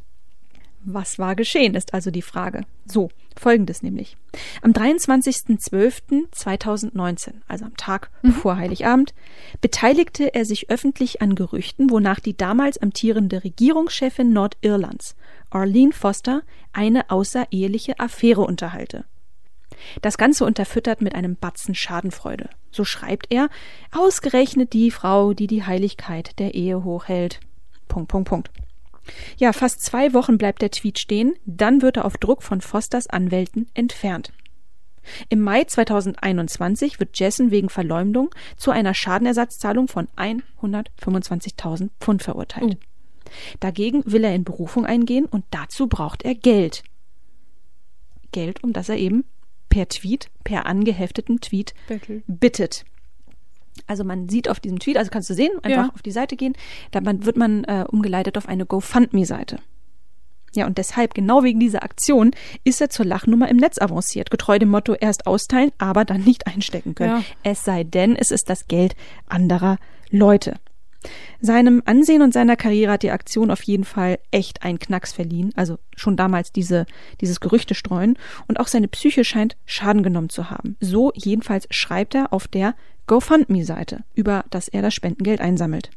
was 0.82 1.18
war 1.18 1.36
geschehen, 1.36 1.74
ist 1.74 1.94
also 1.94 2.10
die 2.10 2.22
Frage. 2.22 2.62
So, 2.86 3.10
folgendes 3.38 3.82
nämlich. 3.82 4.16
Am 4.62 4.72
23.12.2019, 4.72 7.34
also 7.46 7.66
am 7.66 7.76
Tag 7.76 8.10
mhm. 8.22 8.32
vor 8.32 8.56
Heiligabend, 8.56 9.14
beteiligte 9.60 10.34
er 10.34 10.44
sich 10.44 10.70
öffentlich 10.70 11.22
an 11.22 11.36
Gerüchten, 11.36 11.90
wonach 11.90 12.18
die 12.18 12.36
damals 12.36 12.78
amtierende 12.78 13.44
Regierungschefin 13.44 14.32
Nordirlands, 14.32 15.14
Arlene 15.50 15.92
Foster, 15.92 16.42
eine 16.72 17.10
außereheliche 17.10 18.00
Affäre 18.00 18.40
unterhalte. 18.40 19.04
Das 20.02 20.18
Ganze 20.18 20.44
unterfüttert 20.44 21.00
mit 21.00 21.14
einem 21.14 21.36
Batzen 21.36 21.74
Schadenfreude. 21.74 22.50
So 22.70 22.84
schreibt 22.84 23.26
er, 23.30 23.48
ausgerechnet 23.92 24.72
die 24.72 24.90
Frau, 24.90 25.34
die 25.34 25.46
die 25.46 25.64
Heiligkeit 25.64 26.38
der 26.38 26.54
Ehe 26.54 26.84
hochhält. 26.84 27.40
Punkt, 27.90 28.08
Punkt, 28.08 28.28
Punkt. 28.28 28.50
Ja, 29.36 29.52
fast 29.52 29.82
zwei 29.82 30.14
Wochen 30.14 30.38
bleibt 30.38 30.62
der 30.62 30.70
Tweet 30.70 30.98
stehen, 30.98 31.34
dann 31.44 31.82
wird 31.82 31.98
er 31.98 32.04
auf 32.04 32.16
Druck 32.16 32.42
von 32.42 32.60
Fosters 32.60 33.08
Anwälten 33.08 33.68
entfernt. 33.74 34.32
Im 35.28 35.40
Mai 35.40 35.64
2021 35.64 37.00
wird 37.00 37.18
Jessen 37.18 37.50
wegen 37.50 37.68
Verleumdung 37.68 38.30
zu 38.56 38.70
einer 38.70 38.94
Schadenersatzzahlung 38.94 39.88
von 39.88 40.08
125.000 40.16 41.90
Pfund 42.00 42.22
verurteilt. 42.22 42.74
Uh. 42.74 42.76
Dagegen 43.60 44.02
will 44.06 44.24
er 44.24 44.34
in 44.34 44.44
Berufung 44.44 44.86
eingehen 44.86 45.24
und 45.24 45.44
dazu 45.50 45.86
braucht 45.86 46.22
er 46.22 46.34
Geld. 46.34 46.84
Geld, 48.32 48.62
um 48.62 48.72
das 48.72 48.88
er 48.88 48.96
eben 48.96 49.24
per 49.68 49.88
Tweet, 49.88 50.30
per 50.44 50.66
angehefteten 50.66 51.40
Tweet 51.40 51.74
Bettel. 51.88 52.22
bittet. 52.26 52.84
Also 53.86 54.04
man 54.04 54.28
sieht 54.28 54.48
auf 54.48 54.60
diesem 54.60 54.78
Tweet, 54.78 54.96
also 54.96 55.10
kannst 55.10 55.30
du 55.30 55.34
sehen, 55.34 55.52
einfach 55.62 55.86
ja. 55.86 55.90
auf 55.94 56.02
die 56.02 56.10
Seite 56.10 56.36
gehen, 56.36 56.54
da 56.90 57.00
wird 57.04 57.36
man 57.36 57.64
äh, 57.64 57.84
umgeleitet 57.88 58.36
auf 58.36 58.48
eine 58.48 58.66
GoFundMe-Seite. 58.66 59.58
Ja, 60.54 60.66
und 60.66 60.78
deshalb, 60.78 61.14
genau 61.14 61.44
wegen 61.44 61.60
dieser 61.60 61.84
Aktion, 61.84 62.32
ist 62.64 62.80
er 62.80 62.90
zur 62.90 63.06
Lachnummer 63.06 63.48
im 63.48 63.56
Netz 63.56 63.80
avanciert, 63.80 64.30
getreu 64.30 64.58
dem 64.58 64.70
Motto 64.70 64.94
erst 64.94 65.26
austeilen, 65.26 65.70
aber 65.78 66.04
dann 66.04 66.22
nicht 66.22 66.46
einstecken 66.46 66.94
können. 66.94 67.18
Ja. 67.18 67.24
Es 67.44 67.64
sei 67.64 67.84
denn, 67.84 68.16
es 68.16 68.30
ist 68.30 68.50
das 68.50 68.66
Geld 68.66 68.96
anderer 69.26 69.78
Leute. 70.10 70.56
Seinem 71.40 71.82
Ansehen 71.86 72.20
und 72.20 72.34
seiner 72.34 72.56
Karriere 72.56 72.92
hat 72.92 73.02
die 73.02 73.10
Aktion 73.10 73.50
auf 73.50 73.62
jeden 73.62 73.84
Fall 73.84 74.18
echt 74.30 74.62
einen 74.62 74.78
Knacks 74.78 75.12
verliehen, 75.12 75.52
also 75.56 75.78
schon 75.96 76.16
damals 76.16 76.52
diese, 76.52 76.84
dieses 77.20 77.40
Gerüchte 77.40 77.74
streuen, 77.74 78.18
und 78.48 78.60
auch 78.60 78.66
seine 78.66 78.88
Psyche 78.88 79.24
scheint 79.24 79.56
Schaden 79.64 80.02
genommen 80.02 80.28
zu 80.28 80.50
haben. 80.50 80.76
So 80.80 81.12
jedenfalls 81.14 81.66
schreibt 81.70 82.14
er 82.14 82.32
auf 82.32 82.48
der 82.48 82.74
GoFundMe-Seite, 83.10 84.04
über 84.14 84.44
das 84.50 84.68
er 84.68 84.82
das 84.82 84.94
Spendengeld 84.94 85.40
einsammelt. 85.40 85.90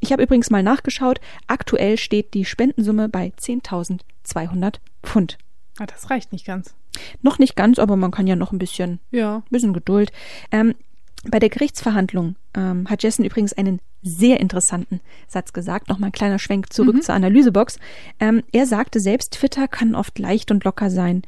Ich 0.00 0.12
habe 0.12 0.22
übrigens 0.22 0.50
mal 0.50 0.62
nachgeschaut, 0.62 1.18
aktuell 1.46 1.96
steht 1.96 2.34
die 2.34 2.44
Spendensumme 2.44 3.08
bei 3.08 3.32
10.200 3.40 4.74
Pfund. 5.02 5.38
Ah, 5.78 5.86
das 5.86 6.10
reicht 6.10 6.32
nicht 6.32 6.44
ganz. 6.44 6.74
Noch 7.22 7.38
nicht 7.38 7.56
ganz, 7.56 7.78
aber 7.78 7.96
man 7.96 8.10
kann 8.10 8.26
ja 8.26 8.36
noch 8.36 8.52
ein 8.52 8.58
bisschen, 8.58 9.00
ja. 9.10 9.42
bisschen 9.48 9.72
Geduld. 9.72 10.12
Ähm, 10.52 10.74
bei 11.30 11.38
der 11.38 11.48
Gerichtsverhandlung 11.48 12.36
ähm, 12.54 12.88
hat 12.88 13.02
Jessen 13.02 13.24
übrigens 13.24 13.52
einen 13.52 13.80
sehr 14.02 14.40
interessanten 14.40 15.00
Satz 15.26 15.52
gesagt. 15.52 15.88
Nochmal 15.88 16.10
ein 16.10 16.12
kleiner 16.12 16.38
Schwenk 16.38 16.72
zurück 16.72 16.96
mhm. 16.96 17.02
zur 17.02 17.14
Analysebox. 17.14 17.78
Ähm, 18.20 18.42
er 18.52 18.66
sagte 18.66 19.00
selbst, 19.00 19.32
Twitter 19.32 19.66
kann 19.66 19.94
oft 19.94 20.18
leicht 20.18 20.50
und 20.50 20.64
locker 20.64 20.90
sein. 20.90 21.22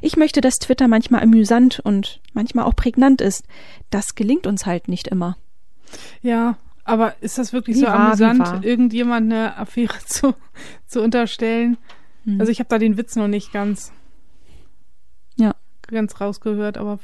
Ich 0.00 0.16
möchte, 0.16 0.40
dass 0.40 0.58
Twitter 0.58 0.88
manchmal 0.88 1.22
amüsant 1.22 1.80
und 1.80 2.20
manchmal 2.32 2.64
auch 2.64 2.74
prägnant 2.74 3.20
ist. 3.20 3.44
Das 3.90 4.14
gelingt 4.14 4.46
uns 4.46 4.66
halt 4.66 4.88
nicht 4.88 5.08
immer. 5.08 5.36
Ja, 6.22 6.56
aber 6.84 7.14
ist 7.20 7.38
das 7.38 7.52
wirklich 7.52 7.76
wie 7.76 7.80
so 7.80 7.86
war, 7.86 8.12
amüsant, 8.12 8.64
irgendjemand 8.64 9.30
eine 9.30 9.56
Affäre 9.56 9.98
zu, 10.06 10.34
zu 10.86 11.02
unterstellen? 11.02 11.76
Mhm. 12.24 12.40
Also 12.40 12.50
ich 12.50 12.58
habe 12.58 12.68
da 12.68 12.78
den 12.78 12.96
Witz 12.96 13.16
noch 13.16 13.28
nicht 13.28 13.52
ganz, 13.52 13.92
ja. 15.36 15.54
ganz 15.86 16.20
rausgehört, 16.20 16.78
aber 16.78 16.98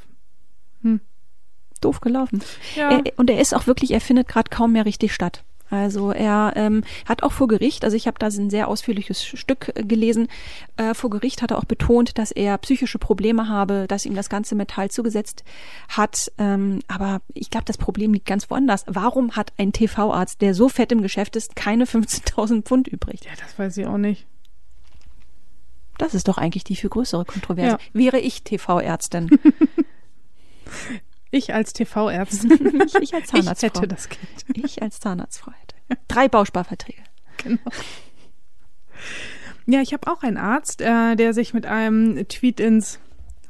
hm 0.82 1.00
doof 1.80 2.00
gelaufen. 2.00 2.42
Ja. 2.76 2.90
Er, 2.90 3.12
und 3.16 3.30
er 3.30 3.40
ist 3.40 3.54
auch 3.54 3.66
wirklich, 3.66 3.92
er 3.92 4.00
findet 4.00 4.28
gerade 4.28 4.50
kaum 4.50 4.72
mehr 4.72 4.84
richtig 4.84 5.14
statt. 5.14 5.42
Also 5.70 6.12
er 6.12 6.54
ähm, 6.56 6.82
hat 7.04 7.22
auch 7.22 7.32
vor 7.32 7.48
Gericht, 7.48 7.84
also 7.84 7.96
ich 7.96 8.06
habe 8.06 8.18
da 8.18 8.26
ein 8.26 8.50
sehr 8.50 8.68
ausführliches 8.68 9.24
Stück 9.24 9.72
äh, 9.74 9.82
gelesen, 9.82 10.28
äh, 10.76 10.94
vor 10.94 11.10
Gericht 11.10 11.42
hat 11.42 11.50
er 11.50 11.58
auch 11.58 11.64
betont, 11.64 12.16
dass 12.16 12.30
er 12.30 12.56
psychische 12.58 12.98
Probleme 12.98 13.48
habe, 13.48 13.86
dass 13.86 14.06
ihm 14.06 14.14
das 14.14 14.30
ganze 14.30 14.54
Metall 14.54 14.90
zugesetzt 14.90 15.44
hat. 15.88 16.32
Ähm, 16.38 16.80
aber 16.88 17.20
ich 17.34 17.50
glaube, 17.50 17.66
das 17.66 17.76
Problem 17.76 18.14
liegt 18.14 18.26
ganz 18.26 18.50
woanders. 18.50 18.84
Warum 18.86 19.36
hat 19.36 19.52
ein 19.58 19.72
TV-Arzt, 19.72 20.40
der 20.40 20.54
so 20.54 20.68
fett 20.68 20.92
im 20.92 21.02
Geschäft 21.02 21.36
ist, 21.36 21.54
keine 21.54 21.84
15.000 21.86 22.62
Pfund 22.62 22.88
übrig? 22.88 23.20
Ja, 23.24 23.32
das 23.38 23.58
weiß 23.58 23.76
ich 23.76 23.86
auch 23.86 23.98
nicht. 23.98 24.26
Das 25.98 26.14
ist 26.14 26.28
doch 26.28 26.38
eigentlich 26.38 26.62
die 26.62 26.76
viel 26.76 26.90
größere 26.90 27.24
Kontroverse. 27.24 27.76
Ja. 27.76 27.78
Wäre 27.92 28.20
ich 28.20 28.44
TV-Ärztin. 28.44 29.30
Ich 31.30 31.52
als 31.54 31.72
TV-Ärztin. 31.72 32.82
ich, 32.86 32.94
ich, 32.94 33.14
als 33.14 33.28
Zahnarztfrau. 33.28 33.68
Ich 33.68 33.82
hätte 33.82 33.88
das 33.88 34.08
Geld. 34.08 34.44
Ich 34.54 34.82
als 34.82 35.00
Zahnarztfrau 35.00 35.52
hätte. 35.52 36.00
Drei 36.08 36.28
Bausparverträge. 36.28 37.02
Genau. 37.38 37.60
Ja, 39.66 39.82
ich 39.82 39.92
habe 39.92 40.10
auch 40.10 40.22
einen 40.22 40.38
Arzt, 40.38 40.80
äh, 40.80 41.14
der 41.14 41.34
sich 41.34 41.52
mit 41.52 41.66
einem 41.66 42.26
Tweet 42.28 42.58
ins 42.58 42.98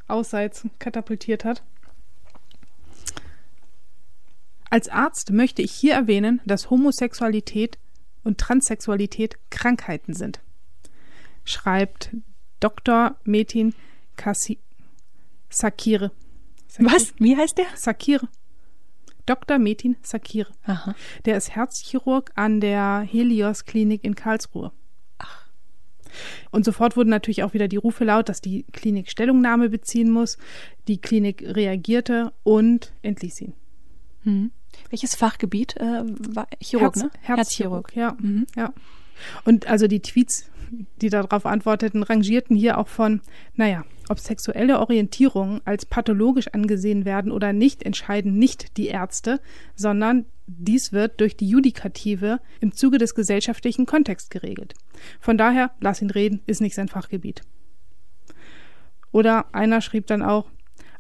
Ausseits 0.09 0.67
katapultiert 0.79 1.45
hat. 1.45 1.63
Als 4.71 4.89
Arzt 4.89 5.31
möchte 5.31 5.63
ich 5.63 5.73
hier 5.73 5.95
erwähnen, 5.95 6.41
dass 6.45 6.71
Homosexualität 6.71 7.79
und 8.25 8.39
Transsexualität 8.39 9.39
Krankheiten 9.51 10.13
sind, 10.13 10.41
schreibt 11.45 12.11
Dr. 12.61 13.17
Metin 13.25 13.75
Kassi 14.17 14.59
Sakire. 15.49 16.11
Sakir. 16.79 16.95
Was? 16.95 17.15
Wie 17.19 17.37
heißt 17.37 17.59
der? 17.59 17.67
Sakir. 17.75 18.21
Dr. 19.27 19.59
Metin 19.59 19.97
Sakir. 20.03 20.47
Aha. 20.65 20.95
Der 21.25 21.37
ist 21.37 21.55
Herzchirurg 21.55 22.31
an 22.35 22.61
der 22.61 23.01
Helios 23.01 23.65
Klinik 23.65 24.05
in 24.05 24.15
Karlsruhe. 24.15 24.73
Ach. 25.19 25.47
Und 26.51 26.65
sofort 26.65 26.97
wurden 26.97 27.11
natürlich 27.11 27.43
auch 27.43 27.53
wieder 27.53 27.69
die 27.69 27.77
Rufe 27.77 28.05
laut, 28.05 28.29
dass 28.29 28.41
die 28.41 28.65
Klinik 28.73 29.11
Stellungnahme 29.11 29.69
beziehen 29.69 30.11
muss. 30.11 30.39
Die 30.87 30.99
Klinik 30.99 31.43
reagierte 31.43 32.33
und 32.43 32.93
entließ 33.03 33.43
ihn. 33.43 33.53
Hm. 34.23 34.51
Welches 34.91 35.15
Fachgebiet 35.15 35.77
äh, 35.77 36.05
war 36.05 36.47
Chirurg, 36.61 36.95
Herz, 36.95 37.03
ne? 37.03 37.11
Herzchirurg, 37.21 37.95
Herzchirurg 37.95 37.97
ja. 37.97 38.17
Mhm. 38.21 38.47
ja. 38.57 38.73
Und 39.45 39.67
also 39.67 39.89
die 39.89 40.01
Tweets, 40.01 40.49
die 41.01 41.11
darauf 41.11 41.47
antworteten, 41.47 42.03
rangierten 42.03 42.57
hier 42.57 42.79
auch 42.79 42.89
von, 42.89 43.21
naja, 43.55 43.85
ob 44.09 44.19
sexuelle 44.19 44.79
Orientierungen 44.79 45.61
als 45.65 45.87
pathologisch 45.87 46.49
angesehen 46.49 47.05
werden 47.05 47.31
oder 47.31 47.53
nicht, 47.53 47.83
entscheiden 47.83 48.39
nicht 48.39 48.77
die 48.77 48.87
Ärzte, 48.87 49.41
sondern 49.75 50.25
dies 50.47 50.93
wird 50.93 51.21
durch 51.21 51.37
die 51.37 51.49
Judikative 51.49 52.41
im 52.61 52.73
Zuge 52.73 52.99
des 52.99 53.15
gesellschaftlichen 53.15 53.87
Kontexts 53.87 54.31
geregelt. 54.31 54.75
Von 55.21 55.37
daher, 55.37 55.73
lass 55.81 56.01
ihn 56.01 56.11
reden, 56.11 56.41
ist 56.47 56.61
nicht 56.61 56.75
sein 56.75 56.89
Fachgebiet. 56.89 57.43
Oder 59.13 59.47
einer 59.55 59.81
schrieb 59.81 60.07
dann 60.07 60.23
auch, 60.23 60.51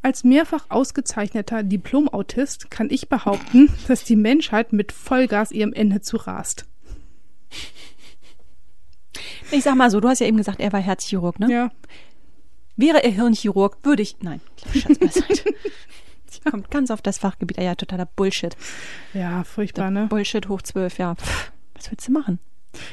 als 0.02 0.22
mehrfach 0.22 0.66
ausgezeichneter 0.68 1.62
Diplomautist 1.62 2.70
kann 2.70 2.88
ich 2.90 3.08
behaupten, 3.08 3.68
dass 3.88 4.04
die 4.04 4.16
Menschheit 4.16 4.72
mit 4.72 4.92
Vollgas 4.92 5.50
ihrem 5.50 5.72
Ende 5.72 6.00
zu 6.00 6.18
rast. 6.18 6.66
Ich 9.50 9.64
sag 9.64 9.76
mal 9.76 9.90
so, 9.90 10.00
du 10.00 10.08
hast 10.08 10.20
ja 10.20 10.26
eben 10.26 10.36
gesagt, 10.36 10.60
er 10.60 10.72
war 10.72 10.80
Herzchirurg, 10.80 11.38
ne? 11.40 11.50
Ja. 11.50 11.70
Wäre 12.76 13.02
er 13.02 13.10
Hirnchirurg, 13.10 13.78
würde 13.82 14.02
ich. 14.02 14.16
Nein, 14.20 14.40
Schatz 14.72 14.98
beiseite. 14.98 15.54
Sie 16.26 16.40
kommt 16.48 16.70
ganz 16.70 16.90
auf 16.90 17.02
das 17.02 17.18
Fachgebiet. 17.18 17.58
Ja, 17.58 17.74
totaler 17.74 18.06
Bullshit. 18.06 18.56
Ja, 19.14 19.42
furchtbar, 19.44 19.90
ne? 19.90 20.06
Bullshit 20.06 20.48
hoch 20.48 20.62
zwölf, 20.62 20.98
ja. 20.98 21.14
Pff, 21.16 21.52
was 21.74 21.90
willst 21.90 22.06
du 22.06 22.12
machen? 22.12 22.38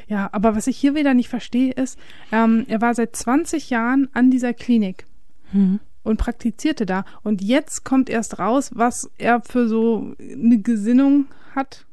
Ja, 0.08 0.30
aber 0.32 0.56
was 0.56 0.68
ich 0.68 0.78
hier 0.78 0.96
wieder 0.96 1.14
nicht 1.14 1.30
verstehe, 1.30 1.72
ist, 1.72 2.00
ähm, 2.32 2.66
er 2.68 2.82
war 2.82 2.96
seit 2.96 3.16
20 3.16 3.70
Jahren 3.70 4.10
an 4.14 4.32
dieser 4.32 4.54
Klinik 4.54 5.06
hm. 5.52 5.80
und 6.04 6.18
praktizierte 6.18 6.86
da. 6.86 7.06
Und 7.24 7.44
jetzt 7.44 7.84
kommt 7.84 8.10
erst 8.10 8.40
raus, 8.40 8.72
was 8.74 9.10
er 9.18 9.42
für 9.42 9.68
so 9.68 10.16
eine 10.20 10.60
Gesinnung 10.60 11.28
hat. 11.54 11.86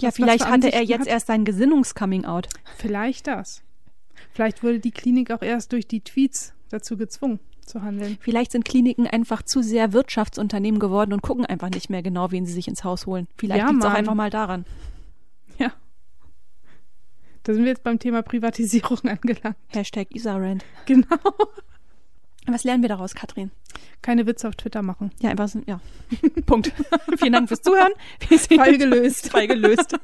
Ja, 0.00 0.10
vielleicht 0.10 0.46
hatte 0.46 0.72
er 0.72 0.82
jetzt 0.82 1.02
hat. 1.02 1.08
erst 1.08 1.26
sein 1.28 1.44
Gesinnungs-Coming-out. 1.44 2.48
Vielleicht 2.76 3.26
das. 3.26 3.62
Vielleicht 4.38 4.62
wurde 4.62 4.78
die 4.78 4.92
Klinik 4.92 5.32
auch 5.32 5.42
erst 5.42 5.72
durch 5.72 5.88
die 5.88 6.00
Tweets 6.00 6.54
dazu 6.68 6.96
gezwungen 6.96 7.40
zu 7.66 7.82
handeln. 7.82 8.18
Vielleicht 8.20 8.52
sind 8.52 8.64
Kliniken 8.64 9.08
einfach 9.08 9.42
zu 9.42 9.62
sehr 9.64 9.92
Wirtschaftsunternehmen 9.92 10.78
geworden 10.78 11.12
und 11.12 11.22
gucken 11.22 11.44
einfach 11.44 11.70
nicht 11.70 11.90
mehr 11.90 12.04
genau, 12.04 12.30
wen 12.30 12.46
sie 12.46 12.52
sich 12.52 12.68
ins 12.68 12.84
Haus 12.84 13.06
holen. 13.06 13.26
Vielleicht 13.36 13.62
ja, 13.62 13.68
liegt 13.68 13.82
es 13.82 13.90
auch 13.90 13.94
einfach 13.94 14.14
mal 14.14 14.30
daran. 14.30 14.64
Ja. 15.58 15.72
Da 17.42 17.52
sind 17.52 17.64
wir 17.64 17.70
jetzt 17.70 17.82
beim 17.82 17.98
Thema 17.98 18.22
Privatisierung 18.22 19.00
angelangt. 19.08 19.56
Hashtag 19.66 20.14
Isarand. 20.14 20.64
Genau. 20.86 21.18
Was 22.46 22.62
lernen 22.62 22.82
wir 22.82 22.90
daraus, 22.90 23.16
Katrin? 23.16 23.50
Keine 24.02 24.24
Witze 24.28 24.46
auf 24.46 24.54
Twitter 24.54 24.82
machen. 24.82 25.10
Ja, 25.20 25.30
einfach 25.30 25.48
so, 25.48 25.60
ja. 25.66 25.80
Punkt. 26.46 26.72
Vielen 27.18 27.32
Dank 27.32 27.48
fürs 27.48 27.62
Zuhören. 27.62 27.92
Fall 28.20 28.78
gelöst. 28.78 29.32
Fall 29.32 29.48
gelöst. 29.48 29.98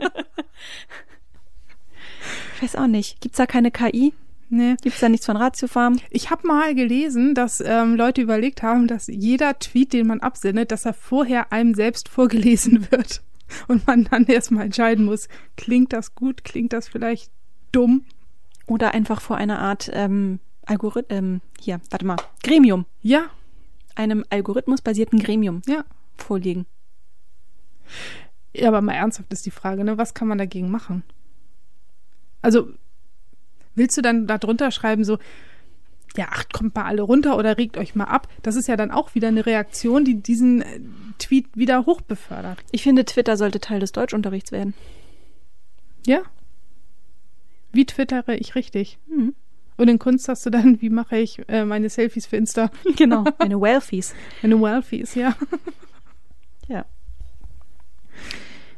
ich 2.57 2.63
weiß 2.65 2.75
auch 2.75 2.89
nicht. 2.89 3.21
Gibt's 3.21 3.37
da 3.37 3.47
keine 3.47 3.71
KI? 3.71 4.13
Nee. 4.49 4.77
Gibt's 4.83 5.01
da 5.01 5.09
nichts 5.09 5.27
von 5.27 5.37
Ratiofarm? 5.37 5.99
Ich 6.11 6.31
habe 6.31 6.47
mal 6.47 6.75
gelesen, 6.75 7.35
dass 7.35 7.61
ähm, 7.61 7.97
Leute 7.97 8.21
überlegt 8.21 8.63
haben, 8.63 8.87
dass 8.87 9.07
jeder 9.07 9.59
Tweet, 9.59 9.93
den 9.93 10.07
man 10.07 10.21
absendet, 10.21 10.71
dass 10.71 10.85
er 10.85 10.95
vorher 10.95 11.53
einem 11.53 11.75
selbst 11.75 12.09
vorgelesen 12.09 12.87
wird. 12.91 13.23
Und 13.69 13.87
man 13.87 14.05
dann 14.05 14.25
erstmal 14.27 14.67
entscheiden 14.67 15.05
muss, 15.05 15.29
klingt 15.57 15.93
das 15.93 16.15
gut, 16.15 16.45
klingt 16.45 16.73
das 16.73 16.89
vielleicht 16.89 17.31
dumm? 17.73 18.05
Oder 18.67 18.95
einfach 18.95 19.21
vor 19.21 19.37
einer 19.37 19.59
Art 19.59 19.91
ähm, 19.93 20.41
Algorithmus, 20.67 21.19
ähm, 21.19 21.41
hier, 21.61 21.81
warte 21.91 22.07
mal, 22.07 22.17
Gremium, 22.43 22.87
Ja, 23.03 23.27
einem 23.95 24.25
algorithmusbasierten 24.31 25.19
Gremium 25.19 25.63
ja. 25.67 25.85
vorliegen. 26.17 26.67
Ja, 28.55 28.69
aber 28.69 28.81
mal 28.81 28.95
ernsthaft 28.95 29.33
ist 29.33 29.47
die 29.47 29.51
Frage, 29.51 29.85
ne? 29.85 29.99
Was 29.99 30.15
kann 30.15 30.29
man 30.29 30.39
dagegen 30.39 30.71
machen? 30.71 31.03
Also, 32.41 32.69
willst 33.75 33.97
du 33.97 34.03
dann 34.03 34.27
da 34.27 34.39
drunter 34.39 34.71
schreiben, 34.71 35.05
so, 35.05 35.19
ja, 36.17 36.29
ach, 36.31 36.45
kommt 36.53 36.75
mal 36.75 36.85
alle 36.85 37.03
runter 37.03 37.37
oder 37.37 37.59
regt 37.59 37.77
euch 37.77 37.95
mal 37.95 38.05
ab? 38.05 38.29
Das 38.43 38.57
ist 38.57 38.69
ja 38.69 38.77
dann 38.77 38.91
auch 38.91 39.15
wieder 39.15 39.29
eine 39.29 39.47
Reaktion, 39.47 40.05
die 40.05 40.23
diesen 40.23 40.63
äh, 40.63 40.81
Tweet 41.19 41.47
wieder 41.55 41.87
hochbefördert. 41.87 42.59
Ich 42.71 42.83
finde, 42.83 43.05
Twitter 43.05 43.37
sollte 43.37 43.61
Teil 43.61 43.81
des 43.81 43.93
Deutschunterrichts 43.93 44.53
werden. 44.53 44.75
Ja? 46.07 46.23
Wie 47.73 47.87
twittere 47.87 48.37
ich 48.37 48.55
richtig? 48.55 48.99
Mhm. 49.09 49.35
Und 49.77 49.89
in 49.89 49.99
Kunst 49.99 50.29
hast 50.29 50.47
du 50.47 50.51
dann, 50.51 50.81
wie 50.81 50.91
mache 50.91 51.17
ich 51.17 51.41
äh, 51.49 51.65
meine 51.65 51.89
Selfies 51.89 52.27
für 52.27 52.37
Insta? 52.37 52.71
Genau, 52.97 53.25
meine 53.39 53.61
Wealthies. 53.61 54.15
Meine 54.43 54.61
Welfies, 54.61 55.15
ja. 55.17 55.37
Ja. 56.69 56.85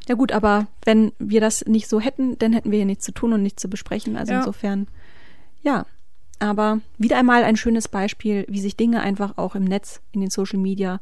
Ja 0.08 0.14
gut, 0.14 0.32
aber 0.32 0.66
wenn 0.84 1.12
wir 1.18 1.40
das 1.40 1.66
nicht 1.66 1.88
so 1.88 2.00
hätten, 2.00 2.38
dann 2.38 2.52
hätten 2.52 2.70
wir 2.70 2.78
hier 2.78 2.86
nichts 2.86 3.04
zu 3.04 3.12
tun 3.12 3.32
und 3.32 3.42
nichts 3.42 3.60
zu 3.60 3.68
besprechen. 3.68 4.16
Also 4.16 4.32
Ja. 4.32 4.38
insofern, 4.40 4.86
ja. 5.62 5.86
Aber 6.38 6.80
wieder 6.98 7.18
einmal 7.18 7.44
ein 7.44 7.56
schönes 7.56 7.88
Beispiel, 7.88 8.44
wie 8.48 8.60
sich 8.60 8.76
Dinge 8.76 9.00
einfach 9.00 9.38
auch 9.38 9.54
im 9.54 9.64
Netz, 9.64 10.00
in 10.12 10.20
den 10.20 10.30
Social 10.30 10.58
Media 10.58 11.00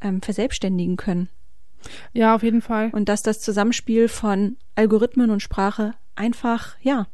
ähm, 0.00 0.20
verselbstständigen 0.20 0.96
können. 0.96 1.28
Ja, 2.12 2.34
auf 2.34 2.42
jeden 2.42 2.62
Fall. 2.62 2.90
Und 2.92 3.08
dass 3.08 3.22
das 3.22 3.40
Zusammenspiel 3.40 4.08
von 4.08 4.56
Algorithmen 4.74 5.30
und 5.30 5.40
Sprache 5.40 5.94
einfach, 6.16 6.76
ja, 6.82 7.06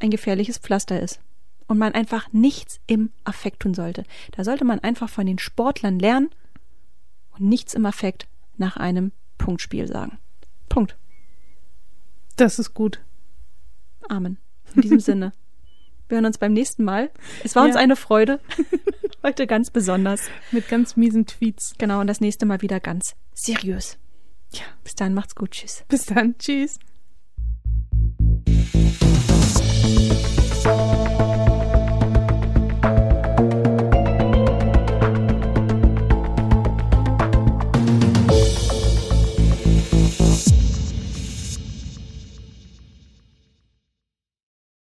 ein 0.00 0.10
gefährliches 0.10 0.58
Pflaster 0.58 1.00
ist. 1.00 1.20
Und 1.66 1.78
man 1.78 1.94
einfach 1.94 2.32
nichts 2.32 2.80
im 2.86 3.10
Affekt 3.24 3.60
tun 3.60 3.74
sollte. 3.74 4.04
Da 4.32 4.44
sollte 4.44 4.64
man 4.64 4.80
einfach 4.80 5.08
von 5.08 5.26
den 5.26 5.38
Sportlern 5.38 5.98
lernen 5.98 6.30
und 7.38 7.48
nichts 7.48 7.74
im 7.74 7.86
Affekt 7.86 8.26
nach 8.56 8.76
einem 8.76 9.12
Punktspiel 9.42 9.88
sagen. 9.88 10.18
Punkt. 10.68 10.96
Das 12.36 12.58
ist 12.60 12.74
gut. 12.74 13.00
Amen. 14.08 14.38
In 14.74 14.82
diesem 14.82 15.00
Sinne. 15.10 15.32
Wir 16.08 16.16
hören 16.16 16.26
uns 16.26 16.38
beim 16.38 16.52
nächsten 16.52 16.84
Mal. 16.84 17.10
Es 17.42 17.56
war 17.56 17.64
ja. 17.64 17.68
uns 17.68 17.76
eine 17.76 17.96
Freude. 17.96 18.40
Heute 19.22 19.46
ganz 19.48 19.70
besonders. 19.70 20.22
Mit 20.52 20.68
ganz 20.68 20.96
miesen 20.96 21.26
Tweets. 21.26 21.74
Genau, 21.76 22.00
und 22.00 22.06
das 22.06 22.20
nächste 22.20 22.46
Mal 22.46 22.62
wieder 22.62 22.78
ganz 22.78 23.14
seriös. 23.34 23.98
Ja. 24.52 24.62
Bis 24.84 24.94
dann, 24.94 25.12
macht's 25.12 25.34
gut. 25.34 25.50
Tschüss. 25.50 25.84
Bis 25.88 26.06
dann. 26.06 26.36
Tschüss. 26.38 26.78